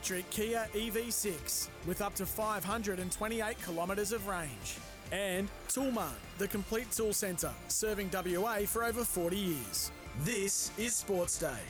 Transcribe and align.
Electric 0.00 0.30
Kia 0.30 0.66
EV6 0.72 1.68
with 1.86 2.00
up 2.00 2.14
to 2.14 2.24
528 2.24 3.62
kilometres 3.62 4.12
of 4.12 4.26
range. 4.26 4.78
And 5.12 5.46
Toolmart, 5.68 6.14
the 6.38 6.48
complete 6.48 6.90
tool 6.90 7.12
centre, 7.12 7.52
serving 7.68 8.10
WA 8.10 8.60
for 8.60 8.84
over 8.84 9.04
40 9.04 9.36
years. 9.36 9.92
This 10.24 10.70
is 10.78 10.94
Sports 10.96 11.38
Day. 11.38 11.60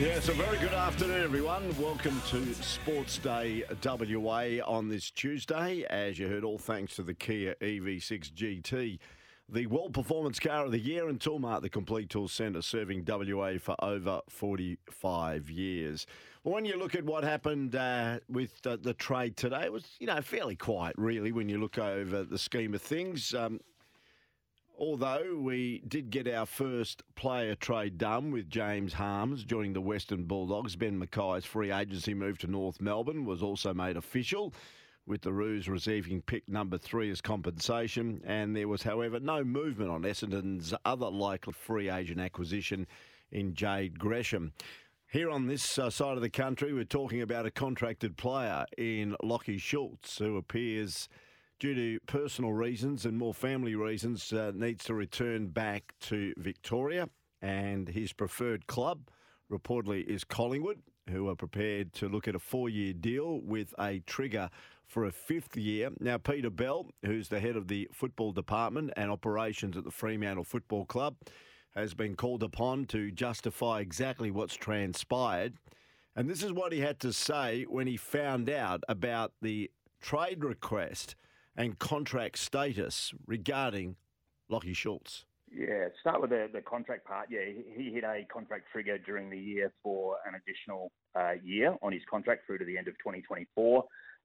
Yes, 0.00 0.28
a 0.28 0.32
very 0.32 0.58
good 0.58 0.74
afternoon, 0.74 1.22
everyone. 1.22 1.62
Welcome 1.80 2.20
to 2.30 2.52
Sports 2.54 3.18
Day 3.18 3.62
WA 3.84 4.58
on 4.66 4.88
this 4.88 5.08
Tuesday. 5.08 5.84
As 5.88 6.18
you 6.18 6.26
heard, 6.26 6.42
all 6.42 6.58
thanks 6.58 6.96
to 6.96 7.04
the 7.04 7.14
Kia 7.14 7.54
EV6 7.60 8.32
GT, 8.32 8.98
the 9.48 9.66
World 9.68 9.94
Performance 9.94 10.40
Car 10.40 10.64
of 10.64 10.72
the 10.72 10.80
Year, 10.80 11.08
and 11.08 11.20
Toolmart, 11.20 11.62
the 11.62 11.68
complete 11.68 12.10
tool 12.10 12.26
centre, 12.26 12.60
serving 12.60 13.04
WA 13.06 13.52
for 13.60 13.76
over 13.84 14.20
45 14.28 15.48
years. 15.48 16.08
When 16.42 16.64
you 16.64 16.76
look 16.76 16.96
at 16.96 17.04
what 17.04 17.22
happened 17.22 17.76
uh, 17.76 18.18
with 18.28 18.62
the 18.62 18.94
trade 18.94 19.36
today, 19.36 19.62
it 19.62 19.72
was 19.72 19.84
you 20.00 20.08
know 20.08 20.20
fairly 20.22 20.56
quiet, 20.56 20.96
really, 20.98 21.30
when 21.30 21.48
you 21.48 21.58
look 21.58 21.78
over 21.78 22.24
the 22.24 22.38
scheme 22.38 22.74
of 22.74 22.82
things. 22.82 23.32
Um, 23.32 23.60
Although 24.76 25.38
we 25.40 25.82
did 25.86 26.10
get 26.10 26.26
our 26.26 26.46
first 26.46 27.04
player 27.14 27.54
trade 27.54 27.96
done 27.96 28.32
with 28.32 28.50
James 28.50 28.92
Harmes 28.92 29.44
joining 29.44 29.72
the 29.72 29.80
Western 29.80 30.24
Bulldogs, 30.24 30.74
Ben 30.74 31.00
McKay's 31.00 31.44
free 31.44 31.70
agency 31.70 32.12
move 32.12 32.38
to 32.38 32.48
North 32.48 32.80
Melbourne 32.80 33.24
was 33.24 33.40
also 33.40 33.72
made 33.72 33.96
official, 33.96 34.52
with 35.06 35.22
the 35.22 35.32
Roos 35.32 35.68
receiving 35.68 36.22
pick 36.22 36.48
number 36.48 36.76
three 36.76 37.08
as 37.08 37.20
compensation. 37.20 38.20
And 38.24 38.56
there 38.56 38.66
was, 38.66 38.82
however, 38.82 39.20
no 39.20 39.44
movement 39.44 39.90
on 39.90 40.02
Essendon's 40.02 40.74
other 40.84 41.08
likely 41.08 41.52
free 41.52 41.88
agent 41.88 42.18
acquisition 42.18 42.88
in 43.30 43.54
Jade 43.54 43.96
Gresham. 43.96 44.52
Here 45.06 45.30
on 45.30 45.46
this 45.46 45.78
uh, 45.78 45.88
side 45.88 46.16
of 46.16 46.22
the 46.22 46.30
country, 46.30 46.72
we're 46.72 46.82
talking 46.82 47.22
about 47.22 47.46
a 47.46 47.50
contracted 47.52 48.16
player 48.16 48.66
in 48.76 49.14
Lachie 49.22 49.60
Schultz 49.60 50.18
who 50.18 50.36
appears 50.36 51.08
due 51.58 51.74
to 51.74 51.98
personal 52.06 52.52
reasons 52.52 53.06
and 53.06 53.16
more 53.16 53.34
family 53.34 53.74
reasons, 53.74 54.32
uh, 54.32 54.52
needs 54.54 54.84
to 54.84 54.94
return 54.94 55.48
back 55.48 55.94
to 56.00 56.32
Victoria. 56.36 57.08
And 57.42 57.88
his 57.88 58.12
preferred 58.12 58.66
club, 58.66 59.08
reportedly, 59.50 60.04
is 60.04 60.24
Collingwood, 60.24 60.80
who 61.10 61.28
are 61.28 61.36
prepared 61.36 61.92
to 61.94 62.08
look 62.08 62.26
at 62.26 62.34
a 62.34 62.38
four 62.38 62.68
year 62.68 62.92
deal 62.92 63.40
with 63.40 63.74
a 63.78 64.00
trigger 64.06 64.50
for 64.86 65.04
a 65.04 65.12
fifth 65.12 65.56
year. 65.56 65.90
Now, 66.00 66.18
Peter 66.18 66.50
Bell, 66.50 66.86
who's 67.04 67.28
the 67.28 67.40
head 67.40 67.56
of 67.56 67.68
the 67.68 67.88
football 67.92 68.32
department 68.32 68.92
and 68.96 69.10
operations 69.10 69.76
at 69.76 69.84
the 69.84 69.90
Fremantle 69.90 70.44
Football 70.44 70.86
Club, 70.86 71.16
has 71.74 71.94
been 71.94 72.14
called 72.14 72.42
upon 72.42 72.86
to 72.86 73.10
justify 73.10 73.80
exactly 73.80 74.30
what's 74.30 74.54
transpired. 74.54 75.54
And 76.16 76.30
this 76.30 76.42
is 76.42 76.52
what 76.52 76.72
he 76.72 76.80
had 76.80 77.00
to 77.00 77.12
say 77.12 77.64
when 77.64 77.86
he 77.86 77.96
found 77.96 78.48
out 78.48 78.84
about 78.88 79.32
the 79.42 79.70
trade 80.00 80.44
request 80.44 81.16
and 81.56 81.78
contract 81.78 82.38
status 82.38 83.12
regarding 83.26 83.96
Lachie 84.50 84.76
Schultz? 84.76 85.24
Yeah, 85.54 85.88
start 86.00 86.20
with 86.20 86.30
the, 86.30 86.48
the 86.52 86.60
contract 86.60 87.06
part. 87.06 87.28
Yeah, 87.30 87.42
he 87.76 87.92
hit 87.92 88.02
a 88.02 88.24
contract 88.32 88.64
trigger 88.72 88.98
during 88.98 89.30
the 89.30 89.38
year 89.38 89.72
for 89.82 90.16
an 90.26 90.34
additional 90.34 90.90
uh, 91.14 91.34
year 91.44 91.76
on 91.80 91.92
his 91.92 92.02
contract 92.10 92.46
through 92.46 92.58
to 92.58 92.64
the 92.64 92.76
end 92.76 92.88
of 92.88 92.94
2024. 92.94 93.84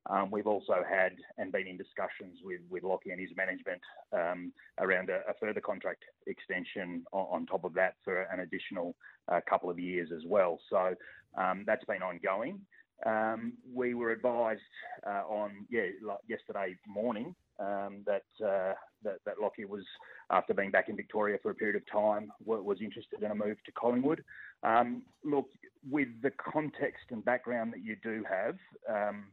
Um, 0.09 0.31
we've 0.31 0.47
also 0.47 0.83
had 0.89 1.11
and 1.37 1.51
been 1.51 1.67
in 1.67 1.77
discussions 1.77 2.39
with, 2.43 2.61
with 2.69 2.83
Lachie 2.83 3.11
and 3.11 3.19
his 3.19 3.29
management 3.35 3.81
um, 4.13 4.51
around 4.79 5.09
a, 5.09 5.17
a, 5.29 5.33
further 5.39 5.59
contract 5.59 6.03
extension 6.25 7.03
on, 7.11 7.27
on, 7.29 7.45
top 7.45 7.65
of 7.65 7.73
that 7.73 7.95
for 8.03 8.21
an 8.23 8.39
additional 8.39 8.95
uh, 9.27 9.41
couple 9.47 9.69
of 9.69 9.77
years 9.77 10.09
as 10.15 10.23
well. 10.25 10.57
So 10.69 10.95
um, 11.37 11.63
that's 11.67 11.83
been 11.85 12.01
ongoing. 12.01 12.61
Um, 13.05 13.53
we 13.73 13.93
were 13.93 14.11
advised 14.11 14.61
uh, 15.07 15.23
on 15.27 15.65
yeah 15.69 15.85
like 16.05 16.19
yesterday 16.27 16.75
morning 16.87 17.33
um, 17.59 18.03
that, 18.05 18.23
uh, 18.45 18.73
that 19.03 19.19
that 19.25 19.35
Lachie 19.41 19.67
was 19.67 19.85
after 20.29 20.53
being 20.53 20.71
back 20.71 20.89
in 20.89 20.95
Victoria 20.95 21.37
for 21.41 21.51
a 21.51 21.55
period 21.55 21.75
of 21.75 21.83
time 21.91 22.31
was 22.43 22.77
interested 22.81 23.23
in 23.23 23.31
a 23.31 23.35
move 23.35 23.57
to 23.65 23.71
Collingwood. 23.71 24.23
Um, 24.63 25.03
look, 25.23 25.47
with 25.89 26.09
the 26.21 26.31
context 26.31 27.05
and 27.09 27.23
background 27.23 27.73
that 27.73 27.83
you 27.83 27.95
do 28.03 28.23
have, 28.29 28.55
um, 28.89 29.25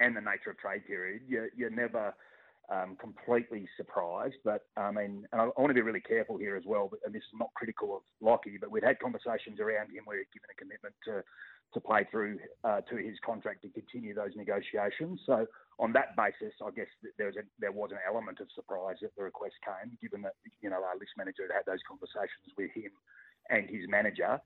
and 0.00 0.16
the 0.16 0.20
nature 0.20 0.50
of 0.50 0.58
trade 0.58 0.86
period, 0.86 1.22
you're, 1.28 1.48
you're 1.56 1.70
never 1.70 2.14
um, 2.72 2.96
completely 3.00 3.68
surprised. 3.76 4.36
But 4.44 4.62
I 4.76 4.90
mean, 4.90 5.26
and 5.32 5.40
I, 5.40 5.44
I, 5.44 5.60
want 5.60 5.68
to 5.68 5.74
be 5.74 5.82
really 5.82 6.00
careful 6.00 6.38
here 6.38 6.56
as 6.56 6.64
well. 6.66 6.90
And 7.04 7.14
this 7.14 7.22
is 7.22 7.38
not 7.38 7.50
critical 7.54 7.96
of 7.96 8.02
Lachie, 8.22 8.58
but 8.60 8.70
we've 8.70 8.82
had 8.82 8.98
conversations 8.98 9.60
around 9.60 9.90
him 9.90 10.04
where 10.04 10.18
he'd 10.18 10.32
given 10.32 10.48
a 10.50 10.60
commitment 10.60 10.94
to 11.04 11.22
to 11.74 11.80
play 11.80 12.06
through 12.10 12.38
uh, 12.64 12.80
to 12.82 12.96
his 12.96 13.16
contract 13.24 13.62
to 13.62 13.68
continue 13.68 14.14
those 14.14 14.30
negotiations. 14.36 15.20
So 15.26 15.46
on 15.78 15.92
that 15.92 16.16
basis, 16.16 16.54
I 16.64 16.70
guess 16.70 16.86
there 17.18 17.26
was 17.26 17.36
a, 17.36 17.42
there 17.58 17.72
was 17.72 17.90
an 17.90 17.98
element 18.08 18.40
of 18.40 18.46
surprise 18.54 18.96
that 19.02 19.14
the 19.16 19.24
request 19.24 19.54
came, 19.64 19.96
given 20.00 20.22
that 20.22 20.34
you 20.62 20.70
know 20.70 20.76
our 20.76 20.94
list 20.98 21.12
manager 21.18 21.42
had 21.42 21.54
had 21.54 21.66
those 21.66 21.82
conversations 21.86 22.54
with 22.56 22.70
him 22.74 22.90
and 23.50 23.68
his 23.68 23.88
manager, 23.88 24.40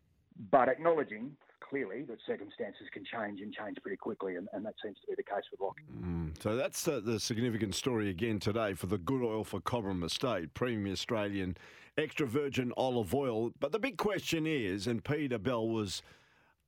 but 0.51 0.69
acknowledging 0.69 1.37
clearly 1.61 2.03
that 2.05 2.19
circumstances 2.27 2.87
can 2.93 3.05
change 3.05 3.41
and 3.41 3.53
change 3.53 3.77
pretty 3.83 3.97
quickly, 3.97 4.37
and, 4.37 4.49
and 4.53 4.65
that 4.65 4.75
seems 4.83 4.97
to 5.01 5.07
be 5.09 5.15
the 5.17 5.23
case 5.23 5.45
with 5.51 5.61
Lachie. 5.61 6.03
Mm, 6.03 6.43
so 6.43 6.57
that's 6.57 6.83
the, 6.85 7.01
the, 7.01 7.21
significant 7.21 7.75
story 7.75 8.09
again 8.09 8.39
today 8.39 8.73
for 8.75 8.87
the 8.87 8.97
good 8.99 9.23
oil 9.23 9.45
for 9.45 9.61
Cobram 9.61 10.03
Estate, 10.05 10.55
premium 10.55 10.91
Australian 10.91 11.57
extra 11.99 12.27
virgin 12.27 12.73
olive 12.77 13.15
oil. 13.15 13.51
But 13.59 13.73
the 13.73 13.79
big 13.79 13.99
question 13.99 14.47
is, 14.47 14.87
and 14.87 15.05
Peter 15.05 15.39
Bell 15.39 15.69
was 15.69 16.03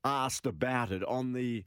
asked 0.05 0.47
about 0.47 0.91
it 0.91 1.05
on 1.05 1.33
the 1.33 1.65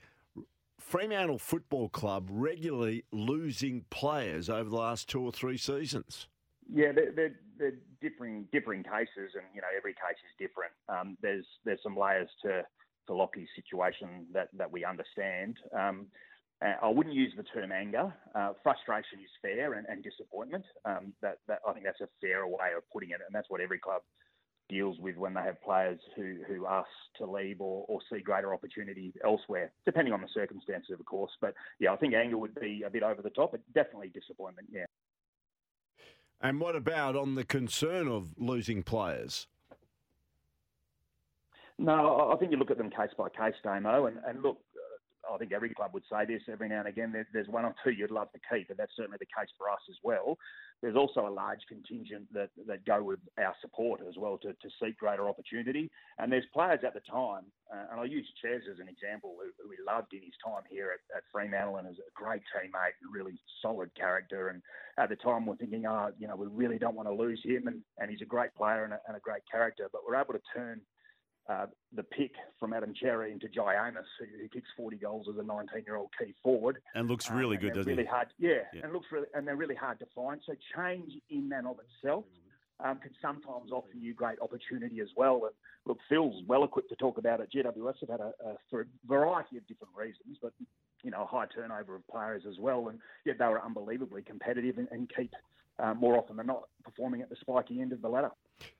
Fremantle 0.80 1.40
Football 1.40 1.90
Club 1.90 2.28
regularly 2.30 3.04
losing 3.12 3.86
players 3.90 4.50
over 4.50 4.70
the 4.70 4.76
last 4.76 5.10
two 5.10 5.22
or 5.22 5.32
three 5.32 5.58
seasons. 5.58 6.28
Yeah, 6.72 6.92
they're, 6.92 7.12
they're, 7.12 7.36
they're 7.58 7.80
differing 8.02 8.48
differing 8.52 8.84
cases, 8.84 9.34
and 9.36 9.44
you 9.54 9.62
know 9.62 9.68
every 9.76 9.94
case 9.94 10.18
is 10.18 10.36
different. 10.40 10.74
Um, 10.90 11.18
there's 11.22 11.46
there's 11.66 11.82
some 11.84 11.98
layers 11.98 12.30
to 12.44 12.64
to 13.08 13.14
Lachie's 13.14 13.50
situation 13.56 14.28
that 14.34 14.50
that 14.58 14.72
we 14.72 14.86
understand. 14.86 15.58
Um, 15.78 16.08
I 16.82 16.88
wouldn't 16.88 17.16
use 17.16 17.34
the 17.36 17.44
term 17.44 17.74
anger. 17.74 18.14
Uh, 18.34 18.54
frustration 18.64 19.20
is 19.20 19.30
fair, 19.42 19.74
and, 19.74 19.86
and 19.90 20.02
disappointment. 20.02 20.64
Um, 20.86 21.12
that, 21.22 21.40
that 21.48 21.60
I 21.68 21.74
think 21.74 21.84
that's 21.84 22.00
a 22.00 22.08
fairer 22.22 22.48
way 22.48 22.72
of 22.78 22.90
putting 22.92 23.10
it, 23.10 23.20
and 23.26 23.36
that's 23.36 23.50
what 23.50 23.60
every 23.60 23.80
club 23.80 24.02
deals 24.70 24.98
with 25.00 25.18
when 25.18 25.34
they 25.34 25.42
have 25.42 25.62
players 25.62 26.00
who, 26.16 26.38
who 26.48 26.66
ask 26.66 26.88
to 27.18 27.26
leave 27.26 27.62
or, 27.62 27.86
or 27.88 28.00
see 28.12 28.20
greater 28.20 28.54
opportunity 28.54 29.14
elsewhere, 29.24 29.72
depending 29.86 30.14
on 30.14 30.22
the 30.22 30.28
circumstances, 30.34 30.92
of 31.00 31.06
course. 31.06 31.32
But 31.42 31.54
yeah, 31.80 31.94
I 31.94 31.96
think 31.98 32.14
anger 32.14 32.38
would 32.38 32.56
be 32.56 32.84
a 32.86 32.90
bit 32.90 33.04
over 33.04 33.22
the 33.22 33.30
top, 33.30 33.52
but 33.52 33.62
definitely 33.74 34.10
disappointment, 34.10 34.70
yeah. 34.72 34.86
And 36.42 36.60
what 36.60 36.76
about 36.76 37.16
on 37.16 37.36
the 37.36 37.46
concern 37.46 38.08
of 38.08 38.34
losing 38.38 38.84
players? 38.84 39.48
No, 41.80 42.32
I 42.32 42.38
think 42.38 42.52
you 42.52 42.58
look 42.58 42.72
at 42.72 42.78
them 42.78 42.90
case 42.90 43.12
by 43.18 43.30
case, 43.30 43.56
Damo, 43.64 44.06
and, 44.06 44.18
and 44.28 44.44
look, 44.44 44.60
I 45.32 45.38
think 45.38 45.54
every 45.54 45.74
club 45.74 45.92
would 45.94 46.04
say 46.12 46.26
this 46.26 46.42
every 46.52 46.70
now 46.70 46.80
and 46.80 46.88
again. 46.88 47.12
There, 47.12 47.28
there's 47.34 47.48
one 47.48 47.66
or 47.66 47.76
two 47.84 47.92
you'd 47.92 48.12
love 48.12 48.32
to 48.34 48.40
keep, 48.52 48.70
and 48.70 48.78
that's 48.78 48.92
certainly 48.96 49.18
the 49.20 49.26
case 49.26 49.50
for 49.58 49.70
us 49.70 49.80
as 49.90 49.96
well. 50.04 50.38
There's 50.82 50.96
also 50.98 51.28
a 51.28 51.32
large 51.32 51.62
contingent 51.70 52.28
that, 52.34 52.50
that 52.68 52.86
go 52.86 53.04
with 53.04 53.20
our 53.40 53.56
support 53.62 54.02
as 54.08 54.16
well 54.18 54.38
to, 54.40 54.50
to 54.50 54.70
seek 54.82 54.98
greater 54.98 55.30
opportunity. 55.30 55.90
And 56.20 56.32
there's 56.32 56.46
players 56.54 56.82
at 56.86 56.94
the 56.94 57.00
time, 57.10 57.44
uh, 57.74 57.86
and 57.92 58.00
I'll 58.00 58.08
use 58.08 58.28
Ches 58.42 58.62
as 58.70 58.80
an 58.80 58.90
example, 58.90 59.36
who, 59.40 59.50
who, 59.64 59.70
we 59.70 59.78
loved 59.88 60.14
in 60.14 60.22
his 60.22 60.36
time 60.46 60.64
here 60.70 60.92
at, 60.92 61.18
at 61.18 61.24
Fremantle 61.32 61.78
and 61.78 61.88
is 61.88 61.98
a 62.00 62.12
great 62.14 62.42
teammate, 62.52 63.00
really 63.10 63.40
solid 63.62 63.96
character. 63.96 64.50
And 64.50 64.62
at 65.00 65.10
the 65.10 65.16
time, 65.16 65.46
we're 65.46 65.56
thinking, 65.56 65.86
oh, 65.86 66.12
you 66.20 66.28
know, 66.28 66.36
we 66.36 66.48
really 66.48 66.78
don't 66.78 66.96
want 66.96 67.08
to 67.08 67.16
lose 67.16 67.42
him, 67.44 67.68
and, 67.68 67.82
and 67.98 68.12
he's 68.12 68.22
a 68.22 68.26
great 68.26 68.54
player 68.56 68.84
and 68.84 68.94
a, 68.94 69.00
and 69.08 69.16
a 69.16 69.22
great 69.22 69.44
character. 69.50 69.88
But 69.92 70.02
we're 70.06 70.20
able 70.20 70.34
to 70.34 70.42
turn 70.54 70.82
uh, 71.50 71.66
the 71.94 72.04
pick 72.04 72.32
from 72.60 72.74
Adam 72.74 72.94
Cerra 73.00 73.30
into 73.30 73.48
Amiss, 73.48 74.06
who, 74.20 74.26
who 74.42 74.48
kicks 74.48 74.70
40 74.78 74.98
goals 74.98 75.28
as 75.30 75.38
a 75.38 75.44
19-year-old 75.44 76.10
key 76.18 76.34
forward. 76.42 76.80
And 76.96 77.10
looks 77.10 77.30
really 77.30 77.58
um, 77.58 77.62
good, 77.64 77.74
doesn't 77.74 77.90
really 77.92 78.04
he? 78.04 78.10
Hard, 78.10 78.28
yeah, 78.40 78.52
Yeah. 78.74 78.82
and 78.84 78.94
looks 78.94 79.08
really, 79.12 79.28
and 79.34 79.46
they're 79.48 79.56
really 79.58 79.76
hard 79.76 80.00
to 80.00 80.06
find. 80.16 80.40
So 80.46 80.54
change 80.76 81.12
in 81.30 81.52
and 81.54 81.68
of 81.68 81.78
itself 81.80 82.26
um, 82.84 82.98
can 83.00 83.12
sometimes 83.22 83.72
offer 83.72 83.90
you 83.94 84.14
great 84.14 84.40
opportunity 84.42 85.02
as 85.02 85.10
well. 85.18 85.42
And 85.44 85.54
look, 85.86 86.00
Phil's 86.10 86.44
well 86.48 86.64
equipped 86.64 86.90
to 86.90 86.96
talk 86.96 87.18
about 87.18 87.42
it. 87.42 87.50
GWS 87.54 87.96
have 88.02 88.10
had 88.10 88.22
a, 88.22 88.32
a 88.46 88.56
for 88.70 88.82
a 88.82 88.86
variety 89.06 89.58
of 89.58 89.68
different 89.68 89.94
reasons, 89.96 90.38
but 90.42 90.54
you 91.04 91.12
know, 91.12 91.24
a 91.24 91.26
high 91.26 91.46
turnover 91.54 91.96
of 91.96 92.08
players 92.08 92.44
as 92.48 92.58
well, 92.60 92.88
and 92.88 93.00
yet 93.26 93.38
they 93.38 93.46
were 93.46 93.62
unbelievably 93.62 94.22
competitive 94.22 94.78
and, 94.78 94.88
and 94.92 95.12
keep 95.14 95.34
uh, 95.80 95.94
more 95.94 96.18
often 96.18 96.38
than 96.38 96.48
not 96.48 96.64
performing 96.84 97.22
at 97.22 97.30
the 97.30 97.36
spiky 97.42 97.82
end 97.82 97.92
of 97.92 98.02
the 98.02 98.08
ladder. 98.08 98.32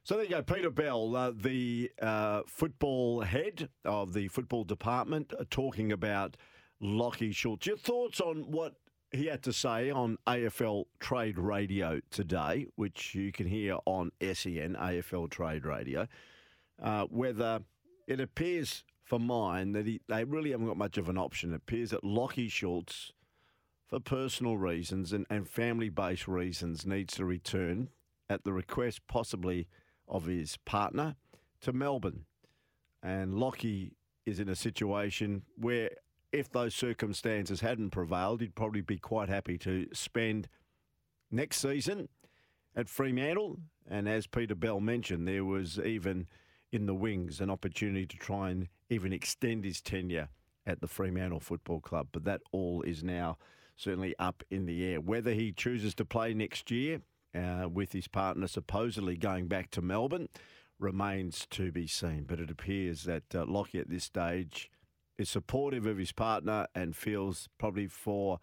So 0.04 0.16
there 0.16 0.26
you 0.26 0.30
go, 0.32 0.42
Peter 0.42 0.70
Bell, 0.70 1.16
uh, 1.16 1.32
the 1.36 1.92
uh, 2.02 2.42
football 2.46 3.22
head 3.22 3.70
of 3.86 4.14
the 4.14 4.28
football 4.28 4.64
department, 4.64 5.34
uh, 5.40 5.46
talking 5.50 5.92
about 5.92 6.38
Lachie 6.82 7.34
Schultz. 7.34 7.66
Your 7.66 7.78
thoughts 7.78 8.20
on 8.20 8.52
what 8.52 8.76
he 9.12 9.28
had 9.28 9.44
to 9.44 9.54
say 9.54 9.92
on 9.92 10.18
AFL 10.28 10.86
Trade 11.00 11.38
Radio 11.38 12.02
today, 12.10 12.68
which 12.76 13.16
you 13.16 13.32
can 13.32 13.48
hear 13.48 13.78
on 13.86 14.12
SEN, 14.20 14.76
AFL 14.76 15.30
Trade 15.30 15.66
Radio, 15.66 16.08
uh, 16.82 17.06
whether 17.06 17.62
it 18.08 18.20
appears 18.20 18.84
for 19.04 19.20
mine 19.20 19.74
that 19.74 19.86
he, 19.86 20.02
they 20.08 20.24
really 20.24 20.52
haven't 20.52 20.68
got 20.68 20.78
much 20.78 20.98
of 20.98 21.10
an 21.10 21.18
option. 21.18 21.54
It 21.54 21.58
appears 21.58 21.92
that 21.92 22.04
Lachie 22.04 22.52
Schultz, 22.52 23.14
for 23.88 24.00
personal 24.00 24.58
reasons 24.58 25.14
and, 25.14 25.26
and 25.30 25.48
family 25.48 25.90
based 25.90 26.28
reasons, 26.28 26.86
needs 26.86 27.16
to 27.16 27.26
return 27.26 27.90
at 28.30 28.44
the 28.44 28.54
request 28.54 29.02
possibly 29.08 29.68
of 30.08 30.26
his 30.26 30.58
partner 30.66 31.16
to 31.62 31.74
Melbourne. 31.74 32.26
And 33.02 33.34
Lachie 33.34 33.92
is 34.26 34.40
in 34.40 34.50
a 34.50 34.56
situation 34.56 35.44
where 35.58 35.90
if 36.32 36.52
those 36.52 36.74
circumstances 36.74 37.62
hadn't 37.62 37.92
prevailed, 37.92 38.42
he'd 38.42 38.56
probably 38.56 38.82
be 38.82 38.98
quite 38.98 39.30
happy 39.30 39.58
to 39.60 39.88
spend 39.94 40.48
next 41.30 41.58
season 41.58 42.10
at 42.76 42.90
Fremantle. 42.90 43.60
And 43.88 44.08
as 44.08 44.28
Peter 44.28 44.56
Bell 44.56 44.80
mentioned, 44.80 45.28
there 45.28 45.46
was 45.46 45.78
even 45.80 46.28
in 46.72 46.86
the 46.88 46.96
wings 46.96 47.40
an 47.40 47.52
opportunity 47.52 48.06
to 48.08 48.18
try 48.18 48.50
and 48.50 48.68
even 48.90 49.14
extend 49.14 49.64
his 49.64 49.82
tenure 49.82 50.30
at 50.66 50.82
the 50.82 50.88
Fremantle 50.88 51.40
Football 51.40 51.82
Club. 51.82 52.08
But 52.12 52.24
that 52.24 52.42
all 52.52 52.82
is 52.82 53.04
now 53.04 53.38
certainly 53.76 54.16
up 54.18 54.44
in 54.50 54.66
the 54.66 54.84
air. 54.86 55.02
Whether 55.02 55.34
he 55.34 55.52
chooses 55.52 55.94
to 55.96 56.06
play 56.06 56.34
next 56.34 56.72
year 56.72 57.02
uh, 57.36 57.68
with 57.70 57.92
his 57.92 58.08
partner 58.08 58.48
supposedly 58.48 59.18
going 59.18 59.48
back 59.48 59.72
to 59.72 59.82
Melbourne 59.82 60.30
remains 60.80 61.48
to 61.52 61.72
be 61.72 61.88
seen. 61.88 62.26
But 62.28 62.40
it 62.40 62.52
appears 62.52 63.04
that 63.04 63.24
uh, 63.34 63.46
Lachie 63.46 63.82
at 63.82 63.90
this 63.90 64.04
stage 64.04 64.70
is 65.18 65.30
supportive 65.30 65.86
of 65.86 65.98
his 65.98 66.12
partner 66.12 66.68
and 66.76 66.96
feels 66.96 67.50
probably 67.58 67.88
for 67.88 68.40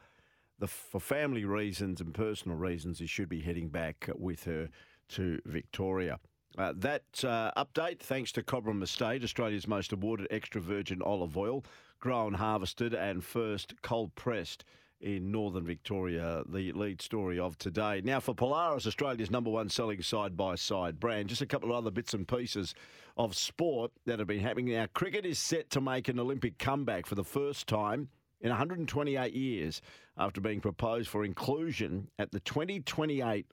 the 0.59 0.67
for 0.69 1.01
family 1.01 1.45
reasons 1.45 2.01
and 2.01 2.15
personal 2.15 2.57
reasons 2.57 2.99
he 2.99 3.07
should 3.07 3.29
be 3.29 3.41
heading 3.41 3.69
back 3.69 4.09
with 4.15 4.45
her 4.45 4.69
to 5.09 5.41
Victoria. 5.45 6.19
Uh, 6.59 6.73
that 6.77 7.05
uh, 7.25 7.51
update, 7.57 8.01
thanks 8.01 8.33
to 8.33 8.43
Cobram 8.43 8.83
Estate, 8.83 9.23
Australia's 9.23 9.69
most 9.69 9.93
awarded 9.93 10.27
extra 10.31 10.61
virgin 10.61 11.01
olive 11.01 11.37
oil, 11.37 11.65
grown, 12.01 12.35
harvested, 12.35 12.93
and 12.93 13.25
first 13.25 13.75
cold 13.83 14.15
pressed 14.17 14.65
in 15.00 15.31
northern 15.31 15.64
Victoria, 15.64 16.43
the 16.49 16.73
lead 16.73 17.00
story 17.00 17.38
of 17.38 17.56
today. 17.56 18.02
Now, 18.05 18.20
for 18.20 18.35
Polaris, 18.35 18.87
Australia's 18.87 19.31
number 19.31 19.50
one 19.50 19.69
selling 19.69 20.02
side 20.02 20.37
by 20.37 20.56
side 20.56 21.00
brand, 21.00 21.29
just 21.29 21.41
a 21.41 21.47
couple 21.47 21.70
of 21.70 21.76
other 21.76 21.91
bits 21.91 22.12
and 22.14 22.29
pieces 22.29 22.75
of 23.17 23.35
sport 23.35 23.93
that 24.06 24.19
have 24.19 24.29
been 24.29 24.41
happening. 24.41 24.73
Now, 24.73 24.87
cricket 24.93 25.25
is 25.25 25.38
set 25.38 25.70
to 25.70 25.81
make 25.81 26.08
an 26.08 26.20
Olympic 26.20 26.58
comeback 26.58 27.06
for 27.06 27.14
the 27.14 27.25
first 27.25 27.67
time 27.67 28.08
in 28.41 28.50
128 28.50 29.32
years 29.32 29.81
after 30.19 30.41
being 30.41 30.61
proposed 30.61 31.08
for 31.08 31.25
inclusion 31.25 32.08
at 32.19 32.31
the 32.31 32.41
2028 32.41 33.46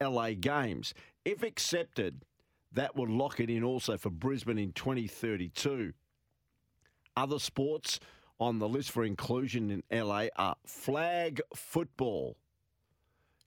LA 0.00 0.30
Games. 0.38 0.94
If 1.24 1.42
accepted, 1.42 2.24
that 2.72 2.96
would 2.96 3.10
lock 3.10 3.40
it 3.40 3.50
in 3.50 3.64
also 3.64 3.96
for 3.96 4.10
Brisbane 4.10 4.58
in 4.58 4.72
2032. 4.72 5.92
Other 7.16 7.38
sports 7.38 8.00
on 8.42 8.58
the 8.58 8.68
list 8.68 8.90
for 8.90 9.04
inclusion 9.04 9.70
in 9.70 10.06
LA 10.06 10.26
are 10.36 10.56
flag 10.66 11.40
football. 11.54 12.36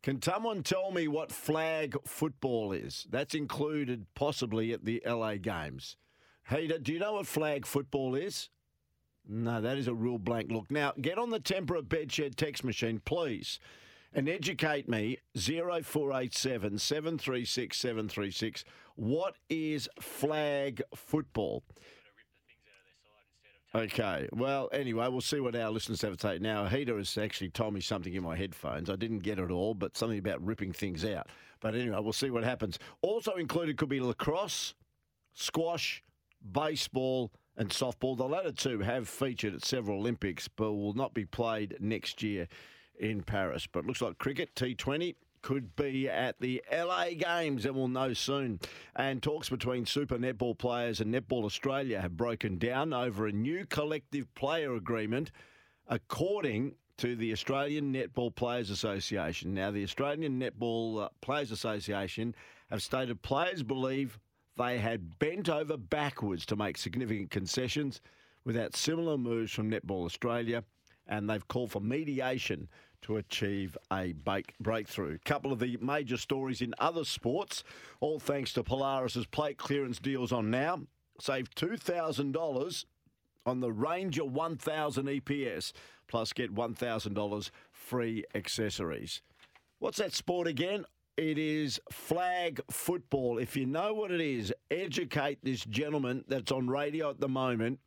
Can 0.02 0.22
someone 0.22 0.64
tell 0.64 0.92
me 0.92 1.08
what 1.08 1.32
flag 1.32 1.98
football 2.06 2.72
is? 2.72 3.08
That's 3.10 3.34
included 3.34 4.06
possibly 4.14 4.72
at 4.72 4.86
the 4.86 5.02
LA 5.06 5.36
Games. 5.36 5.98
Hey, 6.44 6.68
do 6.68 6.94
you 6.94 7.00
know 7.00 7.14
what 7.14 7.28
flag 7.28 7.66
football 7.66 8.16
is? 8.16 8.50
No, 9.28 9.60
that 9.60 9.78
is 9.78 9.88
a 9.88 9.94
real 9.94 10.20
blank 10.20 10.52
look. 10.52 10.70
Now, 10.70 10.94
get 11.02 11.18
on 11.18 11.32
the 11.32 11.40
Tempur 11.40 11.82
Bedshed 11.82 12.36
text 12.36 12.64
machine, 12.64 13.02
please, 13.04 13.60
and 14.14 14.30
educate 14.30 14.88
me 14.88 15.18
0487 15.36 16.78
736 16.78 17.78
736. 17.78 18.64
What 18.96 19.36
is 19.50 19.90
flag 20.00 20.84
football? 20.96 21.64
Okay. 23.76 24.30
Well, 24.32 24.70
anyway, 24.72 25.10
we'll 25.10 25.20
see 25.20 25.42
what 25.42 25.54
our 25.56 25.70
listeners 25.70 26.02
have 26.02 26.16
to 26.16 26.28
say. 26.28 26.40
Now, 26.40 26.66
Heater 26.66 26.98
has 26.98 27.18
actually 27.18 27.50
told 27.50 27.74
me 27.74 27.82
something 27.82 28.14
in 28.14 28.24
my 28.24 28.38
headphones. 28.38 28.90
I 28.90 28.96
didn't 28.96 29.20
get 29.20 29.38
it 29.38 29.52
all, 29.52 29.74
but 29.74 29.98
something 29.98 30.18
about 30.18 30.42
ripping 30.46 30.72
things 30.72 31.04
out. 31.04 31.28
But 31.60 31.76
anyway, 31.76 31.98
we'll 32.00 32.14
see 32.14 32.30
what 32.30 32.46
happens. 32.46 32.80
Also 33.02 33.34
included 33.34 33.78
could 33.78 33.90
be 33.90 34.00
lacrosse, 34.00 34.76
squash, 35.34 36.02
baseball, 36.54 37.34
and 37.58 37.70
softball. 37.70 38.16
The 38.16 38.28
latter 38.28 38.54
two 38.54 38.80
have 38.80 39.10
featured 39.10 39.54
at 39.54 39.66
several 39.66 40.00
Olympics, 40.00 40.48
but 40.48 40.72
will 40.72 40.94
not 40.94 41.14
be 41.14 41.26
played 41.26 41.76
next 41.82 42.24
year 42.24 42.48
in 42.98 43.24
Paris. 43.24 43.68
But 43.70 43.80
it 43.80 43.88
looks 43.88 44.02
like 44.02 44.18
cricket, 44.20 44.56
T20, 44.56 45.16
could 45.46 45.76
be 45.76 46.10
at 46.10 46.40
the 46.40 46.60
LA 46.74 47.10
Games, 47.10 47.68
and 47.68 47.76
we'll 47.76 47.88
know 47.88 48.14
soon. 48.14 48.60
And 48.96 49.22
talks 49.22 49.48
between 49.48 49.86
Super 49.86 50.18
Netball 50.18 50.58
players 50.58 51.02
and 51.02 51.14
Netball 51.14 51.46
Australia 51.46 52.02
have 52.02 52.18
broken 52.18 52.58
down 52.58 52.94
over 52.94 53.28
a 53.28 53.32
new 53.32 53.64
collective 53.68 54.34
player 54.34 54.74
agreement, 54.74 55.30
according 55.88 56.74
to 56.98 57.16
the 57.16 57.32
Australian 57.32 57.94
Netball 57.94 58.34
Players 58.34 58.72
Association. 58.72 59.54
Now, 59.54 59.70
the 59.70 59.84
Australian 59.84 60.42
Netball 60.42 61.04
uh, 61.04 61.10
Players 61.22 61.52
Association 61.52 62.34
have 62.72 62.82
stated 62.82 63.22
players 63.22 63.62
believe 63.62 64.18
they 64.58 64.80
had 64.80 65.20
bent 65.20 65.48
over 65.48 65.78
backwards 65.78 66.48
to 66.48 66.56
make 66.56 66.76
significant 66.76 67.30
concessions 67.30 68.02
without 68.46 68.76
similar 68.76 69.16
moves 69.16 69.52
from 69.52 69.70
Netball 69.70 70.06
Australia, 70.06 70.64
and 71.06 71.30
they've 71.30 71.48
called 71.48 71.70
for 71.70 71.82
mediation 71.82 72.68
to 73.06 73.18
achieve 73.18 73.78
a 73.92 74.14
break- 74.14 74.58
breakthrough. 74.60 75.20
couple 75.26 75.52
of 75.52 75.60
the 75.60 75.78
major 75.80 76.18
stories 76.18 76.60
in 76.60 76.74
other 76.80 77.06
sports, 77.06 77.64
all 78.00 78.20
thanks 78.20 78.52
to 78.54 78.64
Polaris's 78.64 79.28
plate 79.28 79.58
clearance 79.58 80.00
deals 80.00 80.32
on 80.32 80.50
now. 80.50 80.82
Save 81.20 81.52
$2,000 81.52 82.86
on 83.46 83.60
the 83.60 83.72
Ranger 83.72 84.26
1000 84.26 85.08
EPS, 85.08 85.72
plus 86.08 86.34
get 86.34 86.56
$1,000 86.56 87.52
free 87.72 88.24
accessories. 88.34 89.22
What's 89.78 90.00
that 90.00 90.14
sport 90.14 90.48
again? 90.48 90.86
It 91.16 91.38
is 91.38 91.80
flag 91.92 92.60
football. 92.72 93.38
If 93.38 93.56
you 93.56 93.68
know 93.68 93.94
what 93.94 94.10
it 94.10 94.20
is, 94.20 94.52
educate 94.72 95.40
this 95.44 95.64
gentleman 95.64 96.26
that's 96.28 96.52
on 96.52 96.68
radio 96.68 97.12
at 97.12 97.20
the 97.20 97.30
moment 97.30 97.80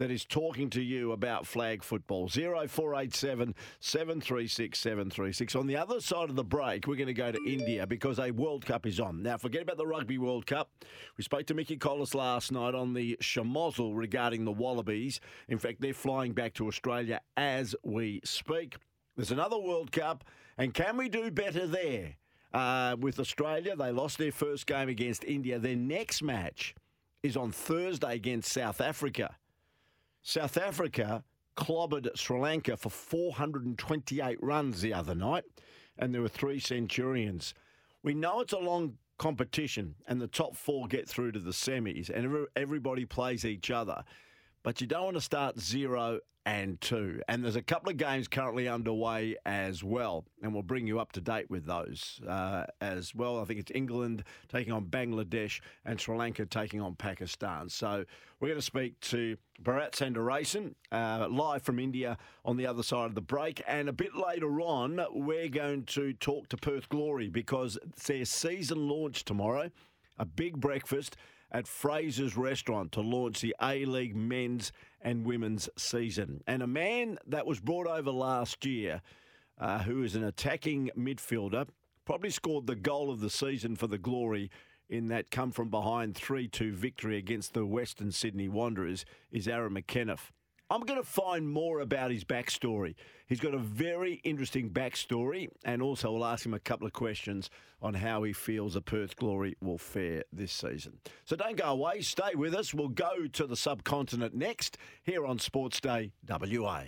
that 0.00 0.10
is 0.10 0.24
talking 0.24 0.70
to 0.70 0.80
you 0.80 1.12
about 1.12 1.46
flag 1.46 1.82
football. 1.82 2.26
0487 2.26 3.54
736 3.80 4.78
736. 4.78 5.54
On 5.54 5.66
the 5.66 5.76
other 5.76 6.00
side 6.00 6.30
of 6.30 6.36
the 6.36 6.42
break, 6.42 6.86
we're 6.86 6.96
going 6.96 7.06
to 7.06 7.12
go 7.12 7.30
to 7.30 7.38
India 7.46 7.86
because 7.86 8.18
a 8.18 8.30
World 8.30 8.64
Cup 8.64 8.86
is 8.86 8.98
on. 8.98 9.22
Now, 9.22 9.36
forget 9.36 9.60
about 9.60 9.76
the 9.76 9.86
Rugby 9.86 10.16
World 10.16 10.46
Cup. 10.46 10.70
We 11.18 11.22
spoke 11.22 11.44
to 11.48 11.54
Mickey 11.54 11.76
Collis 11.76 12.14
last 12.14 12.50
night 12.50 12.74
on 12.74 12.94
the 12.94 13.18
Shamozzle 13.20 13.94
regarding 13.94 14.46
the 14.46 14.52
Wallabies. 14.52 15.20
In 15.48 15.58
fact, 15.58 15.82
they're 15.82 15.92
flying 15.92 16.32
back 16.32 16.54
to 16.54 16.66
Australia 16.66 17.20
as 17.36 17.76
we 17.84 18.22
speak. 18.24 18.78
There's 19.16 19.32
another 19.32 19.58
World 19.58 19.92
Cup, 19.92 20.24
and 20.56 20.72
can 20.72 20.96
we 20.96 21.10
do 21.10 21.30
better 21.30 21.66
there? 21.66 22.16
Uh, 22.54 22.96
with 22.98 23.20
Australia, 23.20 23.76
they 23.76 23.92
lost 23.92 24.16
their 24.16 24.32
first 24.32 24.66
game 24.66 24.88
against 24.88 25.24
India. 25.24 25.58
Their 25.58 25.76
next 25.76 26.22
match 26.22 26.74
is 27.22 27.36
on 27.36 27.52
Thursday 27.52 28.14
against 28.14 28.50
South 28.50 28.80
Africa. 28.80 29.36
South 30.22 30.56
Africa 30.56 31.24
clobbered 31.56 32.08
Sri 32.16 32.38
Lanka 32.38 32.76
for 32.76 32.90
428 32.90 34.42
runs 34.42 34.80
the 34.80 34.94
other 34.94 35.14
night, 35.14 35.44
and 35.98 36.14
there 36.14 36.22
were 36.22 36.28
three 36.28 36.58
Centurions. 36.58 37.54
We 38.02 38.14
know 38.14 38.40
it's 38.40 38.52
a 38.52 38.58
long 38.58 38.98
competition, 39.18 39.94
and 40.06 40.20
the 40.20 40.26
top 40.26 40.56
four 40.56 40.86
get 40.86 41.08
through 41.08 41.32
to 41.32 41.38
the 41.38 41.50
semis, 41.50 42.08
and 42.10 42.46
everybody 42.56 43.04
plays 43.04 43.44
each 43.44 43.70
other. 43.70 44.04
But 44.62 44.80
you 44.80 44.86
don't 44.86 45.04
want 45.04 45.16
to 45.16 45.22
start 45.22 45.58
zero 45.58 46.20
and 46.50 46.80
two. 46.80 47.22
And 47.28 47.44
there's 47.44 47.54
a 47.54 47.62
couple 47.62 47.90
of 47.90 47.96
games 47.96 48.26
currently 48.26 48.66
underway 48.66 49.36
as 49.46 49.84
well, 49.84 50.24
and 50.42 50.52
we'll 50.52 50.64
bring 50.64 50.84
you 50.84 50.98
up 50.98 51.12
to 51.12 51.20
date 51.20 51.48
with 51.48 51.64
those 51.64 52.20
uh, 52.26 52.64
as 52.80 53.14
well. 53.14 53.38
I 53.38 53.44
think 53.44 53.60
it's 53.60 53.70
England 53.72 54.24
taking 54.48 54.72
on 54.72 54.86
Bangladesh 54.86 55.60
and 55.84 56.00
Sri 56.00 56.16
Lanka 56.16 56.44
taking 56.46 56.80
on 56.80 56.96
Pakistan. 56.96 57.68
So 57.68 58.04
we're 58.40 58.48
going 58.48 58.58
to 58.58 58.66
speak 58.66 58.98
to 59.02 59.36
Bharat 59.62 59.92
Sundaresan, 59.92 60.74
uh, 60.90 61.28
live 61.30 61.62
from 61.62 61.78
India 61.78 62.18
on 62.44 62.56
the 62.56 62.66
other 62.66 62.82
side 62.82 63.06
of 63.06 63.14
the 63.14 63.20
break. 63.20 63.62
And 63.68 63.88
a 63.88 63.92
bit 63.92 64.16
later 64.16 64.60
on, 64.60 65.00
we're 65.12 65.48
going 65.48 65.84
to 65.84 66.14
talk 66.14 66.48
to 66.48 66.56
Perth 66.56 66.88
Glory 66.88 67.28
because 67.28 67.78
their 68.06 68.24
season 68.24 68.88
launch 68.88 69.24
tomorrow. 69.24 69.70
A 70.18 70.24
big 70.24 70.60
breakfast 70.60 71.16
at 71.52 71.66
Fraser's 71.66 72.36
Restaurant 72.36 72.92
to 72.92 73.00
launch 73.00 73.40
the 73.40 73.54
A 73.60 73.84
League 73.84 74.16
men's 74.16 74.72
and 75.00 75.24
women's 75.24 75.68
season. 75.76 76.42
And 76.46 76.62
a 76.62 76.66
man 76.66 77.18
that 77.26 77.46
was 77.46 77.60
brought 77.60 77.86
over 77.86 78.10
last 78.10 78.64
year, 78.64 79.02
uh, 79.58 79.80
who 79.80 80.02
is 80.02 80.14
an 80.14 80.24
attacking 80.24 80.90
midfielder, 80.96 81.66
probably 82.04 82.30
scored 82.30 82.66
the 82.66 82.76
goal 82.76 83.10
of 83.10 83.20
the 83.20 83.30
season 83.30 83.76
for 83.76 83.86
the 83.86 83.98
Glory 83.98 84.50
in 84.88 85.06
that 85.08 85.30
come 85.30 85.52
from 85.52 85.70
behind 85.70 86.16
3 86.16 86.48
2 86.48 86.72
victory 86.72 87.16
against 87.16 87.54
the 87.54 87.64
Western 87.64 88.10
Sydney 88.10 88.48
Wanderers, 88.48 89.04
is 89.30 89.46
Aaron 89.46 89.74
McEneff. 89.74 90.30
I'm 90.72 90.82
going 90.82 91.00
to 91.00 91.06
find 91.06 91.48
more 91.48 91.80
about 91.80 92.12
his 92.12 92.22
backstory. 92.22 92.94
He's 93.26 93.40
got 93.40 93.54
a 93.54 93.58
very 93.58 94.20
interesting 94.22 94.70
backstory, 94.70 95.48
and 95.64 95.82
also 95.82 96.14
I'll 96.14 96.24
ask 96.24 96.46
him 96.46 96.54
a 96.54 96.60
couple 96.60 96.86
of 96.86 96.92
questions 96.92 97.50
on 97.82 97.94
how 97.94 98.22
he 98.22 98.32
feels 98.32 98.74
the 98.74 98.80
Perth 98.80 99.16
Glory 99.16 99.56
will 99.60 99.78
fare 99.78 100.22
this 100.32 100.52
season. 100.52 100.98
So 101.24 101.34
don't 101.34 101.56
go 101.56 101.64
away, 101.64 102.02
stay 102.02 102.36
with 102.36 102.54
us. 102.54 102.72
We'll 102.72 102.88
go 102.88 103.26
to 103.32 103.46
the 103.48 103.56
subcontinent 103.56 104.32
next 104.32 104.78
here 105.02 105.26
on 105.26 105.40
Sports 105.40 105.80
Day 105.80 106.12
WA. 106.28 106.82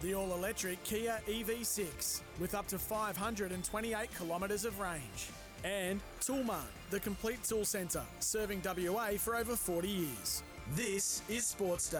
The 0.00 0.14
all 0.14 0.32
electric 0.32 0.82
Kia 0.84 1.20
EV6 1.28 2.22
with 2.38 2.54
up 2.54 2.66
to 2.68 2.78
528 2.78 4.08
kilometres 4.16 4.64
of 4.64 4.80
range. 4.80 5.28
And 5.64 6.00
Toolmart, 6.22 6.64
the 6.88 7.00
complete 7.00 7.44
tool 7.44 7.66
centre, 7.66 8.04
serving 8.20 8.62
WA 8.64 9.10
for 9.18 9.36
over 9.36 9.54
40 9.54 9.86
years. 9.86 10.42
This 10.76 11.22
is 11.28 11.44
Sports 11.44 11.90
Day. 11.90 11.98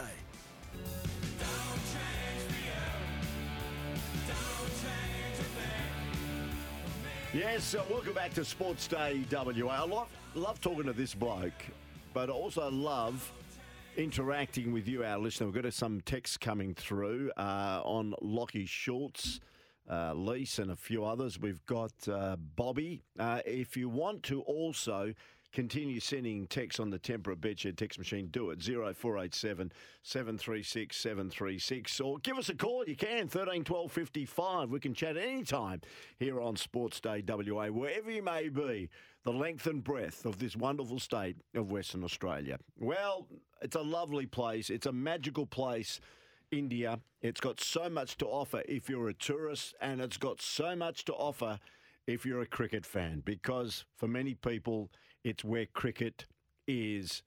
Yes, 7.35 7.75
uh, 7.75 7.83
welcome 7.91 8.13
back 8.15 8.33
to 8.35 8.45
Sports 8.45 8.87
Day 8.87 9.25
WA. 9.33 9.73
I 9.73 9.85
love, 9.85 10.09
love 10.37 10.61
talking 10.61 10.85
to 10.85 10.93
this 10.93 11.17
bloke, 11.17 11.53
but 12.15 12.31
I 12.31 12.33
also 12.33 12.71
love 12.71 13.33
interacting 13.97 14.73
with 14.73 14.87
you, 14.87 15.03
our 15.03 15.19
listener. 15.19 15.49
We've 15.49 15.63
got 15.63 15.75
some 15.75 16.01
texts 16.03 16.37
coming 16.37 16.73
through 16.73 17.33
uh, 17.37 17.81
on 17.85 18.15
Lachie 18.23 18.69
Schultz, 18.69 19.41
uh, 19.89 20.15
and 20.15 20.71
a 20.71 20.77
few 20.77 21.05
others. 21.05 21.41
We've 21.41 21.65
got 21.67 21.93
uh, 22.09 22.37
Bobby. 22.37 23.03
Uh, 23.19 23.41
if 23.45 23.77
you 23.77 23.89
want 23.89 24.23
to 24.25 24.43
also 24.43 25.13
Continue 25.53 25.99
sending 25.99 26.47
texts 26.47 26.79
on 26.79 26.91
the 26.91 26.99
Tempur 26.99 27.35
Bedshed 27.35 27.77
text 27.77 27.99
machine. 27.99 28.29
Do 28.29 28.51
it 28.51 28.63
0487 28.63 29.73
736 30.03 30.97
736 30.97 32.01
or 32.01 32.19
give 32.19 32.39
us 32.39 32.49
a 32.49 32.55
call. 32.55 32.85
You 32.87 32.95
can 32.95 33.27
13 33.27 33.65
12 33.65 33.91
55. 33.91 34.71
We 34.71 34.79
can 34.79 34.95
chat 34.95 35.17
anytime 35.17 35.81
here 36.19 36.41
on 36.41 36.55
Sports 36.57 37.01
Day 37.01 37.25
WA, 37.27 37.67
wherever 37.67 38.11
you 38.11 38.23
may 38.23 38.49
be, 38.49 38.89
the 39.25 39.33
length 39.33 39.67
and 39.67 39.83
breadth 39.83 40.25
of 40.25 40.39
this 40.39 40.57
wonderful 40.57 41.01
state 41.01 41.37
of 41.55 41.73
Western 41.73 42.05
Australia. 42.05 42.59
Well, 42.79 43.27
it's 43.61 43.77
a 43.77 43.83
lovely 43.83 44.27
place. 44.27 44.71
It's 44.71 44.87
a 44.87 44.93
magical 44.93 45.47
place. 45.47 46.01
India. 46.51 46.99
It's 47.23 47.41
got 47.41 47.61
so 47.61 47.89
much 47.89 48.17
to 48.19 48.27
offer 48.27 48.63
if 48.69 48.89
you're 48.89 49.09
a 49.09 49.15
tourist, 49.15 49.75
and 49.81 50.01
it's 50.01 50.17
got 50.17 50.41
so 50.41 50.75
much 50.75 51.05
to 51.05 51.13
offer 51.13 51.59
if 52.07 52.27
you're 52.27 52.41
a 52.41 52.47
cricket 52.47 52.85
fan, 52.85 53.23
because 53.25 53.85
for 53.97 54.09
many 54.09 54.35
people, 54.35 54.91
it's 55.25 55.45
where 55.45 55.67
cricket 55.67 56.27
is 56.67 57.23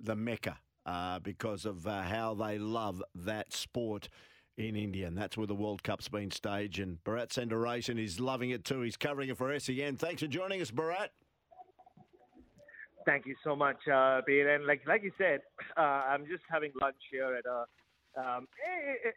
the 0.00 0.16
mecca 0.16 0.58
uh, 0.86 1.18
because 1.18 1.64
of 1.64 1.86
uh, 1.86 2.02
how 2.02 2.34
they 2.34 2.58
love 2.58 3.02
that 3.14 3.52
sport 3.52 4.08
in 4.56 4.76
India. 4.76 5.06
And 5.06 5.16
that's 5.16 5.36
where 5.36 5.46
the 5.46 5.54
World 5.54 5.82
Cup's 5.82 6.08
been 6.08 6.30
staged. 6.30 6.78
And 6.78 7.02
Bharat 7.04 7.28
Sundaresan 7.28 8.02
is 8.02 8.20
loving 8.20 8.50
it 8.50 8.64
too. 8.64 8.82
He's 8.82 8.96
covering 8.96 9.28
it 9.28 9.36
for 9.36 9.58
SEN. 9.58 9.96
Thanks 9.96 10.22
for 10.22 10.28
joining 10.28 10.60
us, 10.60 10.70
Bharat. 10.70 11.08
Thank 13.06 13.26
you 13.26 13.34
so 13.44 13.54
much, 13.54 13.76
uh, 13.92 14.22
Peter. 14.22 14.54
And 14.54 14.66
like 14.66 14.80
like 14.86 15.02
you 15.02 15.12
said, 15.18 15.40
uh, 15.76 15.80
I'm 15.80 16.26
just 16.26 16.42
having 16.50 16.72
lunch 16.80 16.96
here 17.10 17.34
at 17.34 17.44
a 17.44 17.66
um, 18.16 18.46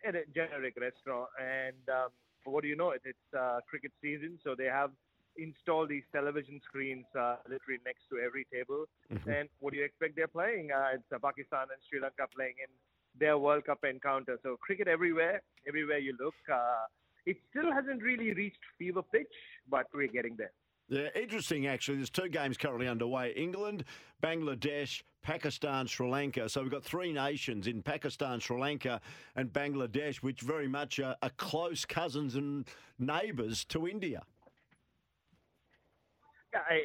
at 0.06 0.16
a 0.16 0.24
generic 0.34 0.76
restaurant. 0.80 1.30
And 1.40 1.88
um, 1.90 2.10
what 2.44 2.64
do 2.64 2.68
you 2.68 2.76
know? 2.76 2.92
It's 2.92 3.18
uh, 3.38 3.60
cricket 3.70 3.92
season, 4.02 4.40
so 4.44 4.56
they 4.58 4.66
have 4.66 4.92
install 5.38 5.88
these 5.88 6.04
television 6.12 6.60
screens 6.64 7.06
uh, 7.18 7.38
literally 7.44 7.80
next 7.86 8.04
to 8.10 8.20
every 8.20 8.46
table. 8.54 8.86
Mm-hmm. 9.12 9.30
And 9.30 9.50
what 9.60 9.74
do 9.74 9.80
you 9.80 9.86
expect 9.86 10.16
they're 10.16 10.28
playing? 10.28 10.70
Uh, 10.72 10.96
it's 10.96 11.12
uh, 11.14 11.20
Pakistan 11.20 11.68
and 11.72 11.80
Sri 11.90 12.00
Lanka 12.00 12.28
playing 12.36 12.56
in 12.62 12.72
their 13.20 13.38
World 13.38 13.66
Cup 13.66 13.84
encounter. 13.84 14.40
So 14.44 14.58
cricket 14.58 14.88
everywhere, 14.88 15.42
everywhere 15.68 15.98
you 16.00 16.16
look. 16.20 16.36
Uh, 16.52 16.86
it 17.26 17.38
still 17.50 17.72
hasn't 17.72 18.02
really 18.02 18.34
reached 18.34 18.60
fever 18.78 19.02
pitch, 19.02 19.28
but 19.70 19.88
we're 19.94 20.08
getting 20.08 20.36
there. 20.38 20.52
Yeah, 20.90 21.10
interesting 21.16 21.68
actually. 21.68 21.98
There's 21.98 22.10
two 22.10 22.30
games 22.30 22.56
currently 22.58 22.88
underway 22.88 23.34
England, 23.36 23.84
Bangladesh, 24.24 25.04
Pakistan, 25.22 25.86
Sri 25.86 26.08
Lanka. 26.10 26.48
So 26.48 26.62
we've 26.62 26.72
got 26.72 26.84
three 26.84 27.12
nations 27.12 27.68
in 27.68 27.82
Pakistan, 27.82 28.40
Sri 28.40 28.58
Lanka, 28.58 29.02
and 29.36 29.52
Bangladesh, 29.52 30.18
which 30.18 30.40
very 30.40 30.70
much 30.70 31.00
are, 31.00 31.18
are 31.22 31.32
close 31.32 31.84
cousins 31.84 32.36
and 32.36 32.66
neighbours 32.98 33.66
to 33.66 33.88
India. 33.88 34.24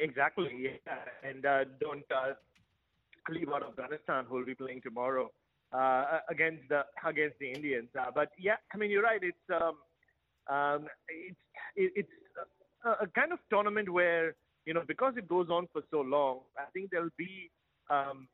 Exactly. 0.01 0.49
Yeah. 0.85 1.29
And 1.29 1.45
uh, 1.45 1.65
don't 1.79 2.03
uh, 2.11 2.33
leave 3.29 3.49
out 3.49 3.63
Afghanistan, 3.63 4.25
who 4.27 4.35
will 4.35 4.45
be 4.45 4.55
playing 4.55 4.81
tomorrow 4.81 5.31
uh, 5.73 6.19
against 6.29 6.63
the 6.69 6.81
against 7.05 7.37
the 7.39 7.51
Indians. 7.51 7.89
Uh, 7.99 8.11
but 8.13 8.29
yeah, 8.39 8.55
I 8.73 8.77
mean 8.77 8.91
you're 8.91 9.03
right. 9.03 9.21
It's 9.21 9.37
um, 9.49 9.75
um, 10.53 10.87
it's 11.09 11.37
it, 11.75 11.91
it's 11.95 12.09
a, 12.85 13.03
a 13.03 13.07
kind 13.07 13.33
of 13.33 13.39
tournament 13.49 13.89
where 13.91 14.35
you 14.65 14.73
know 14.73 14.83
because 14.87 15.13
it 15.17 15.27
goes 15.27 15.49
on 15.49 15.67
for 15.73 15.81
so 15.91 16.01
long. 16.01 16.41
I 16.57 16.65
think 16.73 16.91
there'll 16.91 17.09
be 17.17 17.49
um, 17.89 18.27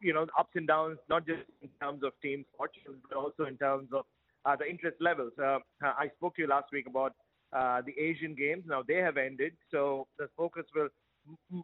you 0.00 0.12
know 0.12 0.26
ups 0.38 0.52
and 0.54 0.66
downs, 0.66 0.98
not 1.08 1.26
just 1.26 1.42
in 1.62 1.68
terms 1.80 2.02
of 2.02 2.12
team 2.22 2.44
fortune, 2.56 3.00
but 3.08 3.16
also 3.16 3.44
in 3.44 3.56
terms 3.56 3.88
of 3.92 4.04
uh, 4.44 4.56
the 4.56 4.68
interest 4.68 4.96
levels. 5.00 5.32
Uh, 5.38 5.58
I 5.82 6.10
spoke 6.16 6.36
to 6.36 6.42
you 6.42 6.48
last 6.48 6.66
week 6.72 6.86
about 6.86 7.14
uh, 7.52 7.82
the 7.84 7.92
Asian 8.00 8.34
Games. 8.34 8.64
Now 8.66 8.82
they 8.86 8.96
have 8.96 9.16
ended, 9.16 9.52
so 9.70 10.06
the 10.18 10.28
focus 10.36 10.64
will 10.74 10.88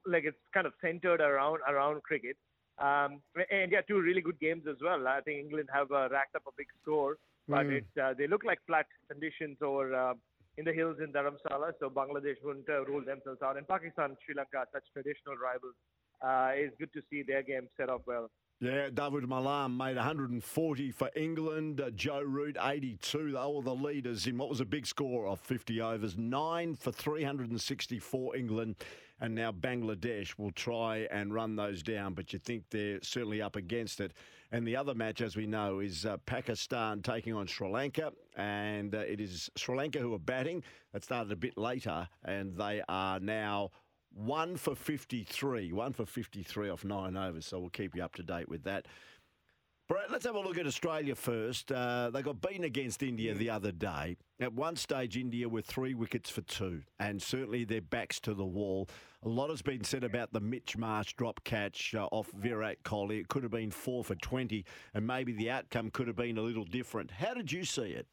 like 0.06 0.24
it's 0.24 0.36
kind 0.52 0.66
of 0.66 0.72
centered 0.80 1.20
around 1.20 1.60
around 1.68 2.02
cricket. 2.02 2.36
Um, 2.78 3.20
and 3.50 3.70
yeah, 3.70 3.82
two 3.86 4.00
really 4.00 4.20
good 4.20 4.40
games 4.40 4.64
as 4.68 4.76
well. 4.82 5.06
I 5.06 5.20
think 5.20 5.38
England 5.38 5.68
have 5.72 5.92
uh, 5.92 6.08
racked 6.10 6.34
up 6.34 6.42
a 6.48 6.50
big 6.56 6.66
score, 6.80 7.16
but 7.48 7.66
mm. 7.66 7.78
it, 7.78 8.00
uh, 8.02 8.14
they 8.16 8.26
look 8.26 8.44
like 8.44 8.58
flat 8.66 8.86
conditions 9.10 9.58
or 9.60 9.94
uh, 9.94 10.14
in 10.58 10.64
the 10.64 10.72
hills 10.72 10.96
in 11.02 11.12
Dharamsala, 11.12 11.72
so 11.80 11.88
Bangladesh 11.88 12.36
wouldn't 12.42 12.68
uh, 12.68 12.84
rule 12.84 13.04
themselves 13.04 13.40
out. 13.42 13.56
And 13.56 13.66
Pakistan, 13.68 14.16
Sri 14.24 14.34
Lanka, 14.34 14.66
such 14.72 14.84
traditional 14.92 15.36
rivals, 15.36 15.74
uh, 16.20 16.50
it's 16.54 16.74
good 16.78 16.92
to 16.92 17.02
see 17.10 17.22
their 17.22 17.42
game 17.42 17.68
set 17.76 17.88
up 17.88 18.02
well. 18.06 18.30
Yeah, 18.62 18.90
Dawid 18.90 19.26
Malan 19.26 19.76
made 19.76 19.96
140 19.96 20.92
for 20.92 21.10
England. 21.16 21.80
Uh, 21.80 21.90
Joe 21.90 22.20
Root 22.20 22.56
82. 22.62 23.32
They 23.32 23.32
were 23.32 23.60
the 23.60 23.74
leaders 23.74 24.28
in 24.28 24.38
what 24.38 24.48
was 24.48 24.60
a 24.60 24.64
big 24.64 24.86
score 24.86 25.26
of 25.26 25.40
50 25.40 25.80
overs. 25.80 26.16
Nine 26.16 26.76
for 26.76 26.92
364 26.92 28.36
England. 28.36 28.76
And 29.20 29.34
now 29.34 29.50
Bangladesh 29.50 30.38
will 30.38 30.52
try 30.52 31.08
and 31.10 31.34
run 31.34 31.56
those 31.56 31.82
down, 31.82 32.14
but 32.14 32.32
you 32.32 32.38
think 32.38 32.62
they're 32.70 33.00
certainly 33.02 33.42
up 33.42 33.56
against 33.56 34.00
it. 34.00 34.12
And 34.52 34.64
the 34.64 34.76
other 34.76 34.94
match, 34.94 35.22
as 35.22 35.34
we 35.34 35.46
know, 35.48 35.80
is 35.80 36.06
uh, 36.06 36.18
Pakistan 36.18 37.02
taking 37.02 37.34
on 37.34 37.48
Sri 37.48 37.68
Lanka. 37.68 38.12
And 38.36 38.94
uh, 38.94 38.98
it 38.98 39.20
is 39.20 39.50
Sri 39.56 39.76
Lanka 39.76 39.98
who 39.98 40.14
are 40.14 40.20
batting. 40.20 40.62
That 40.92 41.02
started 41.02 41.32
a 41.32 41.36
bit 41.36 41.58
later, 41.58 42.06
and 42.24 42.56
they 42.56 42.80
are 42.88 43.18
now 43.18 43.70
one 44.14 44.56
for 44.56 44.74
53. 44.74 45.72
One 45.72 45.92
for 45.92 46.06
53 46.06 46.70
off 46.70 46.84
nine 46.84 47.16
overs. 47.16 47.46
So 47.46 47.58
we'll 47.58 47.70
keep 47.70 47.94
you 47.94 48.02
up 48.02 48.14
to 48.16 48.22
date 48.22 48.48
with 48.48 48.64
that. 48.64 48.86
Brett, 49.88 50.10
let's 50.10 50.24
have 50.24 50.36
a 50.36 50.40
look 50.40 50.56
at 50.56 50.66
Australia 50.66 51.14
first. 51.14 51.70
Uh, 51.70 52.08
they 52.10 52.22
got 52.22 52.40
beaten 52.40 52.64
against 52.64 53.02
India 53.02 53.34
the 53.34 53.50
other 53.50 53.72
day. 53.72 54.16
At 54.40 54.54
one 54.54 54.76
stage, 54.76 55.16
India 55.16 55.48
were 55.48 55.60
three 55.60 55.92
wickets 55.92 56.30
for 56.30 56.40
two, 56.40 56.82
and 56.98 57.20
certainly 57.20 57.64
their 57.64 57.82
backs 57.82 58.18
to 58.20 58.32
the 58.32 58.44
wall. 58.44 58.88
A 59.22 59.28
lot 59.28 59.50
has 59.50 59.60
been 59.60 59.84
said 59.84 60.02
about 60.02 60.32
the 60.32 60.40
Mitch 60.40 60.78
Marsh 60.78 61.12
drop 61.14 61.44
catch 61.44 61.94
uh, 61.94 62.06
off 62.10 62.30
Virat 62.32 62.84
Kohli. 62.84 63.20
It 63.20 63.28
could 63.28 63.42
have 63.42 63.52
been 63.52 63.70
four 63.70 64.02
for 64.02 64.14
20, 64.14 64.64
and 64.94 65.06
maybe 65.06 65.32
the 65.32 65.50
outcome 65.50 65.90
could 65.90 66.06
have 66.06 66.16
been 66.16 66.38
a 66.38 66.42
little 66.42 66.64
different. 66.64 67.10
How 67.10 67.34
did 67.34 67.52
you 67.52 67.64
see 67.64 67.82
it? 67.82 68.06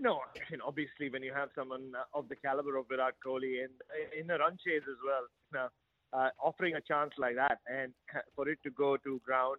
No, 0.00 0.20
I 0.34 0.50
mean, 0.50 0.60
obviously 0.64 1.10
when 1.10 1.22
you 1.22 1.32
have 1.32 1.50
someone 1.54 1.92
uh, 1.94 2.18
of 2.18 2.28
the 2.28 2.36
caliber 2.36 2.76
of 2.76 2.88
Virat 2.88 3.14
Kohli 3.24 3.64
and 3.64 3.72
uh, 3.90 4.20
in 4.20 4.30
a 4.30 4.38
run 4.38 4.58
chase 4.64 4.82
as 4.88 4.98
well, 5.04 5.70
uh, 6.12 6.28
offering 6.42 6.74
a 6.74 6.80
chance 6.80 7.12
like 7.18 7.34
that 7.36 7.58
and 7.66 7.92
for 8.34 8.48
it 8.48 8.58
to 8.64 8.70
go 8.70 8.96
to 8.96 9.20
ground 9.24 9.58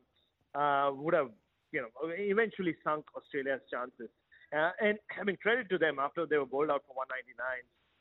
uh, 0.55 0.91
would 0.93 1.13
have, 1.13 1.29
you 1.71 1.81
know, 1.81 1.89
eventually 2.17 2.75
sunk 2.83 3.05
Australia's 3.15 3.61
chances. 3.71 4.09
Uh, 4.55 4.71
and 4.81 4.97
I 5.19 5.23
mean, 5.23 5.37
credit 5.41 5.69
to 5.69 5.77
them 5.77 5.99
after 5.99 6.25
they 6.25 6.37
were 6.37 6.45
bowled 6.45 6.71
out 6.71 6.83
for 6.87 6.95
199 6.97 7.37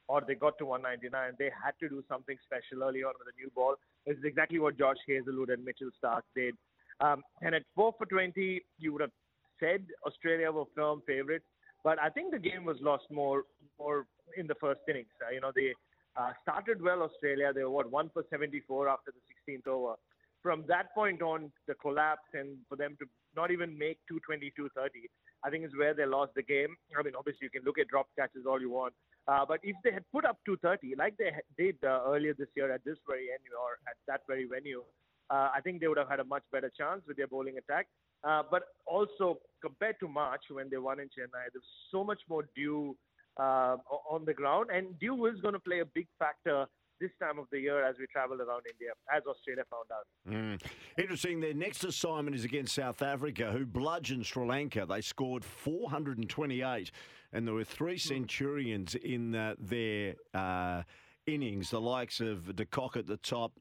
or 0.08 0.22
they 0.26 0.34
got 0.34 0.56
to 0.58 0.64
199, 0.64 1.36
they 1.38 1.52
had 1.52 1.76
to 1.80 1.88
do 1.88 2.02
something 2.08 2.36
special 2.44 2.82
early 2.82 3.04
on 3.04 3.12
with 3.18 3.28
a 3.28 3.36
new 3.36 3.50
ball. 3.54 3.76
It's 4.06 4.24
exactly 4.24 4.58
what 4.58 4.78
Josh 4.78 4.96
Hazlewood 5.06 5.50
and 5.50 5.62
Mitchell 5.62 5.90
Starc 6.02 6.22
did. 6.34 6.56
Um, 7.00 7.22
and 7.42 7.54
at 7.54 7.62
4 7.76 7.94
for 7.98 8.06
20, 8.06 8.62
you 8.78 8.92
would 8.92 9.02
have 9.02 9.12
said 9.60 9.84
Australia 10.06 10.50
were 10.50 10.64
firm 10.74 11.02
favourites, 11.06 11.44
but 11.84 11.98
I 11.98 12.08
think 12.08 12.32
the 12.32 12.38
game 12.38 12.64
was 12.64 12.76
lost 12.80 13.04
more 13.10 13.44
more 13.78 14.06
in 14.36 14.46
the 14.46 14.54
first 14.56 14.80
innings. 14.88 15.08
Uh, 15.24 15.32
you 15.32 15.40
know, 15.40 15.52
they 15.54 15.74
uh, 16.16 16.32
started 16.42 16.82
well, 16.82 17.02
Australia. 17.02 17.52
They 17.54 17.62
were, 17.62 17.70
what, 17.70 17.90
1 17.90 18.10
for 18.12 18.24
74 18.30 18.88
after 18.88 19.12
the 19.12 19.52
16th 19.52 19.66
over. 19.66 19.94
From 20.42 20.64
that 20.68 20.94
point 20.94 21.22
on, 21.22 21.50
the 21.66 21.74
collapse 21.74 22.28
and 22.34 22.56
for 22.68 22.76
them 22.76 22.96
to 23.00 23.06
not 23.36 23.50
even 23.50 23.76
make 23.76 23.98
220, 24.08 24.52
230, 24.56 25.10
I 25.44 25.50
think 25.50 25.64
is 25.64 25.76
where 25.76 25.94
they 25.94 26.06
lost 26.06 26.32
the 26.34 26.42
game. 26.42 26.76
I 26.98 27.02
mean, 27.02 27.14
obviously, 27.16 27.46
you 27.46 27.50
can 27.50 27.64
look 27.64 27.78
at 27.78 27.88
drop 27.88 28.08
catches 28.18 28.46
all 28.46 28.60
you 28.60 28.70
want. 28.70 28.94
Uh, 29.26 29.44
but 29.46 29.60
if 29.62 29.76
they 29.84 29.92
had 29.92 30.04
put 30.10 30.24
up 30.24 30.38
230, 30.46 30.96
like 30.96 31.14
they 31.18 31.30
did 31.56 31.76
uh, 31.84 32.00
earlier 32.06 32.34
this 32.34 32.48
year 32.56 32.72
at 32.72 32.84
this 32.84 32.96
very 33.06 33.28
venue 33.28 33.54
or 33.54 33.78
at 33.86 33.96
that 34.06 34.22
very 34.26 34.46
venue, 34.46 34.82
uh, 35.30 35.50
I 35.54 35.60
think 35.62 35.80
they 35.80 35.88
would 35.88 35.98
have 35.98 36.08
had 36.08 36.20
a 36.20 36.24
much 36.24 36.44
better 36.50 36.70
chance 36.76 37.02
with 37.06 37.16
their 37.16 37.26
bowling 37.26 37.58
attack. 37.58 37.86
Uh, 38.24 38.42
but 38.50 38.62
also 38.86 39.38
compared 39.62 39.96
to 40.00 40.08
March 40.08 40.42
when 40.50 40.68
they 40.70 40.76
won 40.76 40.98
in 41.00 41.06
Chennai, 41.06 41.46
there's 41.52 41.64
so 41.90 42.02
much 42.02 42.20
more 42.28 42.44
dew 42.56 42.96
uh, 43.38 43.76
on 44.10 44.24
the 44.24 44.34
ground, 44.34 44.70
and 44.72 44.98
dew 44.98 45.26
is 45.26 45.40
going 45.40 45.54
to 45.54 45.60
play 45.60 45.80
a 45.80 45.84
big 45.84 46.08
factor 46.18 46.66
this 47.00 47.10
time 47.20 47.38
of 47.38 47.46
the 47.52 47.60
year 47.60 47.84
as 47.84 47.96
we 47.98 48.06
travel 48.06 48.40
around 48.40 48.62
India, 48.72 48.90
as 49.14 49.22
Australia 49.26 49.62
found 49.70 49.86
out. 49.92 50.06
Mm. 50.28 50.60
Interesting. 51.00 51.40
Their 51.40 51.54
next 51.54 51.84
assignment 51.84 52.34
is 52.34 52.44
against 52.44 52.74
South 52.74 53.02
Africa, 53.02 53.52
who 53.52 53.64
bludgeoned 53.64 54.26
Sri 54.26 54.44
Lanka. 54.44 54.86
They 54.88 55.00
scored 55.00 55.44
428, 55.44 56.90
and 57.32 57.46
there 57.46 57.54
were 57.54 57.64
three 57.64 57.98
centurions 57.98 58.94
in 58.96 59.34
uh, 59.34 59.54
their 59.58 60.14
uh, 60.34 60.82
innings, 61.26 61.70
the 61.70 61.80
likes 61.80 62.20
of 62.20 62.56
de 62.56 62.64
Kock 62.64 62.96
at 62.96 63.06
the 63.06 63.18
top, 63.18 63.52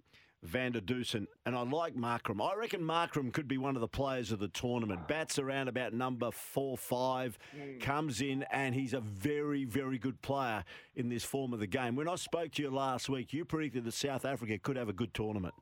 van 0.44 0.72
der 0.72 0.82
Dussen, 0.82 1.26
and 1.46 1.56
I 1.56 1.62
like 1.62 1.96
Markram. 1.96 2.42
I 2.42 2.56
reckon 2.56 2.82
Markram 2.82 3.34
could 3.34 3.48
be 3.48 3.58
one 3.58 3.76
of 3.76 3.82
the 3.82 3.88
players 3.88 4.32
of 4.32 4.40
the 4.40 4.48
tournament. 4.48 5.08
Bats 5.08 5.40
around 5.40 5.68
about 5.68 5.94
number 5.94 6.32
four, 6.32 6.78
five, 6.78 7.38
mm. 7.58 7.80
comes 7.82 8.22
in, 8.22 8.44
and 8.52 8.76
he's 8.76 8.94
a 8.94 9.00
very, 9.00 9.66
very 9.66 9.98
good 9.98 10.22
player 10.22 10.64
in 10.96 11.10
this 11.10 11.24
form 11.24 11.54
of 11.54 11.60
the 11.60 11.68
game. 11.68 11.96
When 11.96 12.08
I 12.08 12.16
spoke 12.16 12.52
to 12.54 12.64
you 12.64 12.70
last 12.70 13.10
week, 13.10 13.34
you 13.34 13.46
predicted 13.46 13.84
that 13.86 13.94
South 13.94 14.26
Africa 14.26 14.58
could 14.60 14.78
have 14.78 14.90
a 14.90 14.94
good 14.94 15.14
tournament. 15.14 15.56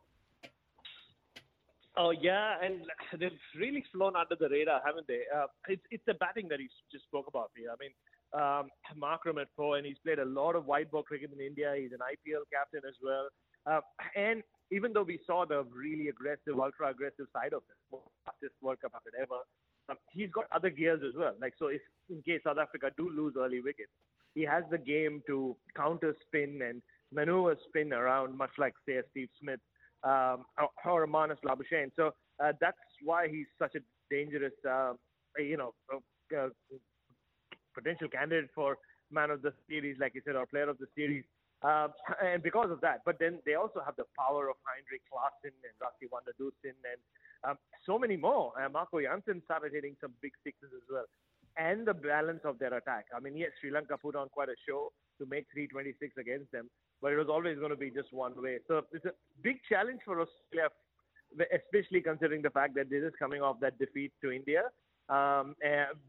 Oh 1.98 2.12
yeah, 2.12 2.56
and 2.62 2.82
they've 3.20 3.32
really 3.58 3.84
flown 3.94 4.16
under 4.16 4.36
the 4.36 4.50
radar, 4.50 4.82
haven't 4.86 5.08
they? 5.08 5.22
Uh, 5.34 5.48
it's 5.68 5.84
it's 5.92 6.04
the 6.06 6.14
batting 6.16 6.48
that 6.50 6.60
he 6.60 6.68
just 6.92 7.06
spoke 7.06 7.28
about 7.28 7.52
here. 7.56 7.70
I 7.72 7.76
mean, 7.80 7.92
um, 8.34 8.70
Markram 9.02 9.42
at 9.42 9.48
four, 9.56 9.78
and 9.78 9.86
he's 9.86 9.98
played 10.04 10.20
a 10.20 10.26
lot 10.26 10.56
of 10.56 10.66
white 10.66 10.92
ball 10.92 11.04
cricket 11.04 11.32
in 11.34 11.40
India. 11.40 11.74
He's 11.78 11.92
an 11.92 12.00
IPL 12.00 12.44
captain 12.52 12.82
as 12.88 12.96
well. 13.02 13.30
Uh, 13.66 13.82
and 14.16 14.44
even 14.72 14.94
though 14.94 15.04
we 15.04 15.20
saw 15.26 15.46
the 15.46 15.64
really 15.64 16.10
aggressive, 16.10 16.60
ultra 16.60 16.90
aggressive 16.90 17.28
side 17.34 17.54
of 17.54 17.62
it, 17.70 18.00
fastest 18.26 18.54
World 18.62 18.80
Cup 18.82 18.94
ever, 19.22 19.42
um, 19.90 19.98
he's 20.12 20.32
got 20.32 20.46
other 20.54 20.70
gears 20.70 21.02
as 21.08 21.14
well. 21.16 21.34
Like 21.40 21.54
so, 21.60 21.68
if 21.68 21.82
in 22.10 22.22
case 22.24 22.42
South 22.44 22.58
Africa 22.58 22.92
do 22.98 23.10
lose 23.10 23.36
early 23.38 23.62
wickets, 23.62 23.92
he 24.34 24.42
has 24.44 24.64
the 24.72 24.78
game 24.78 25.22
to 25.28 25.56
counter 25.76 26.16
spin 26.28 26.62
and 26.68 26.82
maneuver 27.14 27.56
spin 27.68 27.94
around, 27.94 28.38
much 28.38 28.52
like 28.58 28.74
say 28.88 29.00
Steve 29.12 29.30
Smith 29.42 29.60
um, 30.04 30.46
or 30.86 31.08
Marnus 31.08 31.38
Labuschagne. 31.46 31.92
So 31.96 32.12
uh, 32.44 32.52
that's 32.60 32.78
why 33.04 33.28
he's 33.28 33.48
such 33.60 33.76
a 33.76 33.80
dangerous, 34.10 34.54
uh, 34.70 34.94
you 35.38 35.58
know, 35.58 35.74
uh, 35.94 36.38
uh, 36.38 36.50
potential 37.74 38.08
candidate 38.08 38.50
for 38.54 38.78
man 39.12 39.30
of 39.30 39.42
the 39.42 39.54
series, 39.70 39.98
like 40.00 40.14
you 40.16 40.22
said, 40.26 40.36
or 40.36 40.46
player 40.46 40.70
of 40.70 40.78
the 40.78 40.88
series. 40.96 41.24
Uh, 41.64 41.88
and 42.24 42.44
because 42.44 42.70
of 42.70 42.82
that, 42.82 43.02
but 43.06 43.18
then 43.20 43.40
they 43.46 43.56
also 43.56 43.82
have 43.84 43.96
the 43.96 44.06
power 44.18 44.50
of 44.50 44.56
Heinrich 44.68 45.02
Klaasen 45.10 45.56
and 45.64 45.76
der 45.80 46.34
Dussen 46.40 46.76
and 46.84 47.02
um, 47.48 47.58
so 47.86 47.98
many 47.98 48.18
more. 48.18 48.52
Uh, 48.60 48.70
Marco 48.70 49.00
Jansen 49.00 49.42
started 49.46 49.72
hitting 49.74 49.96
some 50.02 50.14
big 50.22 50.32
sixes 50.44 50.70
as 50.76 50.84
well. 50.90 51.06
And 51.58 51.88
the 51.88 51.94
balance 51.94 52.42
of 52.44 52.60
their 52.60 52.74
attack. 52.74 53.06
I 53.16 53.20
mean, 53.20 53.38
yes, 53.38 53.52
Sri 53.62 53.72
Lanka 53.72 53.98
put 53.98 54.16
on 54.16 54.28
quite 54.30 54.50
a 54.50 54.56
show 54.68 54.92
to 55.20 55.26
make 55.26 55.46
326 55.54 56.18
against 56.18 56.52
them, 56.52 56.70
but 57.02 57.14
it 57.14 57.18
was 57.18 57.28
always 57.30 57.58
going 57.58 57.70
to 57.70 57.78
be 57.78 57.90
just 57.90 58.12
one 58.12 58.34
way. 58.36 58.60
So 58.68 58.82
it's 58.92 59.06
a 59.06 59.14
big 59.42 59.60
challenge 59.70 60.02
for 60.04 60.20
Australia, 60.20 60.70
especially 61.54 62.02
considering 62.02 62.42
the 62.42 62.50
fact 62.50 62.76
that 62.76 62.90
this 62.90 63.04
is 63.04 63.14
coming 63.18 63.42
off 63.42 63.62
that 63.62 63.80
defeat 63.80 64.12
to 64.22 64.32
India. 64.32 64.64
Um, 65.08 65.56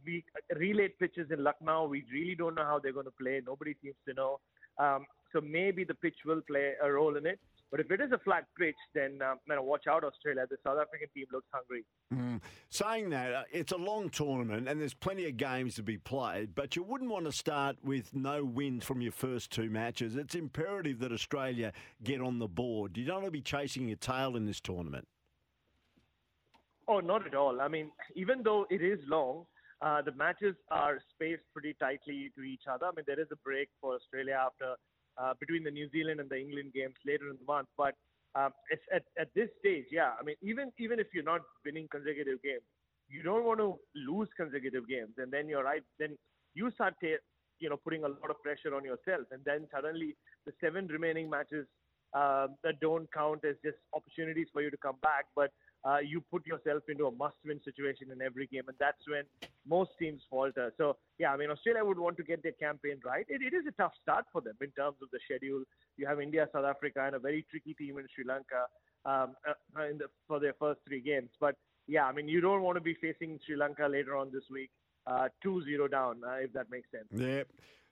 we 0.04 0.24
relayed 0.56 0.98
pitches 0.98 1.30
in 1.30 1.44
Lucknow. 1.44 1.86
We 1.86 2.04
really 2.12 2.34
don't 2.34 2.56
know 2.56 2.64
how 2.64 2.80
they're 2.80 2.92
going 2.92 3.06
to 3.06 3.12
play. 3.20 3.40
Nobody 3.46 3.76
seems 3.82 3.96
to 4.08 4.14
know. 4.14 4.40
Um, 4.78 5.06
so 5.36 5.42
maybe 5.42 5.84
the 5.84 5.94
pitch 5.94 6.16
will 6.24 6.40
play 6.48 6.72
a 6.82 6.90
role 6.90 7.16
in 7.16 7.26
it. 7.26 7.38
But 7.70 7.80
if 7.80 7.90
it 7.90 8.00
is 8.00 8.12
a 8.12 8.18
flat 8.18 8.46
pitch, 8.58 8.76
then 8.94 9.18
uh, 9.22 9.34
man, 9.46 9.62
watch 9.64 9.86
out, 9.90 10.04
Australia. 10.04 10.46
The 10.48 10.56
South 10.64 10.78
African 10.80 11.08
team 11.12 11.26
looks 11.32 11.48
hungry. 11.52 11.84
Mm. 12.14 12.40
Saying 12.70 13.10
that, 13.10 13.32
uh, 13.34 13.42
it's 13.52 13.72
a 13.72 13.76
long 13.76 14.08
tournament 14.08 14.68
and 14.68 14.80
there's 14.80 14.94
plenty 14.94 15.26
of 15.28 15.36
games 15.36 15.74
to 15.74 15.82
be 15.82 15.98
played, 15.98 16.54
but 16.54 16.76
you 16.76 16.84
wouldn't 16.84 17.10
want 17.10 17.26
to 17.26 17.32
start 17.32 17.76
with 17.82 18.14
no 18.14 18.44
wins 18.44 18.84
from 18.84 19.00
your 19.00 19.12
first 19.12 19.50
two 19.50 19.68
matches. 19.68 20.14
It's 20.14 20.36
imperative 20.36 21.00
that 21.00 21.12
Australia 21.12 21.72
get 22.04 22.20
on 22.20 22.38
the 22.38 22.48
board. 22.48 22.96
You 22.96 23.04
don't 23.04 23.16
want 23.16 23.26
to 23.26 23.30
be 23.32 23.42
chasing 23.42 23.88
your 23.88 23.96
tail 23.96 24.36
in 24.36 24.46
this 24.46 24.60
tournament. 24.60 25.08
Oh, 26.88 27.00
not 27.00 27.26
at 27.26 27.34
all. 27.34 27.60
I 27.60 27.66
mean, 27.66 27.90
even 28.14 28.44
though 28.44 28.64
it 28.70 28.80
is 28.80 29.00
long, 29.08 29.44
uh, 29.82 30.02
the 30.02 30.12
matches 30.12 30.54
are 30.70 31.00
spaced 31.10 31.42
pretty 31.52 31.74
tightly 31.80 32.30
to 32.36 32.42
each 32.42 32.62
other. 32.70 32.86
I 32.86 32.90
mean, 32.96 33.04
there 33.08 33.20
is 33.20 33.26
a 33.32 33.36
break 33.44 33.68
for 33.80 33.96
Australia 33.96 34.38
after 34.40 34.76
uh, 35.18 35.34
between 35.40 35.64
the 35.64 35.70
New 35.70 35.88
Zealand 35.90 36.20
and 36.20 36.28
the 36.28 36.38
England 36.38 36.72
games 36.74 36.94
later 37.06 37.28
in 37.30 37.36
the 37.36 37.46
month. 37.46 37.68
But 37.76 37.94
um, 38.34 38.50
it's 38.70 38.82
at, 38.94 39.04
at 39.18 39.28
this 39.34 39.48
stage, 39.60 39.86
yeah. 39.90 40.12
I 40.20 40.22
mean, 40.22 40.36
even 40.42 40.72
even 40.78 41.00
if 41.00 41.08
you're 41.14 41.24
not 41.24 41.42
winning 41.64 41.88
consecutive 41.90 42.42
games, 42.42 42.66
you 43.08 43.22
don't 43.22 43.44
want 43.44 43.60
to 43.60 43.76
lose 43.94 44.28
consecutive 44.36 44.88
games, 44.88 45.14
and 45.18 45.32
then 45.32 45.48
you're 45.48 45.64
right. 45.64 45.82
Then 45.98 46.18
you 46.54 46.70
start, 46.72 46.94
ta- 47.02 47.22
you 47.58 47.70
know, 47.70 47.76
putting 47.76 48.04
a 48.04 48.08
lot 48.08 48.30
of 48.30 48.42
pressure 48.42 48.74
on 48.74 48.84
yourself, 48.84 49.26
and 49.30 49.42
then 49.44 49.66
suddenly 49.72 50.16
the 50.44 50.52
seven 50.60 50.86
remaining 50.88 51.30
matches 51.30 51.66
uh, 52.14 52.48
that 52.62 52.80
don't 52.80 53.12
count 53.12 53.44
as 53.44 53.56
just 53.64 53.76
opportunities 53.94 54.48
for 54.52 54.62
you 54.62 54.70
to 54.70 54.76
come 54.76 54.96
back, 55.02 55.26
but 55.34 55.50
uh, 55.86 55.98
you 55.98 56.20
put 56.32 56.44
yourself 56.46 56.82
into 56.88 57.06
a 57.06 57.12
must-win 57.12 57.60
situation 57.64 58.10
in 58.10 58.20
every 58.20 58.46
game, 58.48 58.64
and 58.66 58.76
that's 58.80 59.02
when 59.06 59.22
most 59.66 59.90
teams 59.98 60.20
falter. 60.28 60.72
So, 60.76 60.96
yeah, 61.18 61.32
I 61.32 61.36
mean, 61.36 61.50
Australia 61.50 61.84
would 61.84 61.98
want 61.98 62.16
to 62.16 62.24
get 62.24 62.42
their 62.42 62.52
campaign 62.52 62.98
right. 63.04 63.24
It, 63.28 63.40
it 63.42 63.54
is 63.54 63.64
a 63.68 63.72
tough 63.80 63.92
start 64.02 64.24
for 64.32 64.40
them 64.40 64.54
in 64.60 64.70
terms 64.70 64.96
of 65.00 65.08
the 65.12 65.20
schedule. 65.24 65.62
You 65.96 66.06
have 66.06 66.20
India, 66.20 66.48
South 66.52 66.64
Africa, 66.64 67.04
and 67.06 67.14
a 67.14 67.20
very 67.20 67.46
tricky 67.50 67.74
team 67.74 67.98
in 67.98 68.06
Sri 68.14 68.24
Lanka 68.26 68.66
um, 69.04 69.36
uh, 69.48 69.82
in 69.84 69.98
the, 69.98 70.06
for 70.26 70.40
their 70.40 70.54
first 70.58 70.80
three 70.88 71.00
games. 71.00 71.30
But 71.40 71.54
yeah, 71.86 72.06
I 72.06 72.12
mean, 72.12 72.28
you 72.28 72.40
don't 72.40 72.62
want 72.62 72.76
to 72.76 72.80
be 72.80 72.94
facing 72.94 73.38
Sri 73.46 73.56
Lanka 73.56 73.86
later 73.86 74.16
on 74.16 74.30
this 74.32 74.44
week, 74.50 74.70
uh, 75.06 75.28
2-0 75.44 75.90
down, 75.90 76.20
uh, 76.26 76.34
if 76.34 76.52
that 76.54 76.66
makes 76.68 76.88
sense. 76.90 77.06
Yeah. 77.12 77.44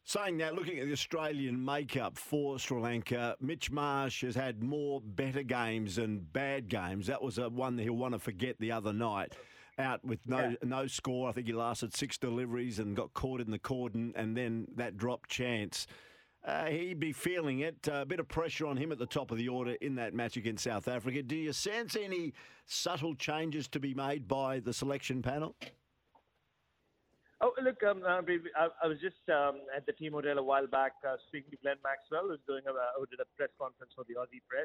Saying 0.07 0.37
that, 0.39 0.55
looking 0.55 0.79
at 0.79 0.87
the 0.87 0.93
Australian 0.93 1.65
makeup 1.65 2.19
for 2.19 2.59
Sri 2.59 2.79
Lanka, 2.79 3.37
Mitch 3.41 3.71
Marsh 3.71 4.21
has 4.21 4.35
had 4.35 4.63
more 4.63 5.01
better 5.01 5.43
games 5.43 5.97
than 5.97 6.19
bad 6.19 6.69
games. 6.69 7.07
That 7.07 7.23
was 7.23 7.39
a 7.39 7.49
one 7.49 7.77
that 7.77 7.85
he'll 7.85 7.95
want 7.95 8.13
to 8.13 8.19
forget 8.19 8.57
the 8.61 8.71
other 8.71 8.93
night. 8.93 9.33
Out 9.79 10.05
with 10.05 10.21
no 10.27 10.41
yeah. 10.41 10.55
no 10.63 10.87
score. 10.87 11.29
I 11.29 11.33
think 11.33 11.47
he 11.47 11.55
lasted 11.55 11.97
six 11.97 12.19
deliveries 12.19 12.79
and 12.79 12.95
got 12.95 13.15
caught 13.15 13.41
in 13.41 13.51
the 13.51 13.59
cordon, 13.59 14.13
and 14.15 14.37
then 14.37 14.67
that 14.77 14.99
dropped 14.99 15.31
chance. 15.31 15.87
Uh, 16.45 16.67
he'd 16.67 17.01
be 17.01 17.13
feeling 17.13 17.61
it. 17.61 17.89
Uh, 17.91 18.03
a 18.03 18.07
bit 18.07 18.21
of 18.21 18.29
pressure 18.29 18.67
on 18.67 18.77
him 18.77 18.93
at 18.93 18.99
the 18.99 19.07
top 19.07 19.31
of 19.31 19.39
the 19.39 19.49
order 19.49 19.73
in 19.81 19.95
that 19.95 20.13
match 20.13 20.37
against 20.37 20.65
South 20.65 20.87
Africa. 20.87 21.23
Do 21.23 21.35
you 21.35 21.55
sense 21.55 21.97
any 21.97 22.35
subtle 22.67 23.15
changes 23.15 23.67
to 23.69 23.81
be 23.81 23.95
made 23.95 24.29
by 24.29 24.61
the 24.61 24.73
selection 24.73 25.23
panel? 25.23 25.57
Oh, 27.45 27.53
look, 27.61 27.77
um, 27.85 28.01
uh, 28.09 28.25
I, 28.57 28.73
I, 28.81 28.87
was 28.89 28.97
just 29.05 29.21
um, 29.29 29.69
at 29.77 29.85
the 29.85 29.93
team 29.93 30.17
hotel 30.17 30.39
a 30.39 30.43
while 30.43 30.67
back 30.67 30.93
uh, 31.05 31.21
speaking 31.29 31.51
to 31.51 31.61
Glenn 31.61 31.77
Maxwell, 31.85 32.33
who's 32.33 32.41
doing 32.49 32.65
a, 32.65 32.73
who 32.97 33.05
did 33.05 33.21
a 33.21 33.29
press 33.37 33.53
conference 33.61 33.93
for 33.93 34.09
the 34.09 34.17
Aussie 34.17 34.41
press. 34.49 34.65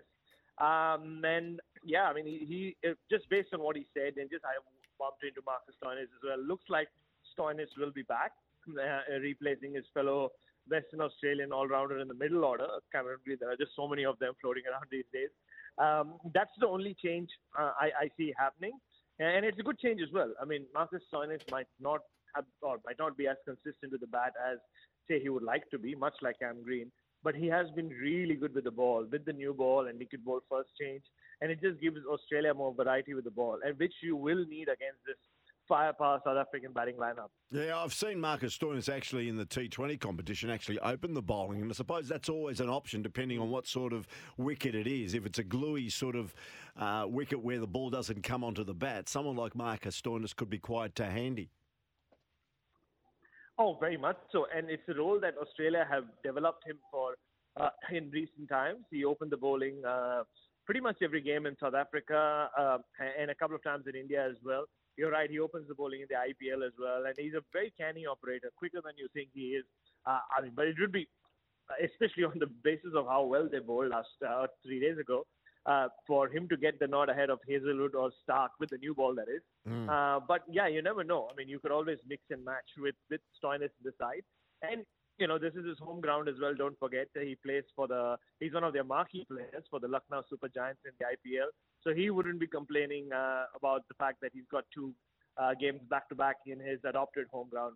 Um, 0.63 1.19
and 1.27 1.59
yeah, 1.83 2.07
I 2.07 2.13
mean, 2.15 2.23
he, 2.23 2.47
he 2.47 2.91
just 3.11 3.27
based 3.27 3.51
on 3.51 3.59
what 3.59 3.75
he 3.75 3.83
said, 3.91 4.15
and 4.15 4.31
just 4.31 4.47
I 4.47 4.55
bumped 4.95 5.27
into 5.27 5.43
Marcus 5.43 5.75
Stoinis 5.75 6.07
as 6.07 6.23
well. 6.23 6.39
Looks 6.39 6.71
like 6.71 6.87
Stoinis 7.35 7.67
will 7.75 7.91
be 7.91 8.07
back, 8.07 8.31
uh, 8.71 9.03
replacing 9.19 9.75
his 9.75 9.83
fellow 9.93 10.31
Western 10.71 11.01
Australian 11.01 11.51
all-rounder 11.51 11.99
in 11.99 12.07
the 12.07 12.15
middle 12.15 12.45
order. 12.47 12.67
Cameron 12.95 13.19
There 13.27 13.51
are 13.51 13.59
just 13.59 13.75
so 13.75 13.89
many 13.89 14.05
of 14.05 14.15
them 14.19 14.39
floating 14.39 14.63
around 14.71 14.87
these 14.91 15.09
days. 15.11 15.35
Um, 15.83 16.15
that's 16.33 16.55
the 16.63 16.67
only 16.67 16.95
change 16.95 17.27
uh, 17.59 17.75
I, 17.75 18.07
I 18.07 18.09
see 18.15 18.31
happening, 18.39 18.79
and 19.19 19.43
it's 19.43 19.59
a 19.59 19.67
good 19.67 19.79
change 19.83 19.99
as 19.99 20.15
well. 20.15 20.31
I 20.39 20.45
mean, 20.47 20.63
Marcus 20.73 21.03
Stoinis 21.11 21.43
might 21.51 21.67
not 21.83 21.99
or 22.61 22.77
might 22.85 22.99
not 22.99 23.17
be 23.17 23.27
as 23.27 23.37
consistent 23.45 23.91
with 23.91 24.01
the 24.01 24.07
bat 24.07 24.33
as 24.51 24.57
say 25.09 25.19
he 25.19 25.29
would 25.29 25.43
like 25.43 25.69
to 25.71 25.79
be, 25.79 25.95
much 25.95 26.13
like 26.21 26.39
Cam 26.39 26.63
Green. 26.63 26.91
but 27.23 27.35
he 27.35 27.47
has 27.47 27.67
been 27.75 27.89
really 27.89 28.35
good 28.35 28.53
with 28.55 28.63
the 28.63 28.71
ball, 28.71 29.05
with 29.11 29.25
the 29.25 29.33
new 29.33 29.53
ball 29.53 29.87
and 29.87 29.99
liquid 29.99 30.23
ball 30.23 30.39
first 30.49 30.69
change, 30.79 31.03
and 31.41 31.51
it 31.51 31.59
just 31.61 31.79
gives 31.81 31.97
Australia 32.09 32.53
more 32.53 32.73
variety 32.73 33.13
with 33.13 33.25
the 33.25 33.31
ball, 33.31 33.57
and 33.65 33.77
which 33.77 33.93
you 34.01 34.15
will 34.15 34.45
need 34.45 34.69
against 34.69 35.01
this 35.05 35.17
firepower 35.67 36.19
South 36.25 36.37
African 36.37 36.73
batting 36.73 36.95
lineup. 36.95 37.29
Yeah, 37.51 37.77
I've 37.77 37.93
seen 37.93 38.19
Marcus 38.19 38.57
Stoinis 38.57 38.89
actually 38.91 39.29
in 39.29 39.37
the 39.37 39.45
T20 39.45 39.99
competition 39.99 40.49
actually 40.49 40.79
open 40.79 41.13
the 41.13 41.21
bowling, 41.21 41.61
and 41.61 41.71
I 41.71 41.73
suppose 41.75 42.07
that's 42.07 42.27
always 42.27 42.59
an 42.59 42.69
option 42.69 43.01
depending 43.01 43.39
on 43.39 43.49
what 43.51 43.67
sort 43.67 43.93
of 43.93 44.07
wicket 44.37 44.73
it 44.73 44.87
is. 44.87 45.13
If 45.13 45.25
it's 45.25 45.39
a 45.39 45.43
gluey 45.43 45.89
sort 45.89 46.15
of 46.15 46.33
uh, 46.77 47.05
wicket 47.07 47.41
where 47.41 47.59
the 47.59 47.67
ball 47.67 47.89
doesn't 47.89 48.23
come 48.23 48.43
onto 48.43 48.63
the 48.63 48.73
bat, 48.73 49.07
someone 49.07 49.35
like 49.35 49.55
Marcus 49.55 50.01
Stoinis 50.01 50.35
could 50.35 50.49
be 50.49 50.57
quite 50.59 50.97
handy. 50.97 51.51
Oh, 53.59 53.75
very 53.77 53.97
much 53.97 54.17
so. 54.31 54.47
And 54.55 54.69
it's 54.69 54.87
a 54.87 54.93
role 54.93 55.19
that 55.19 55.33
Australia 55.37 55.85
have 55.89 56.05
developed 56.23 56.65
him 56.65 56.77
for 56.89 57.15
uh, 57.59 57.69
in 57.91 58.09
recent 58.09 58.47
times. 58.47 58.85
He 58.89 59.03
opened 59.03 59.31
the 59.31 59.37
bowling 59.37 59.83
uh, 59.85 60.23
pretty 60.65 60.79
much 60.79 60.97
every 61.03 61.21
game 61.21 61.45
in 61.45 61.57
South 61.59 61.73
Africa 61.73 62.49
uh, 62.57 62.77
and 63.19 63.29
a 63.29 63.35
couple 63.35 63.57
of 63.57 63.63
times 63.63 63.83
in 63.87 63.95
India 63.99 64.25
as 64.25 64.37
well. 64.45 64.63
You're 64.97 65.11
right, 65.11 65.29
he 65.29 65.39
opens 65.39 65.67
the 65.67 65.75
bowling 65.75 66.01
in 66.01 66.07
the 66.09 66.15
IPL 66.15 66.65
as 66.65 66.73
well. 66.79 67.03
And 67.05 67.15
he's 67.17 67.33
a 67.33 67.43
very 67.51 67.73
canny 67.77 68.05
operator, 68.05 68.49
quicker 68.57 68.79
than 68.83 68.93
you 68.97 69.07
think 69.13 69.29
he 69.33 69.59
is. 69.59 69.65
Uh, 70.05 70.19
I 70.37 70.41
mean, 70.41 70.53
but 70.55 70.67
it 70.67 70.75
would 70.79 70.93
be, 70.93 71.07
especially 71.83 72.23
on 72.23 72.39
the 72.39 72.47
basis 72.63 72.91
of 72.95 73.07
how 73.07 73.23
well 73.23 73.49
they 73.51 73.59
bowled 73.59 73.89
last 73.89 74.07
uh, 74.27 74.47
three 74.65 74.79
days 74.79 74.97
ago, 74.97 75.25
uh, 75.65 75.87
for 76.07 76.29
him 76.29 76.47
to 76.49 76.57
get 76.57 76.79
the 76.79 76.87
nod 76.87 77.09
ahead 77.09 77.29
of 77.29 77.39
Hazlewood 77.47 77.95
or 77.95 78.11
Starc 78.27 78.49
with 78.59 78.69
the 78.69 78.77
new 78.77 78.93
ball, 78.93 79.13
that 79.15 79.27
is. 79.29 79.41
Mm. 79.67 79.89
Uh, 79.89 80.19
but 80.27 80.43
yeah, 80.49 80.67
you 80.67 80.81
never 80.81 81.03
know. 81.03 81.27
I 81.31 81.35
mean, 81.35 81.49
you 81.49 81.59
could 81.59 81.71
always 81.71 81.97
mix 82.07 82.23
and 82.29 82.43
match 82.43 82.69
with 82.77 82.95
with 83.09 83.21
Stoinis 83.41 83.75
in 83.79 83.83
the 83.83 83.93
side, 83.99 84.23
and 84.61 84.83
you 85.17 85.27
know 85.27 85.37
this 85.37 85.53
is 85.53 85.65
his 85.65 85.77
home 85.79 86.01
ground 86.01 86.29
as 86.29 86.35
well. 86.41 86.55
Don't 86.55 86.79
forget 86.79 87.07
he 87.13 87.37
plays 87.45 87.63
for 87.75 87.87
the 87.87 88.17
he's 88.39 88.53
one 88.53 88.63
of 88.63 88.73
their 88.73 88.83
marquee 88.83 89.25
players 89.29 89.65
for 89.69 89.79
the 89.79 89.87
Lucknow 89.87 90.23
Super 90.29 90.47
Giants 90.47 90.81
in 90.85 90.91
the 90.99 91.05
IPL, 91.05 91.49
so 91.83 91.93
he 91.93 92.09
wouldn't 92.09 92.39
be 92.39 92.47
complaining 92.47 93.11
uh, 93.13 93.45
about 93.55 93.87
the 93.89 93.95
fact 93.95 94.21
that 94.21 94.31
he's 94.33 94.47
got 94.51 94.63
two 94.73 94.93
uh, 95.37 95.53
games 95.59 95.81
back 95.89 96.09
to 96.09 96.15
back 96.15 96.37
in 96.45 96.59
his 96.59 96.79
adopted 96.83 97.27
home 97.31 97.49
ground. 97.49 97.75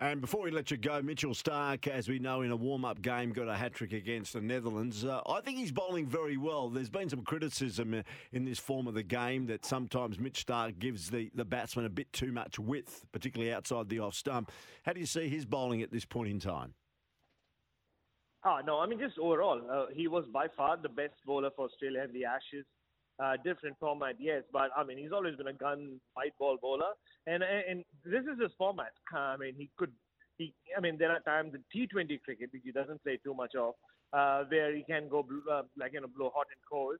And 0.00 0.20
before 0.20 0.42
we 0.42 0.50
let 0.50 0.72
you 0.72 0.76
go, 0.76 1.00
Mitchell 1.00 1.34
Starc, 1.34 1.86
as 1.86 2.08
we 2.08 2.18
know, 2.18 2.42
in 2.42 2.50
a 2.50 2.56
warm 2.56 2.84
up 2.84 3.00
game, 3.00 3.30
got 3.30 3.46
a 3.46 3.54
hat 3.54 3.74
trick 3.74 3.92
against 3.92 4.32
the 4.32 4.40
Netherlands. 4.40 5.04
Uh, 5.04 5.20
I 5.24 5.40
think 5.40 5.56
he's 5.56 5.70
bowling 5.70 6.06
very 6.06 6.36
well. 6.36 6.68
There's 6.68 6.90
been 6.90 7.08
some 7.08 7.22
criticism 7.22 7.94
uh, 7.94 8.02
in 8.32 8.44
this 8.44 8.58
form 8.58 8.88
of 8.88 8.94
the 8.94 9.04
game 9.04 9.46
that 9.46 9.64
sometimes 9.64 10.18
Mitch 10.18 10.44
Starc 10.44 10.80
gives 10.80 11.10
the, 11.10 11.30
the 11.36 11.44
batsman 11.44 11.86
a 11.86 11.90
bit 11.90 12.12
too 12.12 12.32
much 12.32 12.58
width, 12.58 13.04
particularly 13.12 13.52
outside 13.52 13.88
the 13.88 14.00
off 14.00 14.14
stump. 14.14 14.50
How 14.82 14.94
do 14.94 14.98
you 14.98 15.06
see 15.06 15.28
his 15.28 15.44
bowling 15.44 15.80
at 15.80 15.92
this 15.92 16.04
point 16.04 16.28
in 16.28 16.40
time? 16.40 16.74
Oh, 18.44 18.58
no, 18.66 18.80
I 18.80 18.86
mean, 18.86 18.98
just 18.98 19.16
overall, 19.18 19.62
uh, 19.70 19.86
he 19.94 20.08
was 20.08 20.24
by 20.32 20.48
far 20.56 20.76
the 20.76 20.88
best 20.88 21.14
bowler 21.24 21.50
for 21.54 21.66
Australia 21.66 22.02
in 22.02 22.12
the 22.12 22.24
Ashes. 22.24 22.66
Uh, 23.22 23.36
different 23.44 23.76
format, 23.78 24.16
yes, 24.18 24.42
but 24.52 24.70
I 24.76 24.82
mean 24.82 24.98
he's 24.98 25.12
always 25.12 25.36
been 25.36 25.46
a 25.46 25.52
gun 25.52 26.00
white 26.14 26.32
ball 26.36 26.58
bowler, 26.60 26.92
and 27.28 27.44
and 27.44 27.84
this 28.04 28.24
is 28.24 28.40
his 28.42 28.50
format. 28.58 28.92
I 29.14 29.36
mean 29.36 29.54
he 29.56 29.70
could, 29.78 29.92
he 30.36 30.52
I 30.76 30.80
mean 30.80 30.98
there 30.98 31.12
are 31.12 31.20
times 31.20 31.54
in 31.54 31.62
T20 31.72 32.18
cricket 32.24 32.50
which 32.52 32.62
he 32.64 32.72
doesn't 32.72 33.02
play 33.04 33.18
too 33.22 33.32
much 33.32 33.54
of, 33.54 33.74
uh, 34.12 34.44
where 34.50 34.74
he 34.74 34.82
can 34.82 35.08
go 35.08 35.24
uh, 35.50 35.62
like 35.76 35.92
you 35.92 36.00
know 36.00 36.08
blow 36.08 36.30
hot 36.34 36.46
and 36.50 36.60
cold, 36.68 36.96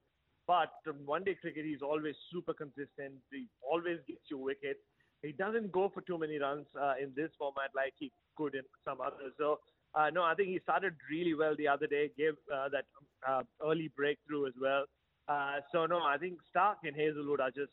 but 0.46 0.70
one 1.04 1.24
day 1.24 1.34
cricket 1.40 1.64
he's 1.64 1.82
always 1.82 2.14
super 2.32 2.54
consistent. 2.54 3.14
He 3.32 3.48
always 3.60 3.98
gets 4.06 4.22
you 4.30 4.38
wickets. 4.38 4.80
He 5.22 5.32
doesn't 5.32 5.72
go 5.72 5.90
for 5.92 6.02
too 6.02 6.18
many 6.18 6.38
runs 6.38 6.66
uh, 6.80 6.94
in 7.02 7.12
this 7.16 7.30
format 7.38 7.70
like 7.74 7.94
he 7.98 8.12
could 8.36 8.54
in 8.54 8.62
some 8.84 9.00
others. 9.00 9.32
So 9.38 9.58
uh, 9.94 10.10
no, 10.10 10.22
I 10.22 10.34
think 10.34 10.48
he 10.48 10.60
started 10.62 10.94
really 11.10 11.34
well 11.34 11.54
the 11.56 11.68
other 11.68 11.86
day, 11.86 12.10
gave 12.16 12.34
uh, 12.54 12.68
that 12.70 12.84
uh, 13.26 13.42
early 13.64 13.90
breakthrough 13.96 14.46
as 14.46 14.54
well. 14.60 14.84
Uh, 15.28 15.60
so 15.72 15.86
no, 15.86 16.02
I 16.02 16.18
think 16.18 16.38
Starc 16.54 16.76
and 16.84 16.94
Hazlewood 16.96 17.40
are 17.40 17.50
just 17.50 17.72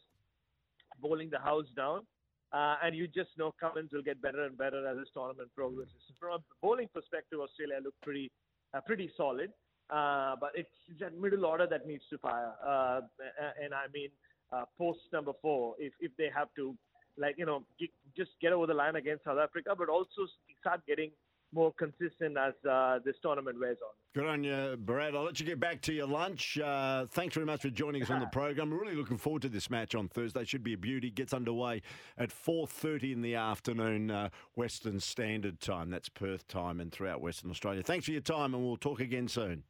bowling 1.01 1.29
the 1.29 1.39
house 1.39 1.65
down. 1.75 2.01
Uh, 2.53 2.75
and 2.83 2.95
you 2.95 3.07
just 3.07 3.29
know 3.37 3.53
Cummins 3.59 3.91
will 3.93 4.01
get 4.01 4.21
better 4.21 4.43
and 4.43 4.57
better 4.57 4.85
as 4.85 4.97
this 4.97 5.07
tournament 5.13 5.49
progresses. 5.55 5.93
From 6.19 6.33
a 6.33 6.43
bowling 6.61 6.89
perspective, 6.93 7.39
Australia 7.39 7.79
look 7.81 7.93
pretty, 8.01 8.29
uh, 8.73 8.81
pretty 8.81 9.09
solid. 9.15 9.51
Uh, 9.89 10.35
but 10.39 10.51
it's 10.55 10.69
that 10.99 11.17
middle 11.17 11.45
order 11.45 11.67
that 11.67 11.85
needs 11.85 12.03
to 12.09 12.17
fire. 12.17 12.53
Uh, 12.65 13.01
and 13.61 13.73
I 13.73 13.87
mean, 13.93 14.09
uh, 14.51 14.63
post 14.77 14.99
number 15.11 15.31
four, 15.41 15.75
if 15.79 15.93
if 15.99 16.11
they 16.17 16.29
have 16.33 16.47
to, 16.55 16.75
like 17.17 17.35
you 17.37 17.45
know, 17.45 17.63
just 18.15 18.31
get 18.41 18.53
over 18.53 18.67
the 18.67 18.73
line 18.73 18.95
against 18.95 19.25
South 19.25 19.37
Africa, 19.37 19.73
but 19.77 19.89
also 19.89 20.27
start 20.59 20.81
getting 20.87 21.11
more 21.53 21.73
consistent 21.73 22.37
as 22.37 22.53
uh, 22.69 22.99
this 23.03 23.15
tournament 23.21 23.59
wears 23.59 23.77
on. 23.81 23.93
Good 24.13 24.27
on 24.29 24.43
you, 24.43 24.77
Brad. 24.77 25.15
I'll 25.15 25.23
let 25.23 25.39
you 25.39 25.45
get 25.45 25.59
back 25.59 25.81
to 25.83 25.93
your 25.93 26.07
lunch. 26.07 26.59
Uh, 26.59 27.05
thanks 27.11 27.33
very 27.33 27.45
much 27.45 27.61
for 27.61 27.69
joining 27.69 28.03
us 28.03 28.09
on 28.09 28.19
the 28.19 28.25
program. 28.31 28.69
We're 28.69 28.81
really 28.81 28.95
looking 28.95 29.17
forward 29.17 29.41
to 29.43 29.49
this 29.49 29.69
match 29.69 29.95
on 29.95 30.07
Thursday. 30.09 30.43
Should 30.43 30.63
be 30.63 30.73
a 30.73 30.77
beauty. 30.77 31.09
Gets 31.09 31.33
underway 31.33 31.81
at 32.17 32.29
4.30 32.29 33.13
in 33.13 33.21
the 33.21 33.35
afternoon, 33.35 34.11
uh, 34.11 34.29
Western 34.55 34.99
Standard 34.99 35.59
Time. 35.61 35.89
That's 35.89 36.09
Perth 36.09 36.47
time 36.47 36.79
and 36.79 36.91
throughout 36.91 37.21
Western 37.21 37.49
Australia. 37.51 37.83
Thanks 37.83 38.05
for 38.05 38.11
your 38.11 38.21
time, 38.21 38.53
and 38.53 38.63
we'll 38.63 38.77
talk 38.77 38.99
again 38.99 39.27
soon. 39.27 39.63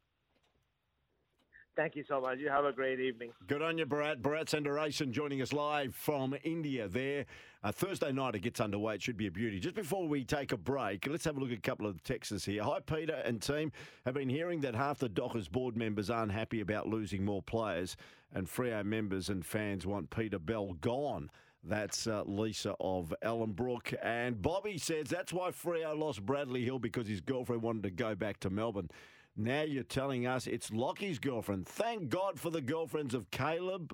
Thank 1.75 1.95
you 1.95 2.03
so 2.07 2.19
much. 2.19 2.37
You 2.39 2.49
have 2.49 2.65
a 2.65 2.73
great 2.73 2.99
evening. 2.99 3.31
Good 3.47 3.61
on 3.61 3.77
you, 3.77 3.85
Bharat. 3.85 4.21
Bharat 4.21 4.45
Sundaresan 4.45 5.11
joining 5.11 5.41
us 5.41 5.53
live 5.53 5.95
from 5.95 6.35
India 6.43 6.87
there. 6.87 7.25
Uh, 7.63 7.71
Thursday 7.71 8.11
night 8.11 8.35
it 8.35 8.39
gets 8.39 8.59
underway. 8.59 8.95
It 8.95 9.01
should 9.01 9.15
be 9.15 9.27
a 9.27 9.31
beauty. 9.31 9.59
Just 9.59 9.75
before 9.75 10.05
we 10.05 10.25
take 10.25 10.51
a 10.51 10.57
break, 10.57 11.07
let's 11.07 11.23
have 11.23 11.37
a 11.37 11.39
look 11.39 11.51
at 11.51 11.59
a 11.59 11.61
couple 11.61 11.87
of 11.87 11.93
the 11.93 12.01
texts 12.01 12.43
here. 12.43 12.63
Hi, 12.63 12.79
Peter 12.81 13.21
and 13.23 13.41
team. 13.41 13.71
Have 14.05 14.15
been 14.15 14.29
hearing 14.29 14.59
that 14.61 14.75
half 14.75 14.99
the 14.99 15.07
Dockers 15.07 15.47
board 15.47 15.77
members 15.77 16.09
aren't 16.09 16.33
happy 16.33 16.59
about 16.59 16.87
losing 16.87 17.23
more 17.23 17.41
players, 17.41 17.95
and 18.33 18.47
Freo 18.47 18.83
members 18.83 19.29
and 19.29 19.45
fans 19.45 19.87
want 19.87 20.09
Peter 20.09 20.39
Bell 20.39 20.73
gone. 20.81 21.29
That's 21.63 22.07
uh, 22.07 22.23
Lisa 22.25 22.75
of 22.79 23.13
Ellenbrook. 23.23 23.93
And 24.03 24.41
Bobby 24.41 24.77
says 24.77 25.07
that's 25.07 25.31
why 25.31 25.51
Freo 25.51 25.97
lost 25.97 26.25
Bradley 26.25 26.65
Hill 26.65 26.79
because 26.79 27.07
his 27.07 27.21
girlfriend 27.21 27.61
wanted 27.61 27.83
to 27.83 27.91
go 27.91 28.15
back 28.15 28.39
to 28.41 28.49
Melbourne. 28.49 28.89
Now 29.35 29.61
you're 29.61 29.83
telling 29.83 30.27
us 30.27 30.47
it's 30.47 30.69
Lachie's 30.69 31.19
girlfriend. 31.19 31.67
Thank 31.67 32.09
God 32.09 32.39
for 32.39 32.49
the 32.49 32.61
girlfriends 32.61 33.13
of 33.13 33.31
Caleb, 33.31 33.93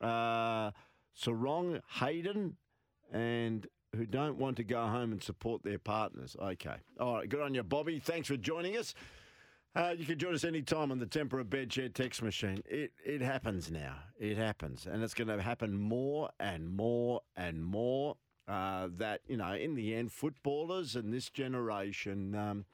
uh, 0.00 0.70
Serong, 1.18 1.80
Hayden, 1.98 2.56
and 3.12 3.66
who 3.94 4.06
don't 4.06 4.38
want 4.38 4.56
to 4.58 4.64
go 4.64 4.86
home 4.86 5.12
and 5.12 5.22
support 5.22 5.62
their 5.62 5.78
partners. 5.78 6.36
Okay. 6.40 6.76
All 7.00 7.14
right. 7.14 7.28
Good 7.28 7.40
on 7.40 7.54
you, 7.54 7.62
Bobby. 7.62 7.98
Thanks 7.98 8.28
for 8.28 8.36
joining 8.36 8.76
us. 8.76 8.94
Uh, 9.74 9.94
you 9.96 10.06
can 10.06 10.18
join 10.18 10.34
us 10.34 10.44
anytime 10.44 10.90
on 10.90 10.98
the 10.98 11.06
Tempur 11.06 11.44
Bedshed 11.44 11.92
text 11.92 12.22
machine. 12.22 12.62
It 12.64 12.92
it 13.04 13.20
happens 13.20 13.70
now. 13.70 13.96
It 14.18 14.38
happens, 14.38 14.86
and 14.86 15.02
it's 15.02 15.12
going 15.12 15.28
to 15.28 15.42
happen 15.42 15.76
more 15.76 16.30
and 16.40 16.70
more 16.70 17.20
and 17.36 17.62
more. 17.62 18.16
Uh, 18.48 18.88
that 18.96 19.20
you 19.26 19.36
know, 19.36 19.52
in 19.52 19.74
the 19.74 19.94
end, 19.94 20.12
footballers 20.12 20.96
and 20.96 21.12
this 21.12 21.28
generation. 21.28 22.34
Um, 22.34 22.64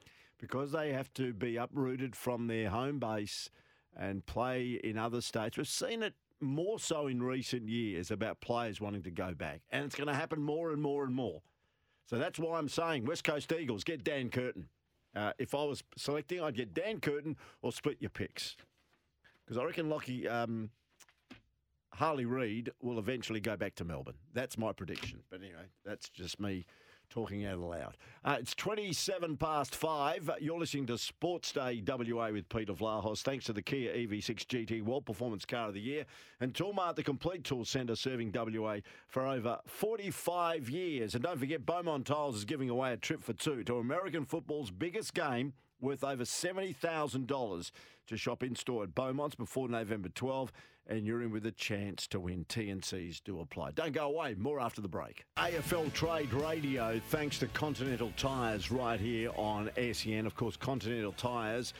because 0.43 0.73
they 0.73 0.91
have 0.91 1.11
to 1.13 1.31
be 1.31 1.55
uprooted 1.55 2.17
from 2.17 2.47
their 2.47 2.69
home 2.69 2.99
base 2.99 3.49
and 3.95 4.25
play 4.25 4.77
in 4.83 4.97
other 4.97 5.21
states. 5.21 5.55
We've 5.55 5.65
seen 5.65 6.03
it 6.03 6.15
more 6.41 6.79
so 6.79 7.07
in 7.07 7.23
recent 7.23 7.69
years 7.69 8.11
about 8.11 8.41
players 8.41 8.81
wanting 8.81 9.03
to 9.03 9.09
go 9.09 9.33
back, 9.33 9.61
and 9.71 9.85
it's 9.85 9.95
going 9.95 10.09
to 10.09 10.13
happen 10.13 10.43
more 10.43 10.73
and 10.73 10.81
more 10.81 11.05
and 11.05 11.15
more. 11.15 11.41
So 12.07 12.17
that's 12.17 12.37
why 12.37 12.57
I'm 12.57 12.67
saying 12.67 13.05
West 13.05 13.23
Coast 13.23 13.53
Eagles 13.53 13.85
get 13.85 14.03
Dan 14.03 14.29
Curtin. 14.29 14.67
Uh, 15.15 15.31
if 15.39 15.55
I 15.55 15.63
was 15.63 15.81
selecting, 15.95 16.41
I'd 16.41 16.57
get 16.57 16.73
Dan 16.73 16.99
Curtin 16.99 17.37
or 17.61 17.71
split 17.71 17.95
your 18.01 18.09
picks 18.09 18.57
because 19.45 19.57
I 19.57 19.63
reckon 19.63 19.87
Lachie 19.87 20.29
um, 20.29 20.71
Harley 21.93 22.25
Reid 22.25 22.69
will 22.81 22.99
eventually 22.99 23.39
go 23.39 23.55
back 23.55 23.75
to 23.75 23.85
Melbourne. 23.85 24.17
That's 24.33 24.57
my 24.57 24.73
prediction. 24.73 25.19
But 25.29 25.39
anyway, 25.39 25.67
that's 25.85 26.09
just 26.09 26.41
me 26.41 26.65
talking 27.13 27.45
out 27.45 27.59
loud. 27.59 27.95
Uh, 28.25 28.37
it's 28.39 28.55
27 28.55 29.37
past 29.37 29.75
five. 29.75 30.27
You're 30.41 30.57
listening 30.57 30.87
to 30.87 30.97
Sports 30.97 31.51
Day 31.51 31.83
WA 31.85 32.31
with 32.31 32.49
Peter 32.49 32.73
Vlahos. 32.73 33.21
Thanks 33.21 33.45
to 33.45 33.53
the 33.53 33.61
Kia 33.61 33.93
EV6 33.93 34.47
GT 34.47 34.81
World 34.83 35.05
Performance 35.05 35.45
Car 35.45 35.67
of 35.67 35.75
the 35.75 35.79
Year 35.79 36.05
and 36.39 36.55
Toolmart, 36.55 36.95
the 36.95 37.03
complete 37.03 37.43
tool 37.43 37.65
centre 37.65 37.95
serving 37.95 38.33
WA 38.33 38.77
for 39.07 39.27
over 39.27 39.59
45 39.67 40.71
years. 40.71 41.13
And 41.13 41.23
don't 41.23 41.37
forget, 41.37 41.67
Beaumont 41.67 42.07
Tiles 42.07 42.35
is 42.35 42.45
giving 42.45 42.71
away 42.71 42.93
a 42.93 42.97
trip 42.97 43.23
for 43.23 43.33
two 43.33 43.63
to 43.65 43.77
American 43.77 44.25
football's 44.25 44.71
biggest 44.71 45.13
game 45.13 45.53
worth 45.79 46.03
over 46.03 46.23
$70,000 46.23 47.71
to 48.07 48.17
shop 48.17 48.41
in 48.41 48.55
store 48.55 48.83
at 48.83 48.95
Beaumont's 48.95 49.35
before 49.35 49.69
November 49.69 50.09
12 50.09 50.51
and 50.87 51.05
you're 51.05 51.21
in 51.21 51.31
with 51.31 51.45
a 51.45 51.51
chance 51.51 52.07
to 52.07 52.19
win. 52.19 52.45
TNCs 52.45 53.23
do 53.23 53.39
apply. 53.39 53.71
Don't 53.71 53.93
go 53.93 54.05
away. 54.05 54.35
More 54.37 54.59
after 54.59 54.81
the 54.81 54.87
break. 54.87 55.25
AFL 55.37 55.91
Trade 55.93 56.33
Radio, 56.33 56.99
thanks 57.09 57.39
to 57.39 57.47
Continental 57.47 58.11
Tyres 58.17 58.71
right 58.71 58.99
here 58.99 59.31
on 59.35 59.69
SEN. 59.93 60.25
Of 60.25 60.35
course, 60.35 60.57
Continental 60.57 61.13
Tyres 61.13 61.73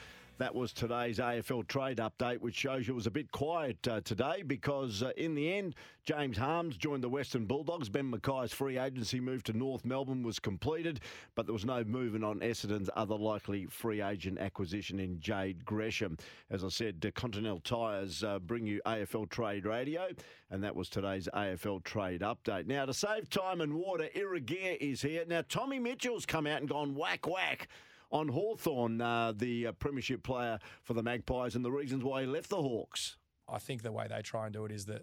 That 0.43 0.55
was 0.55 0.73
today's 0.73 1.19
AFL 1.19 1.69
trade 1.69 1.99
update, 1.99 2.41
which 2.41 2.55
shows 2.55 2.85
you 2.85 2.93
it 2.93 2.95
was 2.95 3.07
a 3.07 3.11
bit 3.11 3.31
quiet 3.31 3.87
uh, 3.87 4.01
today 4.01 4.43
because 4.45 5.01
uh, 5.01 5.11
in 5.15 5.35
the 5.35 5.53
end, 5.53 5.73
James 6.03 6.37
Harmes 6.37 6.75
joined 6.75 7.01
the 7.01 7.07
Western 7.07 7.45
Bulldogs. 7.45 7.87
Ben 7.87 8.11
McKay's 8.11 8.51
free 8.51 8.77
agency 8.77 9.21
move 9.21 9.43
to 9.43 9.53
North 9.53 9.85
Melbourne 9.85 10.21
was 10.21 10.39
completed, 10.39 10.99
but 11.33 11.45
there 11.45 11.53
was 11.53 11.63
no 11.63 11.85
movement 11.85 12.25
on 12.25 12.41
Essendon's 12.41 12.89
other 12.97 13.15
likely 13.15 13.67
free 13.67 14.01
agent 14.01 14.37
acquisition 14.37 14.99
in 14.99 15.17
Jade 15.21 15.63
Gresham. 15.63 16.17
As 16.49 16.65
I 16.65 16.67
said, 16.67 17.09
Continental 17.15 17.61
Tyres 17.61 18.21
uh, 18.21 18.39
bring 18.39 18.67
you 18.67 18.81
AFL 18.85 19.29
Trade 19.29 19.65
Radio, 19.65 20.09
and 20.51 20.61
that 20.61 20.75
was 20.75 20.89
today's 20.89 21.29
AFL 21.33 21.85
Trade 21.85 22.19
update. 22.19 22.67
Now, 22.67 22.83
to 22.83 22.93
save 22.93 23.29
time 23.29 23.61
and 23.61 23.75
water, 23.75 24.09
Irigear 24.13 24.75
is 24.81 25.03
here. 25.03 25.23
Now, 25.25 25.43
Tommy 25.47 25.79
Mitchell's 25.79 26.25
come 26.25 26.45
out 26.47 26.59
and 26.59 26.67
gone 26.67 26.95
whack 26.95 27.25
whack 27.25 27.69
on 28.13 28.29
Hawthorn, 28.29 29.01
uh, 29.01 29.33
the 29.35 29.67
uh, 29.67 29.71
premiership 29.73 30.23
player 30.23 30.59
for 30.83 30.93
the 30.93 31.03
Magpies, 31.03 31.55
and 31.55 31.65
the 31.65 31.71
reasons 31.71 32.03
why 32.03 32.21
he 32.21 32.27
left 32.27 32.49
the 32.49 32.61
Hawks. 32.61 33.17
I 33.49 33.57
think 33.57 33.81
the 33.81 33.91
way 33.91 34.07
they 34.09 34.21
try 34.21 34.45
and 34.45 34.53
do 34.53 34.63
it 34.65 34.71
is 34.71 34.85
that 34.85 35.01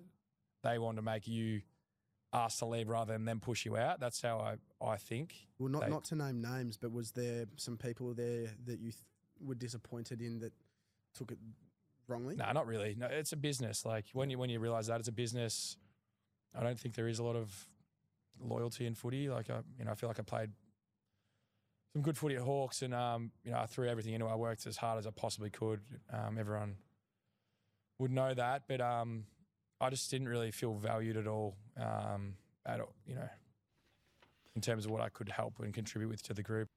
they 0.62 0.78
want 0.78 0.96
to 0.96 1.02
make 1.02 1.26
you 1.28 1.60
ask 2.32 2.60
to 2.60 2.66
leave 2.66 2.88
rather 2.88 3.12
than 3.12 3.24
them 3.24 3.40
push 3.40 3.66
you 3.66 3.76
out. 3.76 3.98
That's 4.00 4.22
how 4.22 4.38
I, 4.38 4.54
I 4.84 4.96
think. 4.96 5.34
Well, 5.58 5.68
not 5.68 5.82
They- 5.82 5.90
not 5.90 6.04
to 6.04 6.14
name 6.14 6.40
names, 6.40 6.78
but 6.78 6.92
was 6.92 7.10
there 7.10 7.46
some 7.56 7.76
people 7.76 8.14
there 8.14 8.54
that 8.66 8.78
you 8.80 8.92
th- 8.92 9.02
were 9.40 9.56
disappointed 9.56 10.22
in 10.22 10.38
that 10.38 10.52
took 11.14 11.32
it 11.32 11.38
wrongly? 12.06 12.36
No, 12.36 12.50
not 12.52 12.66
really. 12.68 12.94
No, 12.96 13.06
it's 13.06 13.32
a 13.32 13.36
business. 13.36 13.84
Like 13.84 14.04
when 14.12 14.30
you 14.30 14.38
when 14.38 14.48
you 14.50 14.60
realise 14.60 14.86
that 14.86 15.00
it's 15.00 15.08
a 15.08 15.12
business, 15.12 15.76
I 16.56 16.62
don't 16.62 16.78
think 16.78 16.94
there 16.94 17.08
is 17.08 17.18
a 17.18 17.24
lot 17.24 17.34
of 17.36 17.68
loyalty 18.40 18.86
in 18.86 18.94
footy. 18.94 19.28
Like 19.28 19.50
I, 19.50 19.60
you 19.78 19.84
know, 19.84 19.90
I 19.90 19.94
feel 19.96 20.08
like 20.08 20.20
I 20.20 20.22
played 20.22 20.50
some 21.92 22.02
good 22.02 22.16
footy 22.16 22.36
at 22.36 22.42
Hawks, 22.42 22.82
and 22.82 22.94
um, 22.94 23.32
you 23.44 23.50
know, 23.50 23.58
I 23.58 23.66
threw 23.66 23.88
everything 23.88 24.14
into. 24.14 24.26
it. 24.26 24.30
I 24.30 24.36
worked 24.36 24.66
as 24.66 24.76
hard 24.76 24.98
as 24.98 25.06
I 25.06 25.10
possibly 25.10 25.50
could. 25.50 25.80
Um, 26.12 26.38
everyone 26.38 26.76
would 27.98 28.12
know 28.12 28.32
that, 28.32 28.62
but 28.68 28.80
um, 28.80 29.24
I 29.80 29.90
just 29.90 30.10
didn't 30.10 30.28
really 30.28 30.50
feel 30.50 30.74
valued 30.74 31.16
at 31.16 31.26
all. 31.26 31.56
Um, 31.76 32.34
at 32.66 32.80
all, 32.80 32.94
you 33.06 33.14
know, 33.14 33.28
in 34.54 34.60
terms 34.60 34.84
of 34.84 34.90
what 34.90 35.00
I 35.00 35.08
could 35.08 35.28
help 35.30 35.54
and 35.60 35.72
contribute 35.72 36.08
with 36.08 36.22
to 36.24 36.34
the 36.34 36.42
group. 36.42 36.68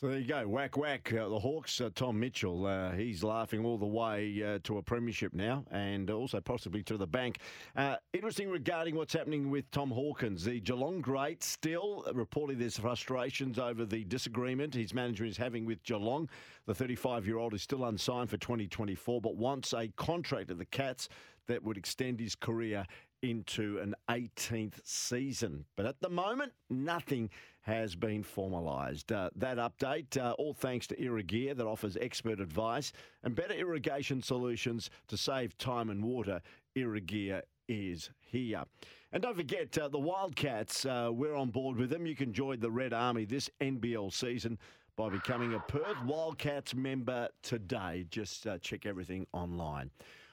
So 0.00 0.06
there 0.06 0.20
you 0.20 0.28
go, 0.28 0.46
whack 0.46 0.76
whack. 0.76 1.12
Uh, 1.12 1.28
the 1.28 1.40
Hawks, 1.40 1.80
uh, 1.80 1.90
Tom 1.92 2.20
Mitchell, 2.20 2.66
uh, 2.66 2.92
he's 2.92 3.24
laughing 3.24 3.64
all 3.64 3.76
the 3.76 3.84
way 3.84 4.40
uh, 4.46 4.60
to 4.62 4.78
a 4.78 4.82
premiership 4.82 5.34
now, 5.34 5.64
and 5.72 6.08
also 6.08 6.40
possibly 6.40 6.84
to 6.84 6.96
the 6.96 7.06
bank. 7.08 7.38
Uh, 7.74 7.96
interesting 8.12 8.48
regarding 8.48 8.94
what's 8.94 9.12
happening 9.12 9.50
with 9.50 9.68
Tom 9.72 9.90
Hawkins, 9.90 10.44
the 10.44 10.60
Geelong 10.60 11.00
great. 11.00 11.42
Still 11.42 12.04
uh, 12.06 12.14
reporting 12.14 12.60
there's 12.60 12.78
frustrations 12.78 13.58
over 13.58 13.84
the 13.84 14.04
disagreement 14.04 14.72
his 14.72 14.94
management 14.94 15.32
is 15.32 15.36
having 15.36 15.64
with 15.64 15.82
Geelong. 15.82 16.28
The 16.66 16.74
35-year-old 16.74 17.54
is 17.54 17.62
still 17.62 17.86
unsigned 17.86 18.30
for 18.30 18.36
2024, 18.36 19.20
but 19.20 19.34
wants 19.34 19.72
a 19.72 19.88
contract 19.96 20.52
at 20.52 20.58
the 20.58 20.66
Cats 20.66 21.08
that 21.48 21.64
would 21.64 21.76
extend 21.76 22.20
his 22.20 22.36
career 22.36 22.86
into 23.22 23.78
an 23.78 23.96
18th 24.08 24.78
season. 24.84 25.64
But 25.74 25.86
at 25.86 26.00
the 26.00 26.08
moment, 26.08 26.52
nothing 26.70 27.30
has 27.68 27.94
been 27.94 28.24
formalised. 28.24 29.14
Uh, 29.14 29.28
that 29.36 29.58
update, 29.58 30.16
uh, 30.16 30.32
all 30.38 30.54
thanks 30.54 30.86
to 30.86 30.96
Irrigear, 30.96 31.54
that 31.54 31.66
offers 31.66 31.98
expert 32.00 32.40
advice 32.40 32.92
and 33.22 33.34
better 33.34 33.52
irrigation 33.52 34.22
solutions 34.22 34.88
to 35.06 35.18
save 35.18 35.56
time 35.58 35.90
and 35.90 36.02
water. 36.02 36.40
Irrigear 36.74 37.42
is 37.68 38.10
here. 38.20 38.64
And 39.12 39.22
don't 39.22 39.36
forget, 39.36 39.76
uh, 39.76 39.88
the 39.88 39.98
Wildcats, 39.98 40.86
uh, 40.86 41.10
we're 41.12 41.36
on 41.36 41.50
board 41.50 41.76
with 41.76 41.90
them. 41.90 42.06
You 42.06 42.16
can 42.16 42.32
join 42.32 42.58
the 42.60 42.70
Red 42.70 42.94
Army 42.94 43.26
this 43.26 43.50
NBL 43.60 44.12
season 44.12 44.58
by 44.96 45.10
becoming 45.10 45.52
a 45.52 45.60
Perth 45.60 46.02
Wildcats 46.06 46.74
member 46.74 47.28
today. 47.42 48.06
Just 48.10 48.46
uh, 48.46 48.56
check 48.58 48.86
everything 48.86 49.26
online. 49.32 49.90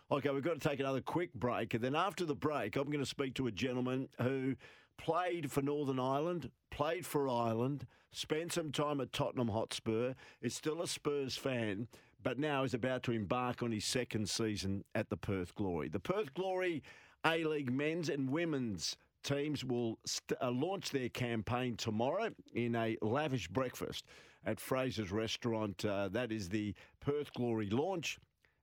Okay, 0.10 0.30
we've 0.30 0.44
got 0.44 0.60
to 0.60 0.70
take 0.70 0.80
another 0.80 1.02
quick 1.02 1.34
break. 1.34 1.74
And 1.74 1.84
then 1.84 1.96
after 1.96 2.24
the 2.26 2.36
break, 2.36 2.78
I'm 2.78 2.86
going 2.86 3.00
to 3.00 3.06
speak 3.06 3.34
to 3.36 3.48
a 3.48 3.52
gentleman 3.52 4.08
who 4.22 4.56
played 4.98 5.52
for 5.52 5.62
Northern 5.62 6.00
Ireland, 6.00 6.52
played 6.72 7.06
for 7.06 7.28
Ireland, 7.28 7.86
spent 8.12 8.54
some 8.54 8.72
time 8.72 9.02
at 9.02 9.12
Tottenham 9.12 9.50
Hotspur, 9.50 10.14
is 10.42 10.56
still 10.56 10.82
a 10.82 10.88
Spurs 10.88 11.38
fan, 11.38 11.88
but 12.24 12.40
now 12.40 12.64
is 12.64 12.74
about 12.74 13.04
to 13.04 13.12
embark 13.12 13.62
on 13.62 13.72
his 13.72 13.86
second 13.86 14.30
season 14.30 14.84
at 14.96 15.10
the 15.10 15.18
Perth 15.18 15.54
Glory. 15.56 15.90
The 15.90 16.00
Perth 16.00 16.34
Glory 16.34 16.84
A 17.26 17.44
League 17.44 17.72
men's 17.72 18.10
and 18.10 18.30
women's 18.30 18.98
teams 19.24 19.64
will 19.64 20.00
st- 20.06 20.40
uh, 20.42 20.52
launch 20.52 20.92
their 20.92 21.10
campaign 21.10 21.76
tomorrow 21.76 22.30
in 22.54 22.76
a 22.76 22.98
lavish 23.02 23.48
breakfast 23.48 24.06
at 24.46 24.60
Fraser's 24.60 25.12
Restaurant. 25.12 25.84
Uh, 25.84 26.08
that 26.10 26.32
is 26.32 26.50
the 26.50 26.74
Perth 27.00 27.34
Glory 27.34 27.70
launch 27.70 28.20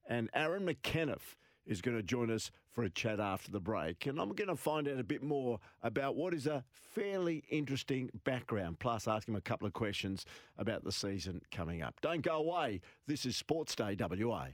and 0.09 0.31
Aaron 0.35 0.67
McEneff 0.67 1.37
is 1.67 1.81
going 1.81 1.97
to 1.97 2.03
join 2.03 2.31
us 2.31 2.51
for 2.71 2.85
a 2.85 2.91
chat 2.91 3.21
after 3.21 3.51
the 3.51 3.61
break. 3.61 4.07
And 4.07 4.19
I'm 4.19 4.33
going 4.33 4.49
to 4.49 4.57
find 4.57 4.89
out 4.89 4.99
a 4.99 5.05
bit 5.05 5.23
more 5.23 5.59
about 5.83 6.17
what 6.17 6.35
is 6.35 6.47
a 6.47 6.65
fairly 6.95 7.45
interesting 7.51 8.11
background, 8.25 8.79
plus 8.79 9.07
ask 9.09 9.29
him 9.29 9.37
a 9.37 9.41
couple 9.41 9.67
of 9.67 9.73
questions 9.73 10.25
about 10.59 10.85
the 10.85 10.93
season 10.93 11.41
coming 11.51 11.83
up. 11.83 12.01
Don't 12.01 12.23
go 12.23 12.37
away. 12.37 12.81
This 13.07 13.27
is 13.27 13.37
Sports 13.37 13.75
Day 13.75 13.97
WA. 13.99 14.49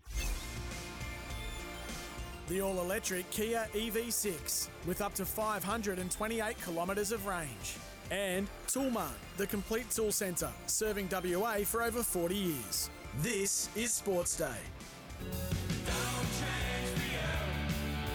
The 2.49 2.63
all 2.63 2.81
electric 2.81 3.31
Kia 3.31 3.69
EV6 3.75 4.69
with 4.87 5.03
up 5.03 5.15
to 5.15 5.27
528 5.27 6.65
kilometres 6.65 7.13
of 7.13 7.27
range. 7.27 7.77
And 8.11 8.49
Toolmart, 8.67 9.13
the 9.37 9.47
complete 9.47 9.91
tool 9.91 10.13
centre, 10.13 10.51
serving 10.67 11.11
WA 11.13 11.59
for 11.65 11.83
over 11.83 12.03
40 12.03 12.35
years. 12.35 12.89
This 13.21 13.69
is 13.77 13.93
Sports 13.93 14.37
Day. 14.37 15.68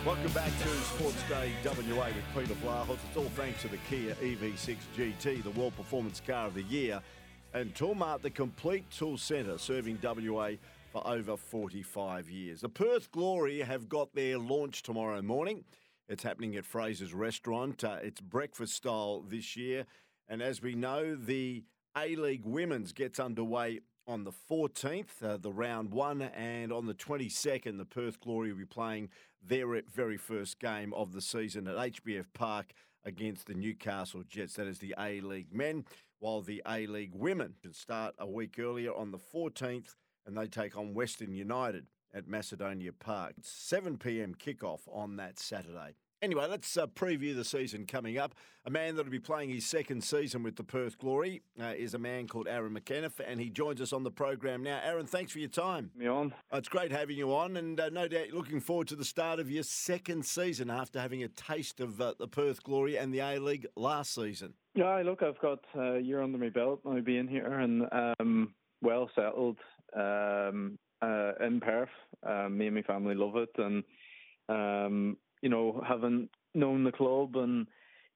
Welcome 0.06 0.34
back 0.34 0.52
to 0.60 0.68
Sports 0.68 1.24
Day 1.30 1.54
WA 1.64 2.08
with 2.08 2.26
Peter 2.36 2.60
Vlahos. 2.60 2.98
It's 3.08 3.16
all 3.16 3.24
thanks 3.38 3.62
to 3.62 3.70
the 3.70 3.78
Kia 3.90 4.14
EV6 4.16 4.76
GT, 4.98 5.42
the 5.42 5.52
World 5.52 5.78
Performance 5.78 6.20
Car 6.20 6.48
of 6.48 6.56
the 6.56 6.64
Year, 6.64 7.02
and 7.54 7.74
Toolmart, 7.74 8.22
the 8.22 8.30
complete 8.30 8.84
tool 8.92 9.18
centre, 9.18 9.58
serving 9.58 10.00
WA 10.04 10.52
for 10.92 11.08
over 11.08 11.38
45 11.38 12.30
years. 12.30 12.60
The 12.60 12.68
Perth 12.68 13.14
Glory 13.14 13.62
have 13.62 13.88
got 13.88 14.14
their 14.14 14.38
launch 14.38 14.84
tomorrow 14.84 15.22
morning. 15.22 15.64
It's 16.10 16.24
happening 16.24 16.58
at 16.58 16.66
Fraser's 16.66 17.14
Restaurant. 17.14 17.82
Uh, 17.82 18.00
it's 18.04 18.20
breakfast 18.20 18.74
style 18.74 19.22
this 19.26 19.56
year. 19.56 19.86
And 20.28 20.42
as 20.42 20.62
we 20.62 20.76
know, 20.76 21.16
the 21.16 21.64
A 21.98 22.18
League 22.18 22.44
Women's 22.44 22.92
gets 22.92 23.22
underway 23.22 23.80
on 24.08 24.24
the 24.24 24.32
14th, 24.50 25.24
uh, 25.24 25.38
the 25.38 25.52
round 25.52 25.92
one, 25.92 26.22
and 26.22 26.72
on 26.72 26.86
the 26.86 26.94
22nd, 26.94 27.78
the 27.78 27.86
Perth 27.86 28.20
Glory 28.20 28.52
will 28.52 28.60
be 28.60 28.66
playing 28.66 29.10
their 29.46 29.82
very 29.94 30.18
first 30.18 30.60
game 30.60 30.94
of 30.94 31.14
the 31.14 31.22
season 31.22 31.68
at 31.68 31.76
HBF 31.76 32.26
Park 32.34 32.74
against 33.06 33.48
the 33.48 33.54
Newcastle 33.54 34.24
Jets. 34.28 34.56
That 34.56 34.68
is 34.68 34.80
the 34.80 34.96
A 35.00 35.22
League 35.22 35.54
men, 35.54 35.86
while 36.20 36.42
the 36.42 36.62
A 36.68 36.88
League 36.88 37.14
women 37.14 37.54
should 37.62 37.76
start 37.76 38.16
a 38.20 38.28
week 38.28 38.58
earlier 38.60 38.94
on 38.94 39.12
the 39.12 39.20
14th, 39.20 39.96
and 40.26 40.38
they 40.38 40.48
take 40.48 40.78
on 40.78 40.94
Western 40.94 41.34
United 41.34 41.88
at 42.14 42.28
Macedonia 42.28 42.94
Park. 42.94 43.34
It's 43.38 43.52
7 43.52 43.98
p.m. 43.98 44.36
kickoff 44.36 44.82
on 44.88 45.18
that 45.18 45.40
Saturday. 45.40 45.96
Anyway, 46.24 46.48
let's 46.50 46.78
uh, 46.78 46.88
preview 46.88 47.36
the 47.36 47.44
season 47.44 47.86
coming 47.86 48.18
up. 48.18 48.34
A 48.66 48.70
man 48.70 48.96
that 48.96 49.04
will 49.04 49.12
be 49.12 49.20
playing 49.20 49.50
his 49.50 49.66
second 49.66 50.02
season 50.02 50.42
with 50.42 50.56
the 50.56 50.64
Perth 50.64 50.98
Glory 50.98 51.42
uh, 51.62 51.74
is 51.78 51.96
a 51.96 51.98
man 51.98 52.30
called 52.30 52.48
Aaron 52.48 52.74
McEneff, 52.74 53.20
and 53.28 53.42
he 53.42 53.50
joins 53.50 53.82
us 53.82 53.92
on 53.92 54.04
the 54.04 54.10
program 54.10 54.64
now. 54.64 54.80
Aaron, 54.86 55.06
thanks 55.06 55.34
for 55.34 55.40
your 55.40 55.50
time. 55.50 55.92
Me 55.98 56.08
on. 56.08 56.34
Uh, 56.50 56.60
It's 56.60 56.70
great 56.70 56.94
having 56.94 57.18
you 57.18 57.36
on, 57.36 57.58
and 57.58 57.78
uh, 57.78 57.90
no 57.90 58.08
doubt 58.08 58.30
looking 58.32 58.62
forward 58.62 58.88
to 58.88 58.96
the 58.96 59.04
start 59.04 59.42
of 59.42 59.52
your 59.52 59.64
second 59.64 60.26
season 60.26 60.70
after 60.70 60.98
having 60.98 61.24
a 61.24 61.28
taste 61.28 61.82
of 61.82 62.00
uh, 62.00 62.14
the 62.18 62.28
Perth 62.30 62.64
Glory 62.64 62.98
and 62.98 63.14
the 63.14 63.20
A 63.20 63.38
League 63.38 63.68
last 63.76 64.16
season. 64.16 64.54
Yeah, 64.76 65.02
look, 65.04 65.24
I've 65.24 65.40
got 65.40 65.60
a 65.78 66.00
year 66.00 66.22
under 66.24 66.38
my 66.38 66.48
belt 66.48 66.80
now 66.86 67.02
being 67.02 67.28
here 67.28 67.60
and 67.60 67.86
um, 67.92 68.54
well 68.82 69.10
settled 69.14 69.58
um, 69.94 70.80
uh, 71.02 71.34
in 71.42 71.60
Perth. 71.60 71.90
Um, 72.26 72.58
me 72.58 72.68
and 72.68 72.76
my 72.78 72.82
family 72.82 73.14
love 73.14 73.36
it, 73.36 73.50
and 73.58 73.84
um, 74.48 75.18
you 75.44 75.50
know, 75.50 75.84
having 75.86 76.30
known 76.56 76.86
the 76.86 76.92
club 76.92 77.36
and 77.36 77.68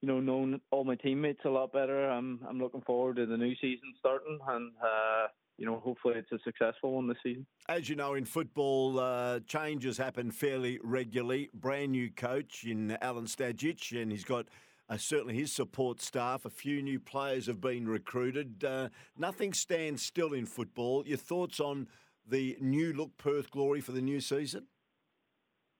you 0.01 0.07
know 0.07 0.19
known 0.19 0.61
all 0.71 0.85
my 0.85 0.95
teammates 0.95 1.41
a 1.45 1.49
lot 1.49 1.73
better, 1.73 2.09
I'm 2.09 2.39
I'm 2.49 2.57
looking 2.57 2.81
forward 2.81 3.17
to 3.17 3.25
the 3.25 3.37
new 3.37 3.53
season 3.55 3.93
starting, 3.99 4.39
and 4.47 4.71
uh, 4.81 5.27
you 5.57 5.65
know, 5.65 5.81
hopefully 5.83 6.15
it's 6.17 6.31
a 6.31 6.39
successful 6.45 6.93
one 6.93 7.09
this 7.09 7.17
season. 7.21 7.45
As 7.67 7.89
you 7.89 7.97
know, 7.97 8.13
in 8.13 8.23
football, 8.23 8.97
uh, 8.97 9.41
changes 9.41 9.97
happen 9.97 10.31
fairly 10.31 10.79
regularly. 10.81 11.49
Brand 11.53 11.91
new 11.91 12.09
coach 12.09 12.63
in 12.63 12.97
Alen 13.01 13.27
Stajcic, 13.27 14.01
and 14.01 14.09
he's 14.09 14.23
got 14.23 14.47
uh, 14.89 14.95
certainly 14.95 15.35
his 15.35 15.51
support 15.51 15.99
staff. 15.99 16.45
A 16.45 16.49
few 16.49 16.81
new 16.81 16.99
players 16.99 17.47
have 17.47 17.59
been 17.59 17.89
recruited. 17.89 18.63
Uh, 18.63 18.87
nothing 19.17 19.51
stands 19.51 20.01
still 20.01 20.31
in 20.31 20.45
football. 20.45 21.05
Your 21.05 21.17
thoughts 21.17 21.59
on 21.59 21.87
the 22.25 22.55
new 22.61 22.93
look 22.93 23.17
Perth 23.17 23.51
Glory 23.51 23.81
for 23.81 23.91
the 23.91 24.01
new 24.01 24.21
season? 24.21 24.67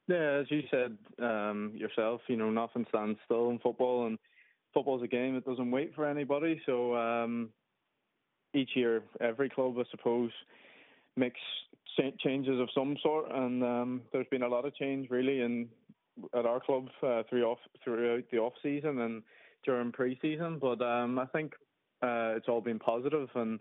Yeah, 0.08 0.40
as 0.42 0.46
you 0.50 0.62
said 0.72 0.98
um, 1.22 1.74
yourself, 1.76 2.22
you 2.28 2.38
know, 2.38 2.50
nothing 2.50 2.86
stands 2.90 3.20
still 3.26 3.50
in 3.50 3.60
football, 3.60 4.08
and 4.08 4.18
football's 4.74 5.04
a 5.04 5.08
game 5.08 5.36
that 5.36 5.46
doesn't 5.46 5.72
wait 5.72 5.94
for 5.96 6.06
anybody. 6.06 6.62
So 6.66 6.96
um, 6.96 7.50
each 8.54 8.70
year, 8.76 9.04
every 9.20 9.50
club, 9.50 9.76
I 9.78 9.84
suppose, 9.92 10.32
makes 11.18 11.40
changes 12.20 12.60
of 12.60 12.70
some 12.74 12.96
sort, 13.02 13.32
and 13.32 13.64
um, 13.64 14.02
there's 14.14 14.28
been 14.30 14.44
a 14.44 14.48
lot 14.48 14.66
of 14.66 14.76
change 14.76 15.10
really 15.10 15.42
in 15.42 15.68
at 16.34 16.46
our 16.46 16.60
club 16.60 16.88
uh, 17.04 17.24
throughout 17.30 17.58
the 17.86 18.38
off 18.38 18.54
season 18.64 19.00
and 19.00 19.24
during 19.66 19.92
pre-season. 19.92 20.60
But 20.60 20.82
um, 20.82 21.20
I 21.20 21.26
think 21.26 21.54
uh, 22.02 22.38
it's 22.38 22.48
all 22.48 22.62
been 22.62 22.80
positive, 22.80 23.30
and 23.36 23.60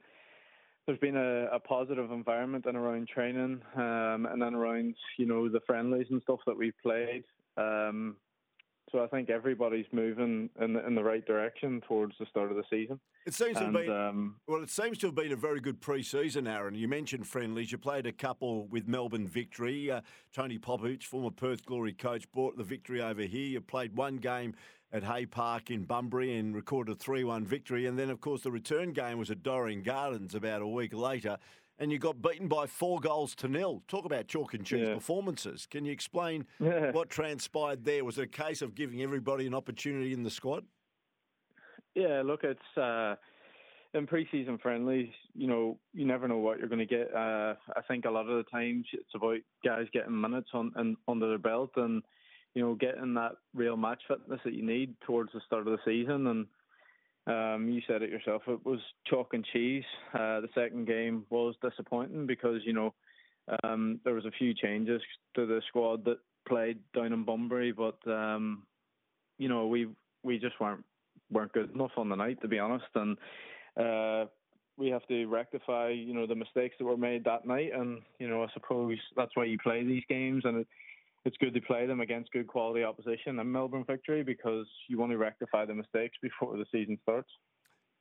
there's 0.87 0.99
been 0.99 1.16
a, 1.16 1.46
a 1.53 1.59
positive 1.59 2.11
environment 2.11 2.64
and 2.66 2.77
around 2.77 3.09
training, 3.09 3.61
um, 3.77 4.27
and 4.31 4.40
then 4.40 4.55
around 4.55 4.94
you 5.18 5.27
know 5.27 5.49
the 5.49 5.61
friendlies 5.66 6.07
and 6.11 6.22
stuff 6.22 6.40
that 6.46 6.57
we've 6.57 6.79
played. 6.83 7.25
Um, 7.57 8.16
so 8.92 9.03
I 9.03 9.09
think 9.09 9.31
everybody's 9.31 9.87
moving 9.90 10.49
in 10.61 10.75
the, 10.75 10.87
in 10.87 10.94
the 10.94 11.03
right 11.03 11.27
direction 11.27 11.83
towards 11.88 12.14
the 12.20 12.27
start 12.27 12.53
of 12.53 12.57
the 12.57 12.62
season. 12.70 13.01
It 13.27 13.35
seems 13.35 13.57
and, 13.59 13.72
to 13.75 13.79
have 13.79 13.87
been 13.87 13.90
um, 13.90 14.37
well. 14.46 14.62
It 14.62 14.70
seems 14.70 14.99
to 14.99 15.07
have 15.07 15.16
been 15.16 15.33
a 15.33 15.37
very 15.37 15.59
good 15.59 15.81
pre-season, 15.81 16.46
Aaron. 16.46 16.75
You 16.77 16.87
mentioned 16.87 17.27
friendlies. 17.27 17.72
You 17.72 17.79
played 17.79 18.07
a 18.07 18.12
couple 18.12 18.68
with 18.68 18.87
Melbourne 18.87 19.27
Victory. 19.27 19.90
Uh, 19.90 20.03
Tony 20.33 20.59
Popovic, 20.59 21.03
former 21.03 21.31
Perth 21.31 21.66
Glory 21.66 21.94
coach, 21.94 22.31
brought 22.31 22.57
the 22.57 22.62
victory 22.62 23.03
over 23.03 23.22
here. 23.22 23.49
You 23.49 23.61
played 23.61 23.96
one 23.96 24.18
game 24.18 24.55
at 24.92 25.05
Hay 25.05 25.27
Park 25.27 25.70
in 25.70 25.85
Bunbury 25.85 26.37
and 26.37 26.55
recorded 26.55 26.92
a 26.92 26.94
three-one 26.94 27.44
victory. 27.44 27.87
And 27.87 27.99
then, 27.99 28.11
of 28.11 28.20
course, 28.20 28.42
the 28.42 28.51
return 28.51 28.92
game 28.92 29.18
was 29.18 29.31
at 29.31 29.42
Dorrien 29.42 29.83
Gardens 29.83 30.35
about 30.35 30.62
a 30.62 30.66
week 30.66 30.94
later 30.94 31.38
and 31.79 31.92
you 31.92 31.99
got 31.99 32.22
beaten 32.22 32.49
by 32.49 32.66
four 32.66 33.01
goals 33.01 33.35
to 33.37 33.49
nil. 33.49 33.83
Talk 33.88 34.05
about 34.05 34.29
chalk 34.29 34.55
and 34.55 34.64
cheese 34.64 34.88
yeah. 34.88 34.94
performances. 34.94 35.66
Can 35.66 35.85
you 35.85 35.92
explain 35.92 36.46
yeah. 36.61 36.90
what 36.92 37.11
transpired 37.11 37.85
there? 37.85 38.05
Was 38.05 38.18
it 38.18 38.22
a 38.22 38.27
case 38.27 38.62
of 38.62 38.75
giving 38.75 39.03
everybody 39.03 39.46
an 39.46 39.55
opportunity 39.55 40.12
in 40.12 40.22
the 40.22 40.31
squad? 40.31 40.64
Yeah, 41.94 42.22
look, 42.25 42.44
it's 42.44 42.77
uh, 42.77 43.16
in 43.94 44.07
preseason 44.07 44.61
friendlies. 44.61 45.09
You 45.35 45.49
know, 45.49 45.79
you 45.92 46.07
never 46.07 46.29
know 46.29 46.38
what 46.38 46.59
you're 46.59 46.68
going 46.68 46.79
to 46.79 46.87
get. 46.87 47.14
Uh, 47.14 47.55
I 47.75 47.83
think 47.88 48.05
a 48.05 48.11
lot 48.11 48.29
of 48.29 48.37
the 48.37 48.51
times 48.51 48.87
it's 48.92 49.14
about 49.14 49.38
guys 49.64 49.87
getting 49.92 50.18
minutes 50.18 50.51
on 50.53 50.72
and 50.77 50.96
under 51.09 51.29
their 51.29 51.38
belt, 51.38 51.70
and 51.77 52.03
you 52.57 52.62
know, 52.62 52.75
getting 52.75 53.12
that 53.12 53.33
real 53.55 53.77
match 53.77 54.01
fitness 54.09 54.40
that 54.42 54.55
you 54.55 54.64
need 54.64 54.95
towards 55.07 55.31
the 55.35 55.42
start 55.47 55.69
of 55.69 55.75
the 55.75 55.79
season. 55.85 56.27
And 56.27 56.47
um, 57.27 57.69
you 57.69 57.83
said 57.87 58.01
it 58.01 58.09
yourself. 58.09 58.42
It 58.49 58.64
was 58.64 58.81
chalk 59.07 59.35
and 59.35 59.45
cheese. 59.53 59.85
Uh, 60.14 60.40
the 60.40 60.49
second 60.55 60.87
game 60.87 61.27
was 61.29 61.55
disappointing 61.62 62.27
because 62.27 62.62
you 62.64 62.73
know 62.73 62.95
um, 63.62 64.01
there 64.05 64.14
was 64.14 64.25
a 64.25 64.31
few 64.31 64.55
changes 64.55 65.03
to 65.35 65.45
the 65.45 65.61
squad 65.69 66.07
that 66.07 66.16
played 66.49 66.79
down 66.95 67.12
in 67.12 67.25
Bunbury, 67.27 67.73
but 67.73 67.99
um, 68.11 68.62
you 69.37 69.51
know 69.51 69.66
we 69.66 69.88
we 70.23 70.38
just 70.38 70.59
weren't 70.59 70.85
weren't 71.31 71.53
good 71.53 71.75
enough 71.75 71.92
on 71.99 72.09
the 72.09 72.16
night 72.16 72.40
to 72.40 72.49
be 72.49 72.59
honest, 72.59 72.87
and 72.95 73.19
uh, 73.79 74.25
we 74.79 74.88
have 74.88 75.07
to 75.09 75.27
rectify 75.27 75.90
you 75.90 76.14
know 76.14 76.27
the 76.27 76.35
mistakes 76.35 76.77
that 76.79 76.87
were 76.87 76.97
made 76.97 77.23
that 77.25 77.47
night, 77.47 77.73
and 77.75 78.01
you 78.19 78.29
know 78.29 78.45
I 78.45 78.47
suppose 78.55 78.97
that's 79.14 79.37
why 79.37 79.45
you 79.45 79.59
play 79.59 79.85
these 79.85 80.05
games, 80.09 80.47
and 80.47 80.61
it, 80.61 80.66
it's 81.27 81.37
good 81.39 81.53
to 81.55 81.61
play 81.61 81.87
them 81.87 82.01
against 82.01 82.31
good 82.31 82.47
quality 82.47 82.85
opposition 82.85 83.41
and 83.41 83.53
Melbourne 83.53 83.85
victory 83.85 84.23
because 84.23 84.67
you 84.89 84.97
want 84.97 85.11
to 85.11 85.19
rectify 85.19 85.65
the 85.67 85.75
mistakes 85.75 86.17
before 86.23 86.57
the 86.57 86.65
season 86.71 86.97
starts. 87.03 87.29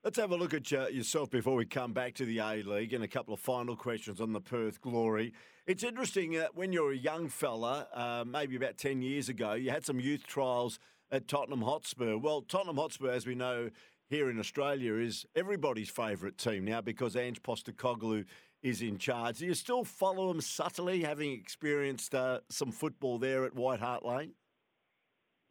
Let's 0.04 0.20
have 0.20 0.30
a 0.30 0.36
look 0.36 0.54
at 0.54 0.72
uh, 0.72 0.88
yourself 0.90 1.32
before 1.32 1.56
we 1.56 1.66
come 1.66 1.92
back 1.92 2.14
to 2.16 2.26
the 2.26 2.38
A 2.38 2.62
League 2.62 2.94
and 2.94 3.04
a 3.04 3.08
couple 3.08 3.34
of 3.34 3.40
final 3.40 3.76
questions 3.76 4.22
on 4.22 4.34
the 4.34 4.40
Perth 4.40 4.80
Glory. 4.80 5.34
It's 5.66 5.84
interesting 5.84 6.38
uh, 6.38 6.50
when 6.54 6.72
you're 6.72 6.92
a 6.92 6.98
young 6.98 7.28
fella, 7.28 7.88
uh, 7.92 8.24
maybe 8.28 8.56
about 8.56 8.78
10 8.78 9.02
years 9.02 9.28
ago, 9.28 9.54
you 9.54 9.72
had 9.72 9.84
some 9.84 10.00
youth 10.00 10.28
trials 10.28 10.78
at 11.10 11.28
Tottenham 11.28 11.64
Hotspur. 11.64 12.18
Well, 12.18 12.44
Tottenham 12.44 12.78
Hotspur, 12.78 13.10
as 13.10 13.26
we 13.26 13.34
know 13.34 13.72
here 14.08 14.30
in 14.30 14.40
Australia, 14.40 14.94
is 14.94 15.26
everybody's 15.36 15.90
favourite 15.90 16.38
team 16.38 16.66
now 16.66 16.82
because 16.82 17.16
Ange 17.16 17.42
Postecoglou 17.42 18.26
is 18.66 18.82
in 18.82 18.98
charge. 18.98 19.38
Do 19.38 19.46
you 19.46 19.54
still 19.54 19.84
follow 19.84 20.32
him 20.32 20.42
subtly, 20.42 21.04
having 21.04 21.32
experienced 21.32 22.16
uh, 22.16 22.40
some 22.50 22.72
football 22.72 23.20
there 23.20 23.46
at 23.46 23.54
White 23.54 23.80
Hart 23.80 24.04
Lane? 24.04 24.32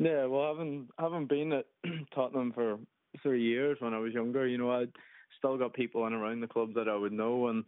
Yeah, 0.01 0.27
well, 0.27 0.43
I 0.43 0.49
haven't 0.49 0.89
haven't 0.99 1.29
been 1.29 1.53
at 1.53 1.67
Tottenham 2.15 2.53
for 2.53 2.79
three 3.23 3.43
years 3.43 3.79
when 3.79 3.95
I 3.95 3.99
was 3.99 4.13
younger. 4.13 4.49
You 4.49 4.59
know, 4.59 4.73
I 4.73 4.87
still 5.39 5.57
got 5.57 5.75
people 5.75 6.05
in 6.09 6.13
around 6.13 6.41
the 6.41 6.49
club 6.49 6.75
that 6.75 6.89
I 6.89 6.97
would 6.97 7.13
know, 7.13 7.47
and 7.47 7.65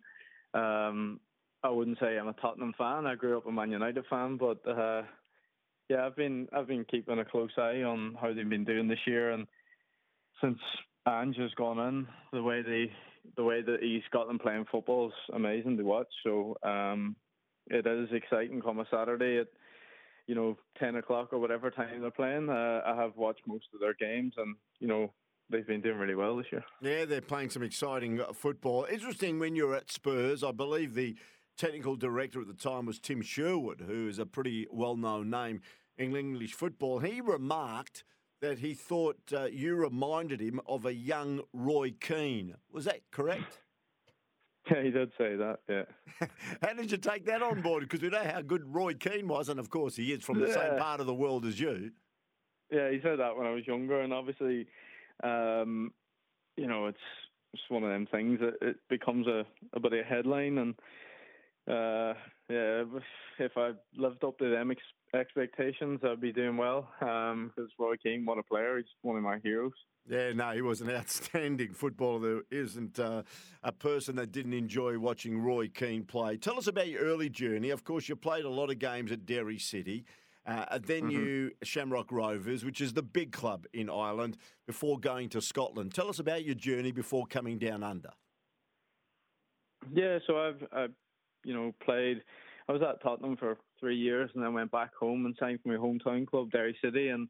um, 0.53 1.21
I 1.63 1.71
wouldn't 1.71 2.01
say 2.01 2.19
I'm 2.19 2.27
a 2.27 2.33
Tottenham 2.33 2.75
fan. 2.77 3.07
I 3.07 3.15
grew 3.15 3.39
up 3.39 3.47
a 3.47 3.53
Man 3.53 3.71
United 3.71 4.05
fan, 4.11 4.39
but 4.39 4.67
uh, 4.69 5.03
yeah, 5.89 6.05
I've 6.05 6.17
been 6.17 6.49
I've 6.53 6.67
been 6.67 6.85
keeping 6.91 7.21
a 7.21 7.25
close 7.25 7.53
eye 7.57 7.85
on 7.85 8.17
how 8.21 8.35
they've 8.35 8.49
been 8.49 8.65
doing 8.65 8.89
this 8.89 9.07
year, 9.07 9.31
and 9.31 9.47
since 10.43 10.59
Ange 11.09 11.37
has 11.37 11.55
gone 11.55 11.79
in, 11.79 12.09
the 12.33 12.43
way 12.43 12.63
they 12.63 12.91
the 13.37 13.45
way 13.45 13.63
that 13.63 13.79
got 14.13 14.27
them 14.27 14.39
playing 14.39 14.67
football 14.71 15.09
is 15.09 15.15
amazing 15.35 15.77
to 15.77 15.83
watch. 15.83 16.09
So 16.25 16.57
um, 16.63 17.17
it 17.69 17.87
is 17.87 18.09
exciting. 18.13 18.61
Come 18.63 18.81
a 18.81 18.87
Saturday 18.91 19.39
at 19.39 19.49
you 20.27 20.35
know 20.35 20.57
ten 20.79 20.97
o'clock 20.97 21.33
or 21.33 21.39
whatever 21.39 21.71
time 21.71 22.01
they're 22.01 22.11
playing. 22.11 22.49
Uh, 22.49 22.83
I 22.87 22.95
have 22.97 23.17
watched 23.17 23.43
most 23.47 23.67
of 23.75 23.81
their 23.81 23.95
games, 23.95 24.35
and 24.37 24.57
you 24.81 24.89
know 24.89 25.13
they've 25.51 25.67
been 25.67 25.81
doing 25.81 25.99
really 25.99 26.15
well 26.15 26.37
this 26.37 26.47
year. 26.51 26.65
Yeah, 26.81 27.05
they're 27.05 27.21
playing 27.21 27.51
some 27.51 27.63
exciting 27.63 28.21
uh, 28.21 28.33
football. 28.33 28.87
Interesting 28.91 29.39
when 29.39 29.57
you're 29.57 29.75
at 29.75 29.91
Spurs. 29.91 30.43
I 30.43 30.53
believe 30.53 30.95
the 30.95 31.17
technical 31.57 31.97
director 31.97 32.41
at 32.41 32.49
the 32.49 32.55
time 32.55 32.87
was 32.87 32.99
Tim 32.99 33.23
Sherwood, 33.23 33.85
who 33.87 34.09
is 34.09 34.19
a 34.19 34.27
pretty 34.27 34.67
well-known 34.71 35.31
name 35.31 35.63
in 35.97 36.15
English 36.15 36.53
football. 36.53 36.99
He 36.99 37.21
remarked 37.21 38.05
that 38.41 38.59
he 38.59 38.75
thought 38.75 39.19
uh, 39.33 39.47
you 39.47 39.75
reminded 39.75 40.41
him 40.41 40.61
of 40.67 40.85
a 40.87 40.95
young 40.95 41.41
Roy 41.53 41.93
Keane. 41.99 42.55
Was 42.73 42.85
that 42.85 43.01
correct? 43.11 43.61
Yeah, 44.69 44.83
he 44.83 44.91
did 44.91 45.13
say 45.17 45.37
that. 45.37 45.61
Yeah. 45.69 45.85
how 46.61 46.73
did 46.73 46.91
you 46.91 46.99
take 46.99 47.25
that 47.27 47.41
on 47.41 47.63
board? 47.63 47.85
Because 47.85 48.03
we 48.03 48.09
know 48.09 48.25
how 48.25 48.43
good 48.43 48.65
Roy 48.67 48.95
Keane 48.95 49.29
was, 49.29 49.49
and 49.49 49.61
of 49.61 49.71
course 49.71 49.95
he 49.95 50.13
is 50.13 50.25
from 50.25 50.41
the 50.41 50.49
yeah. 50.49 50.55
same 50.55 50.77
part 50.77 50.99
of 50.99 51.07
the 51.07 51.15
world 51.15 51.47
as 51.47 51.61
you. 51.61 51.93
Yeah, 52.73 52.91
he 52.91 52.99
said 53.01 53.21
that 53.21 53.37
when 53.37 53.47
I 53.47 53.53
was 53.53 53.65
younger, 53.65 54.01
and 54.01 54.13
obviously, 54.13 54.67
um, 55.23 55.93
you 56.57 56.67
know, 56.67 56.87
it's 56.87 56.99
it's 57.53 57.63
one 57.69 57.85
of 57.85 57.91
them 57.91 58.09
things 58.11 58.41
that 58.41 58.55
it 58.61 58.77
becomes 58.91 59.29
a, 59.29 59.45
a 59.73 59.79
bit 59.79 59.93
of 59.93 60.01
a 60.01 60.03
headline, 60.03 60.59
and 60.59 60.75
uh, 61.69 62.15
yeah, 62.49 62.83
if 63.39 63.53
I 63.57 63.71
lived 63.97 64.25
up 64.25 64.39
to 64.39 64.51
them 64.51 64.73
ex- 64.73 64.83
expectations, 65.15 66.01
I'd 66.05 66.21
be 66.21 66.33
doing 66.33 66.57
well. 66.57 66.89
Because 66.99 67.33
um, 67.33 67.69
Roy 67.79 67.97
Keane, 68.03 68.25
what 68.25 68.39
a 68.39 68.43
player! 68.43 68.77
He's 68.77 68.87
one 69.03 69.17
of 69.17 69.23
my 69.23 69.39
heroes. 69.43 69.73
Yeah, 70.09 70.33
no, 70.33 70.53
he 70.53 70.63
was 70.63 70.81
an 70.81 70.91
outstanding 70.91 71.73
footballer. 71.73 72.21
There 72.21 72.43
isn't 72.51 72.99
uh, 72.99 73.23
a 73.63 73.73
person 73.73 74.17
that 74.17 74.33
didn't 74.33 74.53
enjoy 74.53 74.99
watching 74.99 75.39
Roy 75.39 75.69
Keane 75.69 76.05
play. 76.05 76.37
Tell 76.37 76.59
us 76.59 76.67
about 76.67 76.89
your 76.89 77.03
early 77.03 77.29
journey. 77.29 77.71
Of 77.71 77.85
course, 77.85 78.09
you 78.09 78.17
played 78.17 78.45
a 78.45 78.51
lot 78.51 78.71
of 78.71 78.79
games 78.79 79.13
at 79.13 79.27
Derry 79.27 79.59
City. 79.59 80.05
Uh, 80.47 80.79
then 80.79 81.03
mm-hmm. 81.03 81.11
you 81.11 81.51
Shamrock 81.65 82.13
Rovers, 82.13 82.65
which 82.65 82.81
is 82.81 82.93
the 82.93 83.03
big 83.03 83.33
club 83.33 83.67
in 83.73 83.91
Ireland, 83.91 84.39
before 84.67 84.99
going 84.99 85.29
to 85.31 85.41
Scotland. 85.41 85.93
Tell 85.93 86.09
us 86.09 86.21
about 86.21 86.45
your 86.45 86.55
journey 86.55 86.93
before 86.93 87.27
coming 87.27 87.59
down 87.59 87.83
under. 87.83 88.11
Yeah, 89.93 90.19
so 90.27 90.39
I've, 90.39 90.67
I've 90.73 90.93
you 91.45 91.55
know, 91.55 91.73
played. 91.85 92.23
I 92.69 92.73
was 92.73 92.83
at 92.83 93.03
Tottenham 93.03 93.37
for 93.37 93.57
three 93.79 93.97
years, 93.97 94.31
and 94.35 94.43
then 94.43 94.53
went 94.53 94.73
back 94.73 94.95
home 94.95 95.27
and 95.27 95.37
signed 95.39 95.61
for 95.63 95.69
my 95.69 95.77
hometown 95.77 96.27
club, 96.27 96.51
Derry 96.51 96.77
City, 96.83 97.09
and 97.09 97.29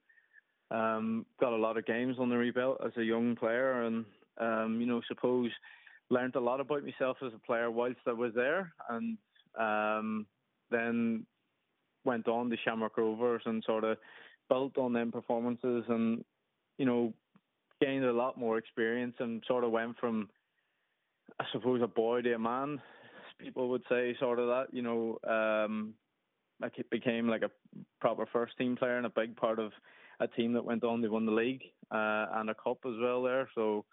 um, 0.70 1.26
got 1.38 1.52
a 1.52 1.56
lot 1.56 1.76
of 1.76 1.86
games 1.86 2.16
on 2.18 2.30
the 2.30 2.36
rebuild 2.36 2.78
as 2.84 2.92
a 2.96 3.04
young 3.04 3.36
player, 3.36 3.82
and 3.82 4.04
um, 4.38 4.80
you 4.80 4.86
know, 4.86 5.00
suppose 5.06 5.50
learned 6.08 6.36
a 6.36 6.40
lot 6.40 6.60
about 6.60 6.84
myself 6.84 7.16
as 7.24 7.32
a 7.34 7.46
player 7.46 7.70
whilst 7.70 7.98
I 8.06 8.12
was 8.12 8.32
there, 8.34 8.72
and 8.88 9.18
um, 9.58 10.26
then 10.70 11.26
went 12.04 12.28
on 12.28 12.48
to 12.50 12.56
Shamrock 12.64 12.96
Rovers 12.96 13.42
and 13.44 13.62
sort 13.64 13.84
of 13.84 13.98
built 14.48 14.78
on 14.78 14.92
them 14.92 15.12
performances, 15.12 15.84
and 15.88 16.24
you 16.78 16.86
know, 16.86 17.12
gained 17.80 18.04
a 18.04 18.12
lot 18.12 18.38
more 18.38 18.56
experience, 18.56 19.16
and 19.18 19.42
sort 19.46 19.64
of 19.64 19.70
went 19.70 19.98
from 19.98 20.30
I 21.38 21.44
suppose 21.52 21.82
a 21.82 21.86
boy 21.86 22.22
to 22.22 22.32
a 22.32 22.38
man 22.38 22.80
people 23.38 23.68
would 23.68 23.82
say 23.88 24.16
sort 24.18 24.38
of 24.38 24.46
that. 24.48 24.66
You 24.72 24.82
know, 24.82 25.18
um, 25.28 25.94
I 26.62 26.68
became 26.90 27.28
like 27.28 27.42
a 27.42 27.50
proper 28.00 28.26
first 28.32 28.56
team 28.58 28.76
player 28.76 28.96
and 28.96 29.06
a 29.06 29.10
big 29.10 29.36
part 29.36 29.58
of 29.58 29.72
a 30.20 30.28
team 30.28 30.52
that 30.54 30.64
went 30.64 30.84
on. 30.84 31.00
They 31.00 31.08
won 31.08 31.26
the 31.26 31.32
league 31.32 31.62
uh, 31.90 32.26
and 32.34 32.50
a 32.50 32.54
cup 32.54 32.78
as 32.86 32.94
well 33.00 33.22
there. 33.22 33.48
So 33.54 33.84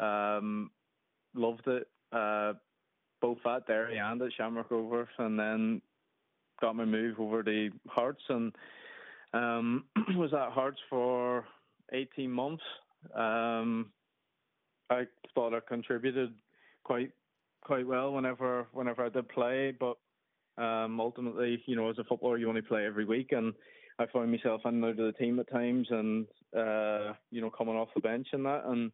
um, 0.00 0.70
loved 1.34 1.66
it. 1.66 1.88
Uh, 2.12 2.54
both 3.20 3.38
at 3.46 3.66
Derry 3.66 3.98
and 3.98 4.22
at 4.22 4.32
Shamrock 4.36 4.70
Rovers, 4.70 5.08
and 5.18 5.38
then 5.38 5.82
got 6.60 6.76
my 6.76 6.84
move 6.84 7.18
over 7.20 7.42
to 7.42 7.70
Hearts 7.88 8.22
and 8.28 8.54
um, 9.32 9.84
was 10.16 10.32
at 10.32 10.52
Hearts 10.52 10.78
for 10.88 11.44
18 11.92 12.30
months. 12.30 12.62
Um, 13.14 13.90
I 14.90 15.06
thought 15.34 15.54
I 15.54 15.60
contributed 15.60 16.32
quite 16.84 17.12
quite 17.62 17.86
well 17.86 18.12
whenever 18.12 18.66
whenever 18.72 19.04
I 19.04 19.08
did 19.08 19.28
play, 19.28 19.72
but 19.78 19.96
um, 20.62 21.00
ultimately, 21.00 21.62
you 21.66 21.76
know, 21.76 21.88
as 21.90 21.98
a 21.98 22.04
footballer, 22.04 22.36
you 22.36 22.48
only 22.48 22.62
play 22.62 22.86
every 22.86 23.04
week, 23.04 23.32
and 23.32 23.54
I 23.98 24.06
found 24.06 24.30
myself 24.30 24.62
in 24.64 24.74
and 24.74 24.84
out 24.84 24.90
of 24.90 24.96
the 24.96 25.12
team 25.12 25.38
at 25.38 25.50
times, 25.50 25.86
and 25.90 26.26
uh, 26.56 27.12
you 27.30 27.40
know, 27.40 27.50
coming 27.50 27.76
off 27.76 27.88
the 27.94 28.00
bench 28.00 28.28
and 28.32 28.44
that, 28.44 28.64
and 28.66 28.90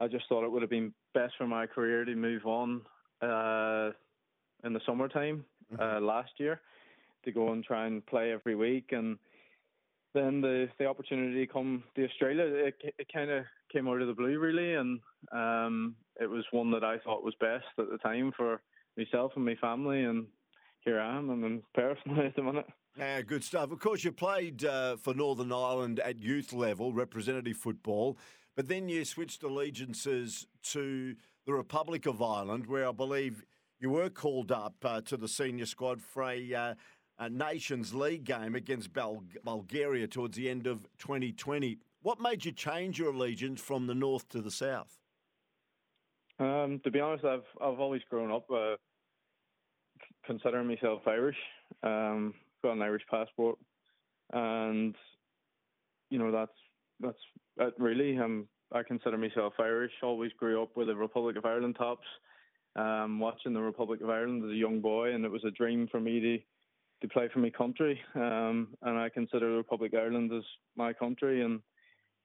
I 0.00 0.08
just 0.08 0.24
thought 0.28 0.44
it 0.44 0.50
would 0.50 0.62
have 0.62 0.70
been 0.70 0.92
best 1.12 1.34
for 1.38 1.46
my 1.46 1.66
career 1.66 2.04
to 2.04 2.14
move 2.14 2.46
on 2.46 2.82
uh, 3.22 3.90
in 4.64 4.72
the 4.72 4.80
summertime 4.86 5.44
uh, 5.78 6.00
last 6.00 6.32
year 6.38 6.60
to 7.24 7.32
go 7.32 7.52
and 7.52 7.64
try 7.64 7.86
and 7.86 8.04
play 8.06 8.32
every 8.32 8.54
week, 8.54 8.90
and 8.92 9.18
then 10.14 10.40
the 10.40 10.68
the 10.78 10.86
opportunity 10.86 11.46
come 11.46 11.82
to 11.96 12.04
Australia, 12.04 12.44
it, 12.44 12.74
it 12.98 13.12
kind 13.12 13.30
of 13.30 13.44
came 13.72 13.88
out 13.88 14.00
of 14.00 14.08
the 14.08 14.14
blue 14.14 14.38
really, 14.38 14.74
and 14.74 15.00
um, 15.32 15.96
it 16.20 16.30
was 16.30 16.44
one 16.52 16.70
that 16.70 16.84
I 16.84 16.98
thought 16.98 17.24
was 17.24 17.34
best 17.40 17.64
at 17.78 17.90
the 17.90 17.98
time 17.98 18.32
for 18.36 18.60
myself 18.96 19.32
and 19.36 19.44
my 19.44 19.56
family, 19.56 20.04
and 20.04 20.26
here 20.84 21.00
I 21.00 21.16
am. 21.16 21.30
I'm 21.30 21.44
in 21.44 21.62
now 21.76 21.90
at 22.24 22.36
the 22.36 22.42
minute. 22.42 22.66
Yeah, 22.96 23.22
good 23.22 23.42
stuff. 23.42 23.72
Of 23.72 23.80
course, 23.80 24.04
you 24.04 24.12
played 24.12 24.64
uh, 24.64 24.96
for 24.96 25.14
Northern 25.14 25.52
Ireland 25.52 25.98
at 25.98 26.20
youth 26.20 26.52
level, 26.52 26.92
representative 26.92 27.56
football, 27.56 28.16
but 28.54 28.68
then 28.68 28.88
you 28.88 29.04
switched 29.04 29.42
allegiances 29.42 30.46
to 30.70 31.16
the 31.44 31.52
Republic 31.52 32.06
of 32.06 32.22
Ireland, 32.22 32.66
where 32.66 32.88
I 32.88 32.92
believe 32.92 33.44
you 33.80 33.90
were 33.90 34.10
called 34.10 34.52
up 34.52 34.76
uh, 34.84 35.00
to 35.02 35.16
the 35.16 35.28
senior 35.28 35.66
squad 35.66 36.00
for 36.00 36.22
a, 36.22 36.54
uh, 36.54 36.74
a 37.18 37.28
Nations 37.28 37.94
League 37.94 38.24
game 38.24 38.54
against 38.54 38.92
Bul- 38.92 39.24
Bulgaria 39.44 40.06
towards 40.06 40.36
the 40.36 40.48
end 40.48 40.66
of 40.66 40.82
2020. 40.98 41.78
What 42.02 42.20
made 42.20 42.44
you 42.44 42.52
change 42.52 42.98
your 42.98 43.12
allegiance 43.12 43.60
from 43.60 43.86
the 43.86 43.94
north 43.94 44.28
to 44.30 44.40
the 44.40 44.50
south? 44.50 44.98
Um, 46.38 46.80
to 46.84 46.90
be 46.90 47.00
honest, 47.00 47.24
I've 47.24 47.44
I've 47.60 47.78
always 47.78 48.02
grown 48.10 48.32
up 48.32 48.50
uh, 48.50 48.74
considering 50.26 50.66
myself 50.66 51.02
Irish. 51.06 51.36
Um, 51.82 52.34
got 52.62 52.72
an 52.72 52.82
Irish 52.82 53.04
passport, 53.08 53.56
and 54.32 54.96
you 56.10 56.18
know 56.18 56.32
that's 56.32 56.58
that's 57.00 57.18
that 57.56 57.72
really. 57.78 58.18
Um, 58.18 58.48
I 58.72 58.82
consider 58.82 59.16
myself 59.16 59.52
Irish. 59.60 59.92
Always 60.02 60.32
grew 60.32 60.60
up 60.60 60.76
with 60.76 60.88
the 60.88 60.96
Republic 60.96 61.36
of 61.36 61.44
Ireland 61.44 61.76
tops. 61.78 62.06
Um, 62.76 63.20
watching 63.20 63.52
the 63.52 63.60
Republic 63.60 64.00
of 64.00 64.10
Ireland 64.10 64.44
as 64.44 64.50
a 64.50 64.56
young 64.56 64.80
boy, 64.80 65.14
and 65.14 65.24
it 65.24 65.30
was 65.30 65.44
a 65.44 65.52
dream 65.52 65.86
for 65.86 66.00
me 66.00 66.44
to 67.02 67.08
play 67.08 67.28
for 67.32 67.40
my 67.40 67.50
country. 67.50 68.00
Um, 68.14 68.68
and 68.82 68.98
I 68.98 69.08
consider 69.08 69.50
the 69.50 69.56
Republic 69.56 69.92
of 69.92 70.00
Ireland 70.00 70.32
as 70.32 70.44
my 70.76 70.92
country, 70.92 71.42
and 71.42 71.60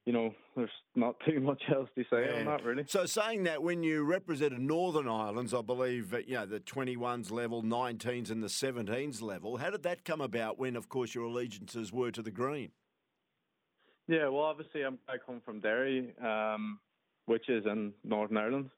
you 0.06 0.14
know, 0.14 0.34
there's 0.56 0.70
not 0.96 1.16
too 1.28 1.40
much 1.40 1.62
else 1.74 1.90
to 1.96 2.04
say 2.10 2.26
yeah. 2.26 2.40
on 2.40 2.46
that, 2.46 2.64
really. 2.64 2.84
So, 2.88 3.06
saying 3.06 3.44
that, 3.44 3.62
when 3.62 3.84
you 3.84 4.04
represented 4.04 4.60
Northern 4.60 5.08
Islands, 5.08 5.54
I 5.54 5.62
believe, 5.62 6.14
you 6.28 6.36
know, 6.36 6.46
the 6.46 6.60
21s 6.60 7.32
level, 7.32 7.62
19s, 7.62 8.32
and 8.32 8.42
the 8.42 8.48
17s 8.48 9.22
level, 9.22 9.58
how 9.58 9.70
did 9.70 9.84
that 9.84 10.06
come 10.06 10.22
about 10.22 10.58
when, 10.58 10.76
of 10.76 10.90
course, 10.90 11.14
your 11.14 11.26
allegiances 11.26 11.92
were 11.92 12.12
to 12.12 12.22
the 12.22 12.32
green? 12.32 12.72
Yeah, 14.08 14.30
well, 14.30 14.44
obviously, 14.44 14.82
I'm, 14.82 14.98
i 15.08 15.18
come 15.24 15.42
from 15.46 15.60
Derry, 15.60 16.16
um, 16.26 16.80
which 17.28 17.48
is 17.48 17.64
in 17.68 17.94
Northern 18.04 18.38
Ireland. 18.38 18.70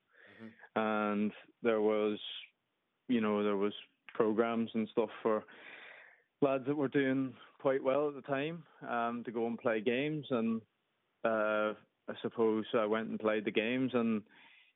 Mm-hmm. 0.44 0.82
And 0.82 1.32
there 1.64 1.80
was, 1.80 2.20
you 3.08 3.22
know, 3.22 3.42
there 3.42 3.56
was 3.56 3.72
programs 4.14 4.70
and 4.74 4.90
stuff 4.92 5.10
for 5.24 5.46
lads 6.42 6.66
that 6.68 6.76
were 6.76 6.88
doing 6.88 7.34
quite 7.60 7.84
well 7.84 8.08
at 8.08 8.16
the 8.16 8.22
time 8.22 8.64
um, 8.90 9.24
to 9.26 9.32
go 9.32 9.46
and 9.48 9.60
play 9.60 9.82
games. 9.82 10.26
And 10.30 10.62
uh, 11.24 11.74
I 12.10 12.14
suppose 12.22 12.66
I 12.74 12.86
went 12.86 13.10
and 13.10 13.20
played 13.20 13.46
the 13.46 13.52
games, 13.52 13.92
and 13.94 14.22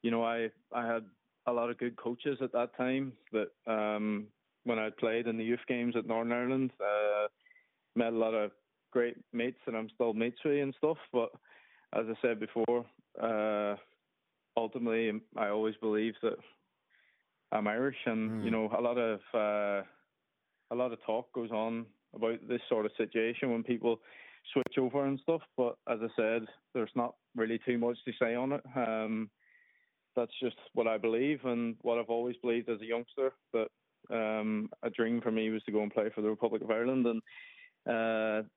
you 0.01 0.11
know, 0.11 0.23
I 0.23 0.49
I 0.73 0.85
had 0.85 1.03
a 1.47 1.51
lot 1.51 1.69
of 1.69 1.77
good 1.77 1.97
coaches 1.97 2.37
at 2.41 2.51
that 2.53 2.75
time. 2.77 3.13
That 3.31 3.49
um, 3.67 4.27
when 4.63 4.79
I 4.79 4.89
played 4.89 5.27
in 5.27 5.37
the 5.37 5.43
youth 5.43 5.65
games 5.67 5.95
at 5.97 6.07
Northern 6.07 6.31
Ireland, 6.31 6.71
uh, 6.79 7.27
met 7.95 8.13
a 8.13 8.17
lot 8.17 8.33
of 8.33 8.51
great 8.91 9.17
mates 9.33 9.59
that 9.65 9.75
I'm 9.75 9.89
still 9.89 10.13
mates 10.13 10.39
with 10.45 10.61
and 10.61 10.75
stuff. 10.77 10.97
But 11.11 11.29
as 11.93 12.05
I 12.09 12.13
said 12.21 12.39
before, 12.39 12.85
uh, 13.21 13.75
ultimately, 14.57 15.11
I 15.35 15.49
always 15.49 15.75
believe 15.81 16.13
that 16.21 16.37
I'm 17.51 17.67
Irish, 17.67 17.97
and 18.05 18.31
mm. 18.31 18.45
you 18.45 18.51
know, 18.51 18.69
a 18.77 18.81
lot 18.81 18.97
of 18.97 19.19
uh, 19.33 19.85
a 20.71 20.75
lot 20.75 20.91
of 20.91 20.99
talk 21.05 21.31
goes 21.33 21.51
on 21.51 21.85
about 22.15 22.39
this 22.47 22.61
sort 22.69 22.85
of 22.85 22.91
situation 22.97 23.51
when 23.51 23.63
people 23.63 23.99
switch 24.53 24.77
over 24.77 25.05
and 25.05 25.19
stuff. 25.21 25.41
But 25.57 25.75
as 25.89 25.99
I 26.01 26.07
said, 26.15 26.45
there's 26.73 26.91
not 26.95 27.15
really 27.35 27.59
too 27.65 27.77
much 27.77 27.97
to 28.05 28.11
say 28.19 28.35
on 28.35 28.53
it. 28.53 28.61
Um, 28.75 29.29
that's 30.15 30.31
just 30.41 30.55
what 30.73 30.87
I 30.87 30.97
believe 30.97 31.43
and 31.43 31.75
what 31.81 31.97
I've 31.99 32.09
always 32.09 32.35
believed 32.41 32.69
as 32.69 32.81
a 32.81 32.85
youngster. 32.85 33.33
That 33.53 33.67
um, 34.09 34.69
a 34.83 34.89
dream 34.89 35.21
for 35.21 35.31
me 35.31 35.49
was 35.49 35.63
to 35.63 35.71
go 35.71 35.81
and 35.81 35.93
play 35.93 36.09
for 36.13 36.21
the 36.21 36.29
Republic 36.29 36.61
of 36.61 36.71
Ireland, 36.71 37.05
and 37.05 37.21
uh, 37.87 38.47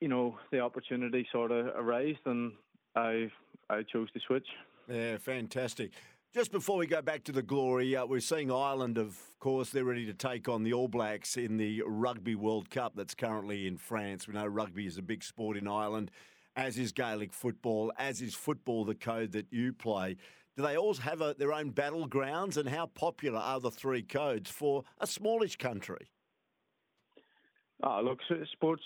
you 0.00 0.08
know 0.08 0.38
the 0.52 0.60
opportunity 0.60 1.26
sort 1.32 1.50
of 1.50 1.66
arose, 1.76 2.16
and 2.26 2.52
I 2.94 3.30
I 3.70 3.82
chose 3.90 4.10
to 4.12 4.20
switch. 4.26 4.46
Yeah, 4.88 5.18
fantastic. 5.18 5.92
Just 6.34 6.52
before 6.52 6.76
we 6.76 6.86
go 6.86 7.00
back 7.00 7.24
to 7.24 7.32
the 7.32 7.42
glory, 7.42 7.96
uh, 7.96 8.04
we're 8.04 8.20
seeing 8.20 8.52
Ireland, 8.52 8.98
of 8.98 9.18
course, 9.40 9.70
they're 9.70 9.82
ready 9.82 10.04
to 10.04 10.12
take 10.12 10.46
on 10.46 10.62
the 10.62 10.74
All 10.74 10.86
Blacks 10.86 11.38
in 11.38 11.56
the 11.56 11.82
Rugby 11.86 12.34
World 12.34 12.68
Cup 12.68 12.92
that's 12.94 13.14
currently 13.14 13.66
in 13.66 13.78
France. 13.78 14.28
We 14.28 14.34
know 14.34 14.46
rugby 14.46 14.86
is 14.86 14.98
a 14.98 15.02
big 15.02 15.24
sport 15.24 15.56
in 15.56 15.66
Ireland, 15.66 16.10
as 16.54 16.76
is 16.76 16.92
Gaelic 16.92 17.32
football, 17.32 17.90
as 17.96 18.20
is 18.20 18.34
football, 18.34 18.84
the 18.84 18.94
code 18.94 19.32
that 19.32 19.46
you 19.50 19.72
play. 19.72 20.18
Do 20.54 20.62
they 20.64 20.76
all 20.76 20.92
have 20.96 21.22
a, 21.22 21.34
their 21.38 21.54
own 21.54 21.72
battlegrounds, 21.72 22.58
and 22.58 22.68
how 22.68 22.88
popular 22.88 23.38
are 23.38 23.58
the 23.58 23.70
three 23.70 24.02
codes 24.02 24.50
for 24.50 24.84
a 24.98 25.06
smallish 25.06 25.56
country? 25.56 26.10
Oh, 27.82 28.02
look, 28.04 28.18
sports 28.52 28.82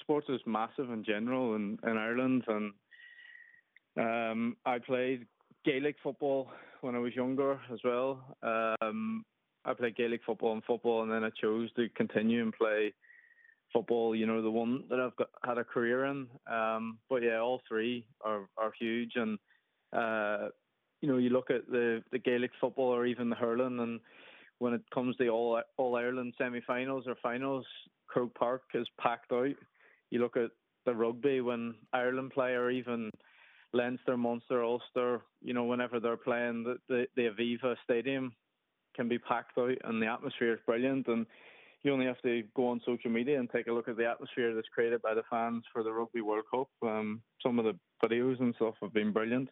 sports 0.00 0.26
is 0.28 0.40
massive 0.46 0.90
in 0.90 1.04
general 1.04 1.54
in, 1.54 1.78
in 1.84 1.96
Ireland, 1.96 2.42
and 2.48 2.72
um, 4.00 4.56
I 4.66 4.80
played 4.80 5.26
Gaelic 5.64 5.94
football 6.02 6.50
when 6.82 6.94
I 6.94 6.98
was 6.98 7.14
younger 7.14 7.58
as 7.72 7.78
well. 7.84 8.36
Um, 8.42 9.24
I 9.64 9.72
played 9.72 9.96
Gaelic 9.96 10.20
football 10.26 10.52
and 10.52 10.64
football, 10.64 11.02
and 11.02 11.10
then 11.10 11.24
I 11.24 11.30
chose 11.30 11.72
to 11.76 11.88
continue 11.90 12.42
and 12.42 12.52
play 12.52 12.92
football. 13.72 14.14
You 14.14 14.26
know, 14.26 14.42
the 14.42 14.50
one 14.50 14.84
that 14.90 15.00
I've 15.00 15.16
got, 15.16 15.28
had 15.44 15.58
a 15.58 15.64
career 15.64 16.06
in. 16.06 16.26
Um, 16.50 16.98
but 17.08 17.22
yeah, 17.22 17.38
all 17.38 17.62
three 17.66 18.04
are 18.24 18.48
are 18.58 18.72
huge, 18.78 19.12
and 19.14 19.38
uh, 19.92 20.48
you 21.00 21.08
know, 21.08 21.18
you 21.18 21.30
look 21.30 21.50
at 21.50 21.70
the 21.70 22.02
the 22.10 22.18
Gaelic 22.18 22.50
football 22.60 22.88
or 22.88 23.06
even 23.06 23.30
the 23.30 23.36
hurling, 23.36 23.78
and 23.78 24.00
when 24.58 24.74
it 24.74 24.82
comes 24.92 25.16
to 25.16 25.28
all 25.28 25.62
all 25.76 25.96
Ireland 25.96 26.34
semi-finals 26.36 27.04
or 27.06 27.14
finals, 27.22 27.64
Croke 28.08 28.34
Park 28.34 28.62
is 28.74 28.88
packed 29.00 29.32
out. 29.32 29.54
You 30.10 30.20
look 30.20 30.36
at 30.36 30.50
the 30.84 30.94
rugby 30.94 31.40
when 31.40 31.76
Ireland 31.92 32.32
play, 32.32 32.52
or 32.54 32.70
even 32.70 33.12
Leinster, 33.72 34.16
Munster, 34.16 34.62
Ulster, 34.62 35.22
you 35.40 35.54
know, 35.54 35.64
whenever 35.64 36.00
they're 36.00 36.16
playing, 36.16 36.64
the, 36.64 36.76
the, 36.88 37.06
the 37.16 37.30
Aviva 37.30 37.76
Stadium 37.84 38.34
can 38.94 39.08
be 39.08 39.18
packed 39.18 39.56
out 39.58 39.76
and 39.84 40.02
the 40.02 40.06
atmosphere 40.06 40.52
is 40.52 40.60
brilliant. 40.66 41.06
And 41.08 41.26
you 41.82 41.92
only 41.92 42.06
have 42.06 42.20
to 42.22 42.42
go 42.54 42.68
on 42.68 42.80
social 42.84 43.10
media 43.10 43.38
and 43.38 43.50
take 43.50 43.66
a 43.66 43.72
look 43.72 43.88
at 43.88 43.96
the 43.96 44.08
atmosphere 44.08 44.54
that's 44.54 44.68
created 44.68 45.02
by 45.02 45.14
the 45.14 45.22
fans 45.30 45.64
for 45.72 45.82
the 45.82 45.92
Rugby 45.92 46.20
World 46.20 46.44
Cup. 46.50 46.68
Um, 46.82 47.22
some 47.42 47.58
of 47.58 47.64
the 47.64 47.78
videos 48.04 48.40
and 48.40 48.54
stuff 48.54 48.74
have 48.82 48.92
been 48.92 49.12
brilliant. 49.12 49.48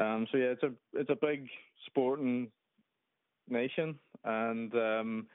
Um, 0.00 0.26
so 0.30 0.38
yeah, 0.38 0.46
it's 0.46 0.62
a 0.62 0.72
it's 0.92 1.10
a 1.10 1.16
big 1.20 1.48
sporting 1.86 2.50
nation, 3.48 3.98
and 4.24 4.74
um, 4.74 5.26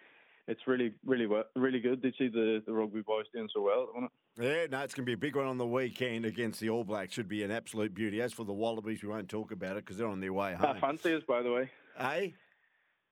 it's 0.47 0.61
really, 0.67 0.93
really, 1.05 1.27
really 1.55 1.79
good 1.79 2.01
to 2.03 2.11
see 2.17 2.27
the, 2.27 2.61
the 2.65 2.73
rugby 2.73 3.01
boys 3.01 3.25
doing 3.33 3.49
so 3.53 3.61
well 3.61 3.83
at 3.83 4.01
the 4.01 4.07
Yeah, 4.41 4.65
no, 4.71 4.79
it's 4.79 4.95
going 4.95 5.03
to 5.03 5.09
be 5.09 5.13
a 5.13 5.17
big 5.17 5.35
one 5.35 5.45
on 5.45 5.59
the 5.59 5.67
weekend 5.67 6.25
against 6.25 6.59
the 6.59 6.71
All 6.71 6.83
Blacks. 6.83 7.13
Should 7.13 7.27
be 7.27 7.43
an 7.43 7.51
absolute 7.51 7.93
beauty. 7.93 8.21
As 8.21 8.33
for 8.33 8.43
the 8.43 8.53
Wallabies, 8.53 9.03
we 9.03 9.09
won't 9.09 9.29
talk 9.29 9.51
about 9.51 9.77
it 9.77 9.85
because 9.85 9.97
they're 9.97 10.07
on 10.07 10.19
their 10.19 10.33
way 10.33 10.55
home. 10.55 10.77
I 10.77 10.79
fancy 10.79 11.13
us, 11.13 11.21
by 11.27 11.43
the 11.43 11.51
way. 11.51 11.69
Hey? 11.95 12.33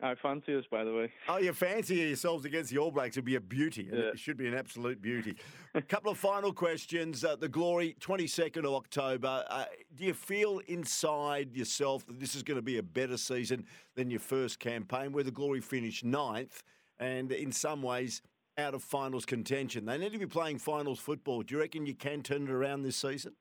I 0.01 0.15
fancy 0.15 0.55
us, 0.57 0.65
by 0.71 0.83
the 0.83 0.91
way. 0.91 1.11
Oh, 1.27 1.37
you 1.37 1.53
fancy 1.53 1.97
yourselves 1.97 2.45
against 2.45 2.71
the 2.71 2.79
All 2.79 2.89
Blacks? 2.89 3.15
It'd 3.15 3.25
be 3.25 3.35
a 3.35 3.41
beauty. 3.41 3.89
Yeah. 3.91 3.99
It 3.99 4.17
should 4.17 4.37
be 4.37 4.47
an 4.47 4.55
absolute 4.55 5.03
beauty. 5.03 5.35
a 5.75 5.81
couple 5.83 6.11
of 6.11 6.17
final 6.17 6.51
questions. 6.51 7.23
Uh, 7.23 7.35
the 7.35 7.49
Glory, 7.49 7.95
22nd 7.99 8.65
of 8.65 8.73
October. 8.73 9.45
Uh, 9.47 9.65
do 9.95 10.05
you 10.05 10.15
feel 10.15 10.61
inside 10.65 11.55
yourself 11.55 12.07
that 12.07 12.19
this 12.19 12.33
is 12.33 12.41
going 12.41 12.57
to 12.57 12.63
be 12.63 12.79
a 12.79 12.83
better 12.83 13.17
season 13.17 13.65
than 13.93 14.09
your 14.09 14.19
first 14.19 14.59
campaign, 14.59 15.11
where 15.11 15.23
the 15.23 15.31
Glory 15.31 15.61
finished 15.61 16.03
ninth? 16.03 16.63
and 16.99 17.31
in 17.31 17.51
some 17.51 17.81
ways 17.81 18.21
out 18.59 18.73
of 18.73 18.83
finals 18.83 19.25
contention. 19.25 19.85
They 19.85 19.97
need 19.97 20.11
to 20.13 20.19
be 20.19 20.25
playing 20.25 20.59
finals 20.59 20.99
football. 20.99 21.41
Do 21.41 21.55
you 21.55 21.61
reckon 21.61 21.85
you 21.85 21.95
can 21.95 22.21
turn 22.21 22.43
it 22.43 22.49
around 22.49 22.83
this 22.83 22.97
season? 22.97 23.33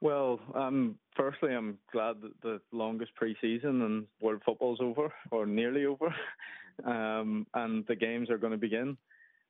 Well, 0.00 0.40
um, 0.54 0.96
firstly, 1.14 1.54
I'm 1.54 1.78
glad 1.92 2.22
that 2.22 2.40
the 2.42 2.60
longest 2.72 3.14
pre-season 3.16 3.82
and 3.82 4.06
world 4.20 4.40
football's 4.44 4.80
over, 4.80 5.12
or 5.30 5.44
nearly 5.44 5.84
over, 5.84 6.14
um, 6.84 7.46
and 7.54 7.84
the 7.86 7.96
games 7.96 8.30
are 8.30 8.38
going 8.38 8.52
to 8.52 8.58
begin. 8.58 8.96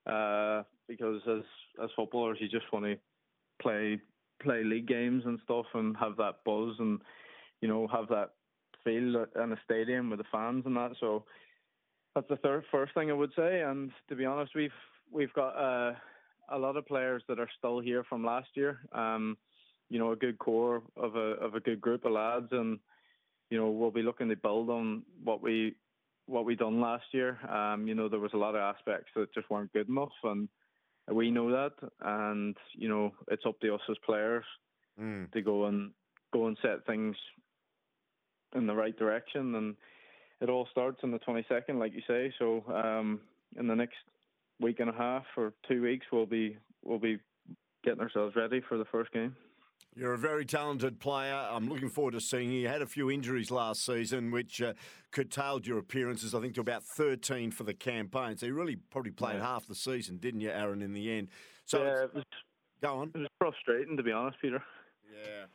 Uh, 0.07 0.63
because 0.89 1.23
as 1.29 1.43
as 1.83 1.91
footballers, 1.95 2.39
you 2.41 2.49
just 2.49 2.73
want 2.73 2.85
to 2.85 2.97
play 3.63 4.01
play 4.43 4.65
league 4.65 4.89
games 4.89 5.23
and 5.25 5.39
stuff, 5.45 5.67
and 5.75 5.97
have 5.97 6.17
that 6.17 6.37
buzz, 6.45 6.75
and 6.81 7.01
you 7.61 7.69
know 7.69 7.87
have 7.87 8.09
that 8.09 8.31
feel 8.83 9.25
in 9.43 9.53
a 9.53 9.61
stadium 9.65 10.11
with 10.11 10.19
the 10.19 10.25
fans 10.33 10.65
and 10.67 10.77
that. 10.77 10.93
So 10.99 11.25
that's 12.15 12.29
the 12.29 12.37
third 12.37 12.65
first 12.71 12.95
thing 12.95 13.11
I 13.11 13.15
would 13.15 13.33
say. 13.37 13.61
And 13.63 13.91
to 14.09 14.17
be 14.17 14.25
honest, 14.25 14.55
we've 14.55 14.71
we've 15.13 15.33
got 15.33 15.51
uh, 15.51 15.95
a 16.51 16.59
lot 16.59 16.77
of 16.77 16.87
players 16.87 17.23
that 17.29 17.39
are 17.39 17.51
still 17.59 17.81
here 17.81 18.05
from 18.09 18.25
last 18.25 18.49
year. 18.55 18.81
Um, 18.93 19.37
you 19.89 19.99
know, 19.99 20.13
a 20.13 20.17
good 20.17 20.39
core 20.39 20.83
of 20.97 21.17
a 21.17 21.35
of 21.41 21.55
a 21.55 21.61
good 21.61 21.81
group 21.81 22.05
of 22.05 22.13
lads, 22.13 22.49
and 22.53 22.79
you 23.51 23.59
know 23.59 23.71
we'll 23.71 23.91
be 23.91 24.03
looking 24.03 24.29
to 24.29 24.37
build 24.37 24.71
on 24.71 25.03
what 25.25 25.43
we 25.43 25.77
what 26.27 26.45
we 26.45 26.55
done 26.55 26.81
last 26.81 27.07
year. 27.13 27.39
Um, 27.51 27.89
you 27.89 27.95
know, 27.95 28.09
there 28.09 28.21
was 28.21 28.33
a 28.35 28.39
lot 28.39 28.55
of 28.55 28.61
aspects 28.61 29.11
that 29.17 29.35
just 29.35 29.51
weren't 29.51 29.73
good 29.73 29.89
enough, 29.89 30.13
and 30.23 30.49
we 31.11 31.31
know 31.31 31.51
that. 31.51 31.73
And 32.01 32.57
you 32.75 32.89
know, 32.89 33.13
it's 33.29 33.47
up 33.47 33.61
to 33.61 33.75
us 33.75 33.81
as 33.91 33.97
players 34.05 34.45
Mm. 35.01 35.33
to 35.33 35.41
go 35.41 35.65
and 35.67 35.93
go 36.33 36.47
and 36.49 36.59
set 36.61 36.85
things 36.85 37.17
in 38.55 38.67
the 38.67 38.75
right 38.75 38.97
direction. 38.99 39.55
And 39.55 39.77
it 40.41 40.49
all 40.49 40.67
starts 40.71 41.01
on 41.03 41.11
the 41.11 41.19
22nd, 41.19 41.79
like 41.79 41.93
you 41.95 42.03
say. 42.07 42.33
So 42.39 42.65
um, 42.73 43.21
in 43.57 43.67
the 43.67 43.75
next 43.77 43.97
week 44.61 44.81
and 44.81 44.91
a 44.91 44.93
half 44.93 45.25
or 45.37 45.53
two 45.69 45.83
weeks, 45.83 46.07
we'll 46.13 46.27
be 46.27 46.57
we'll 46.85 46.99
be 46.99 47.19
getting 47.85 48.01
ourselves 48.01 48.37
ready 48.37 48.61
for 48.69 48.79
the 48.79 48.85
first 48.87 49.13
game. 49.13 49.35
You're 49.97 50.13
a 50.15 50.19
very 50.19 50.45
talented 50.45 51.01
player. 51.01 51.35
I'm 51.35 51.69
looking 51.69 51.89
forward 51.89 52.13
to 52.13 52.21
seeing 52.21 52.51
you. 52.53 52.61
You 52.61 52.69
had 52.69 52.81
a 52.81 52.87
few 52.87 53.11
injuries 53.11 53.51
last 53.51 53.85
season, 53.85 54.31
which 54.31 54.63
uh, 54.63 54.75
curtailed 55.11 55.67
your 55.67 55.79
appearances, 55.79 56.33
I 56.35 56.41
think, 56.41 56.55
to 56.55 56.61
about 56.61 56.85
13 56.85 57.51
for 57.51 57.65
the 57.65 57.75
campaign. 57.75 58.37
So 58.37 58.47
you 58.47 58.55
really 58.55 58.77
probably 58.77 59.11
played 59.11 59.39
Yeah. 59.39 59.47
half 59.47 59.67
the 59.67 59.75
season, 59.75 60.19
didn't 60.19 60.43
you, 60.43 60.51
Aaron, 60.51 60.81
in 60.81 60.93
the 60.93 61.11
end? 61.11 61.29
So 61.67 61.83
yeah, 61.83 61.89
it's- 62.05 62.09
it 62.11 62.15
was 62.15 62.25
go 62.81 62.99
on. 62.99 63.11
it 63.15 63.19
was 63.19 63.29
frustrating 63.39 63.97
to 63.97 64.03
be 64.05 64.13
honest, 64.13 64.39
Peter. 64.41 64.63
Yeah. 65.13 65.47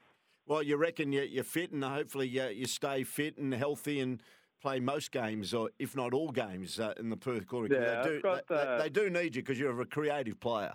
Well, 0.46 0.62
you 0.62 0.76
reckon 0.76 1.14
you- 1.14 1.22
you're 1.22 1.44
fit, 1.46 1.72
and 1.72 1.84
hopefully 1.84 2.28
you, 2.28 2.44
you 2.50 2.66
stay 2.68 3.04
fit 3.06 3.38
and 3.38 3.54
healthy 3.54 4.00
and 4.02 4.22
play 4.66 4.80
most 4.80 5.12
games, 5.12 5.54
or 5.54 5.70
if 5.78 5.96
not 5.96 6.12
all 6.12 6.32
games, 6.32 6.80
uh, 6.80 6.94
in 7.00 7.10
the 7.12 7.18
Perth 7.18 7.46
Glory. 7.46 7.70
Yeah, 7.72 8.02
they, 8.02 8.10
do, 8.10 8.22
got, 8.22 8.48
they, 8.48 8.56
they- 8.56 8.62
uh, 8.62 8.78
they 8.80 8.90
do 8.90 9.10
need 9.12 9.36
you 9.36 9.44
because 9.44 9.60
you're 9.60 9.80
a 9.80 9.86
creative 9.86 10.40
player. 10.40 10.74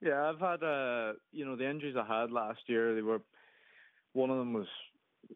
Yeah, 0.00 0.28
I've 0.28 0.40
had 0.40 0.62
uh, 0.64 1.12
you 1.32 1.44
know, 1.44 1.54
the 1.56 1.68
injuries 1.68 1.94
I 1.96 2.04
had 2.20 2.32
last 2.32 2.60
year. 2.66 2.94
They 2.96 3.02
were 3.02 3.20
one 4.12 4.30
of 4.30 4.38
them 4.38 4.52
was 4.54 4.66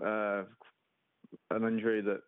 uh, 0.05 0.43
an 1.55 1.65
injury 1.65 2.01
that 2.03 2.21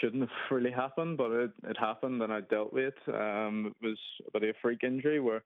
shouldn't 0.00 0.22
have 0.22 0.30
really 0.50 0.70
happened, 0.70 1.18
but 1.18 1.30
it, 1.30 1.50
it 1.64 1.76
happened 1.78 2.22
and 2.22 2.32
I 2.32 2.40
dealt 2.40 2.72
with 2.72 2.94
it. 2.94 3.14
Um, 3.14 3.66
it 3.82 3.86
was 3.86 3.98
a 4.26 4.30
bit 4.38 4.48
of 4.48 4.54
a 4.56 4.58
freak 4.62 4.82
injury 4.82 5.20
where 5.20 5.42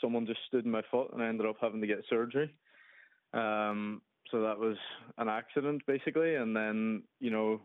someone 0.00 0.26
just 0.26 0.40
stood 0.46 0.64
in 0.64 0.70
my 0.70 0.82
foot 0.90 1.10
and 1.12 1.22
I 1.22 1.28
ended 1.28 1.46
up 1.46 1.56
having 1.60 1.80
to 1.82 1.86
get 1.86 2.04
surgery. 2.08 2.54
Um, 3.34 4.00
so 4.30 4.40
that 4.42 4.58
was 4.58 4.76
an 5.18 5.28
accident 5.28 5.82
basically, 5.86 6.36
and 6.36 6.54
then 6.56 7.02
you 7.18 7.30
know, 7.30 7.60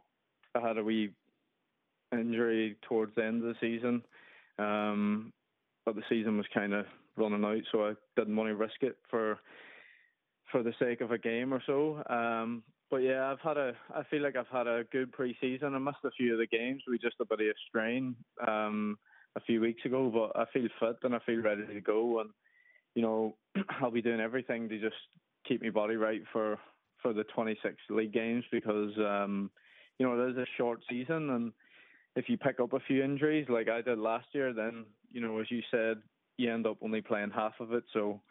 I 0.55 0.67
had 0.67 0.77
a 0.77 0.83
wee 0.83 1.11
injury 2.11 2.77
towards 2.87 3.13
the 3.15 3.25
end 3.25 3.43
of 3.43 3.49
the 3.49 3.55
season. 3.59 4.01
Um, 4.57 5.33
but 5.85 5.95
the 5.95 6.03
season 6.09 6.37
was 6.37 6.45
kind 6.53 6.73
of 6.73 6.85
running 7.17 7.43
out, 7.43 7.61
so 7.71 7.87
I 7.87 7.93
didn't 8.15 8.35
want 8.35 8.49
to 8.49 8.55
risk 8.55 8.81
it 8.81 8.97
for 9.09 9.39
for 10.51 10.63
the 10.63 10.73
sake 10.79 11.01
of 11.01 11.11
a 11.11 11.17
game 11.17 11.53
or 11.53 11.61
so. 11.65 12.01
Um, 12.09 12.63
but 12.89 12.97
yeah, 12.97 13.31
I've 13.31 13.41
had 13.41 13.57
a. 13.57 13.73
I 13.93 14.03
feel 14.03 14.21
like 14.21 14.35
I've 14.35 14.47
had 14.47 14.67
a 14.67 14.83
good 14.91 15.11
pre-season. 15.11 15.75
I 15.75 15.79
missed 15.79 15.97
a 16.05 16.11
few 16.11 16.33
of 16.33 16.39
the 16.39 16.47
games. 16.47 16.83
We 16.87 16.97
just 16.97 17.15
a 17.19 17.25
bit 17.25 17.41
of 17.41 17.47
a 17.47 17.53
strain 17.67 18.15
um, 18.47 18.97
a 19.35 19.41
few 19.41 19.59
weeks 19.59 19.83
ago, 19.85 20.11
but 20.13 20.39
I 20.39 20.45
feel 20.51 20.67
fit 20.79 20.97
and 21.03 21.15
I 21.15 21.19
feel 21.25 21.41
ready 21.41 21.65
to 21.65 21.81
go. 21.81 22.21
And 22.21 22.29
you 22.95 23.01
know, 23.01 23.35
I'll 23.81 23.91
be 23.91 24.01
doing 24.01 24.19
everything 24.19 24.69
to 24.69 24.79
just 24.79 24.95
keep 25.47 25.61
my 25.61 25.69
body 25.69 25.95
right 25.95 26.21
for 26.31 26.57
for 27.01 27.13
the 27.13 27.23
26 27.35 27.75
league 27.89 28.13
games 28.13 28.43
because 28.51 28.91
um, 28.97 29.51
you 29.99 30.05
know 30.05 30.19
it 30.19 30.31
is 30.31 30.37
a 30.37 30.45
short 30.57 30.81
season 30.89 31.29
and 31.29 31.53
if 32.15 32.29
you 32.29 32.37
pick 32.37 32.59
up 32.59 32.73
a 32.73 32.79
few 32.79 33.03
injuries 33.03 33.47
like 33.49 33.69
I 33.69 33.81
did 33.81 33.99
last 33.99 34.27
year, 34.31 34.53
then 34.53 34.85
you 35.11 35.21
know, 35.21 35.39
as 35.39 35.51
you 35.51 35.61
said, 35.69 35.97
you 36.37 36.51
end 36.53 36.65
up 36.65 36.77
only 36.81 37.01
playing 37.01 37.31
half 37.31 37.53
of 37.59 37.73
it. 37.73 37.83
So 37.93 38.21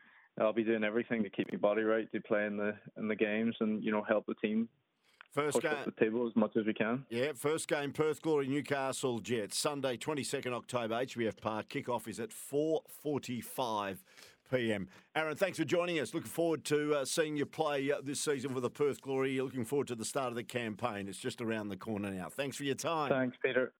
I'll 0.40 0.52
be 0.52 0.64
doing 0.64 0.84
everything 0.84 1.22
to 1.22 1.30
keep 1.30 1.52
my 1.52 1.58
body 1.58 1.82
right 1.82 2.10
to 2.12 2.20
play 2.20 2.46
in 2.46 2.56
the 2.56 2.74
in 2.96 3.08
the 3.08 3.16
games 3.16 3.54
and 3.60 3.82
you 3.82 3.92
know 3.92 4.02
help 4.02 4.26
the 4.26 4.34
team 4.34 4.68
First 5.32 5.56
push 5.56 5.64
game. 5.64 5.72
up 5.72 5.84
the 5.84 6.04
table 6.04 6.26
as 6.28 6.36
much 6.36 6.56
as 6.56 6.64
we 6.64 6.72
can. 6.74 7.04
Yeah, 7.10 7.32
first 7.34 7.68
game, 7.68 7.92
Perth 7.92 8.22
Glory, 8.22 8.46
Newcastle 8.46 9.18
Jets, 9.18 9.58
Sunday, 9.58 9.96
22nd 9.96 10.52
October, 10.52 10.94
HBF 10.94 11.40
Park. 11.40 11.68
Kickoff 11.68 12.06
is 12.06 12.20
at 12.20 12.30
4.45 12.30 13.98
p.m. 14.54 14.88
Aaron, 15.16 15.36
thanks 15.36 15.58
for 15.58 15.64
joining 15.64 15.98
us. 15.98 16.14
Looking 16.14 16.30
forward 16.30 16.64
to 16.66 16.94
uh, 16.94 17.04
seeing 17.04 17.36
you 17.36 17.44
play 17.44 17.90
uh, 17.90 17.96
this 18.02 18.20
season 18.20 18.54
for 18.54 18.60
the 18.60 18.70
Perth 18.70 19.00
Glory. 19.00 19.40
Looking 19.40 19.64
forward 19.64 19.88
to 19.88 19.96
the 19.96 20.04
start 20.04 20.28
of 20.28 20.36
the 20.36 20.44
campaign. 20.44 21.08
It's 21.08 21.18
just 21.18 21.40
around 21.40 21.70
the 21.70 21.76
corner 21.76 22.10
now. 22.10 22.28
Thanks 22.28 22.56
for 22.56 22.64
your 22.64 22.76
time. 22.76 23.10
Thanks, 23.10 23.36
Peter. 23.44 23.72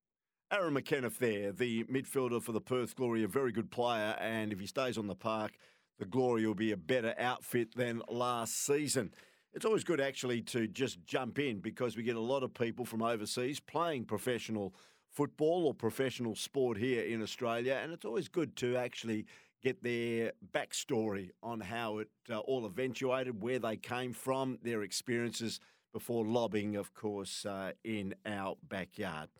Aaron 0.51 0.75
McEneff 0.75 1.19
there, 1.19 1.53
the 1.53 1.85
midfielder 1.85 2.43
for 2.43 2.53
the 2.53 2.61
Perth 2.61 2.97
Glory, 2.97 3.23
a 3.23 3.29
very 3.29 3.53
good 3.53 3.71
player, 3.71 4.17
and 4.21 4.53
if 4.53 4.61
he 4.61 4.67
stays 4.67 4.99
on 4.99 5.07
the 5.07 5.15
park, 5.15 5.53
the 5.99 6.05
Glory 6.05 6.47
will 6.47 6.55
be 6.55 6.73
a 6.73 6.77
better 6.77 7.15
outfit 7.19 7.75
than 7.75 8.03
last 8.09 8.67
season. 8.67 9.15
It's 9.53 9.65
always 9.65 9.85
good 9.85 10.01
actually 10.01 10.43
to 10.43 10.67
just 10.67 11.05
jump 11.05 11.39
in 11.39 11.61
because 11.61 11.97
we 11.97 12.03
get 12.03 12.17
a 12.17 12.21
lot 12.21 12.43
of 12.43 12.53
people 12.53 12.85
from 12.85 13.01
overseas 13.03 13.61
playing 13.61 14.05
professional 14.05 14.75
football 15.09 15.67
or 15.67 15.75
professional 15.75 16.35
sport 16.35 16.77
here 16.77 17.03
in 17.03 17.23
Australia, 17.23 17.81
and 17.83 17.93
it's 17.93 18.05
always 18.05 18.29
good 18.29 18.57
to 18.57 18.77
actually 18.77 19.27
get 19.65 19.83
their 19.83 20.33
backstory 20.53 21.31
on 21.43 21.59
how 21.59 21.99
it 21.99 22.09
uh, 22.31 22.39
all 22.39 22.67
eventuated, 22.67 23.43
where 23.43 23.59
they 23.59 23.77
came 23.77 24.13
from, 24.13 24.59
their 24.63 24.83
experiences 24.83 25.59
before 25.93 26.27
lobbying, 26.27 26.77
of 26.77 26.93
course, 26.93 27.47
uh, 27.47 27.73
in 27.83 28.15
our 28.27 28.57
backyard. 28.69 29.31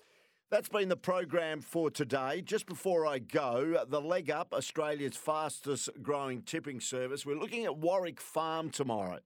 That's 0.51 0.69
been 0.69 0.89
the 0.89 0.97
program 0.97 1.61
for 1.61 1.91
today. 1.91 2.41
Just 2.41 2.67
before 2.67 3.07
I 3.07 3.19
go, 3.19 3.85
the 3.87 4.01
Leg 4.01 4.31
Up, 4.31 4.55
Australia's 4.55 5.17
fastest 5.17 5.91
growing 6.03 6.43
tipping 6.43 6.81
service. 6.81 7.27
We're 7.27 7.39
looking 7.39 7.65
at 7.65 7.77
Warwick 7.77 8.21
Farm 8.21 8.71
tomorrow. 8.71 9.19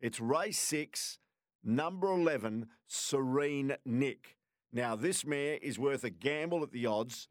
It's 0.00 0.20
race 0.20 0.58
six, 0.58 1.18
number 1.62 2.10
11, 2.10 2.68
Serene 2.86 3.76
Nick. 3.84 4.36
Now, 4.72 4.96
this 4.96 5.26
mare 5.26 5.58
is 5.60 5.78
worth 5.78 6.04
a 6.04 6.10
gamble 6.10 6.62
at 6.62 6.72
the 6.72 6.86
odds. 6.86 7.28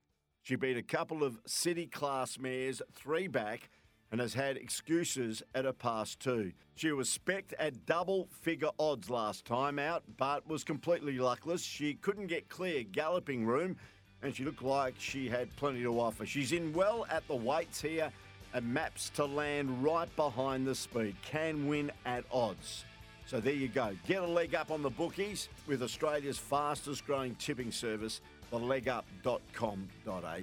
She 0.47 0.55
beat 0.55 0.77
a 0.77 0.81
couple 0.81 1.25
of 1.25 1.41
city 1.45 1.87
class 1.87 2.39
mares 2.39 2.81
three 2.93 3.27
back 3.27 3.69
and 4.13 4.21
has 4.21 4.33
had 4.33 4.55
excuses 4.55 5.43
at 5.53 5.65
her 5.65 5.73
past 5.73 6.21
two. 6.21 6.53
She 6.75 6.93
was 6.93 7.09
specced 7.09 7.51
at 7.59 7.85
double 7.85 8.29
figure 8.31 8.69
odds 8.79 9.09
last 9.09 9.43
time 9.43 9.77
out, 9.77 10.03
but 10.15 10.47
was 10.47 10.63
completely 10.63 11.19
luckless. 11.19 11.63
She 11.63 11.95
couldn't 11.95 12.27
get 12.27 12.47
clear 12.47 12.83
galloping 12.83 13.45
room, 13.45 13.75
and 14.21 14.33
she 14.33 14.45
looked 14.45 14.61
like 14.61 14.95
she 14.97 15.27
had 15.27 15.53
plenty 15.57 15.83
to 15.83 15.99
offer. 15.99 16.25
She's 16.25 16.53
in 16.53 16.71
well 16.71 17.05
at 17.09 17.27
the 17.27 17.35
weights 17.35 17.81
here 17.81 18.09
and 18.53 18.73
maps 18.73 19.09
to 19.15 19.25
land 19.25 19.83
right 19.83 20.15
behind 20.15 20.65
the 20.65 20.75
speed. 20.75 21.17
Can 21.23 21.67
win 21.67 21.91
at 22.05 22.23
odds. 22.31 22.85
So 23.25 23.41
there 23.41 23.51
you 23.51 23.67
go. 23.67 23.93
Get 24.07 24.23
a 24.23 24.25
leg 24.25 24.55
up 24.55 24.71
on 24.71 24.81
the 24.81 24.89
bookies 24.89 25.49
with 25.67 25.83
Australia's 25.83 26.37
fastest 26.37 27.05
growing 27.05 27.35
tipping 27.35 27.73
service, 27.73 28.21
thelegup.com.au. 28.51 30.41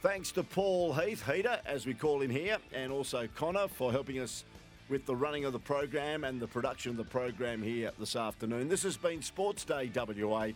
Thanks 0.00 0.32
to 0.32 0.42
Paul 0.42 0.94
Heath, 0.94 1.26
Heater, 1.26 1.60
as 1.66 1.84
we 1.86 1.92
call 1.92 2.22
him 2.22 2.30
here, 2.30 2.56
and 2.72 2.90
also 2.90 3.28
Connor 3.36 3.68
for 3.68 3.92
helping 3.92 4.18
us 4.18 4.44
with 4.88 5.06
the 5.06 5.14
running 5.14 5.44
of 5.44 5.52
the 5.52 5.58
program 5.58 6.24
and 6.24 6.40
the 6.40 6.46
production 6.46 6.90
of 6.90 6.96
the 6.96 7.04
program 7.04 7.62
here 7.62 7.92
this 7.98 8.16
afternoon. 8.16 8.68
This 8.68 8.82
has 8.82 8.96
been 8.96 9.22
Sports 9.22 9.64
Day 9.64 9.90
WA. 9.94 10.48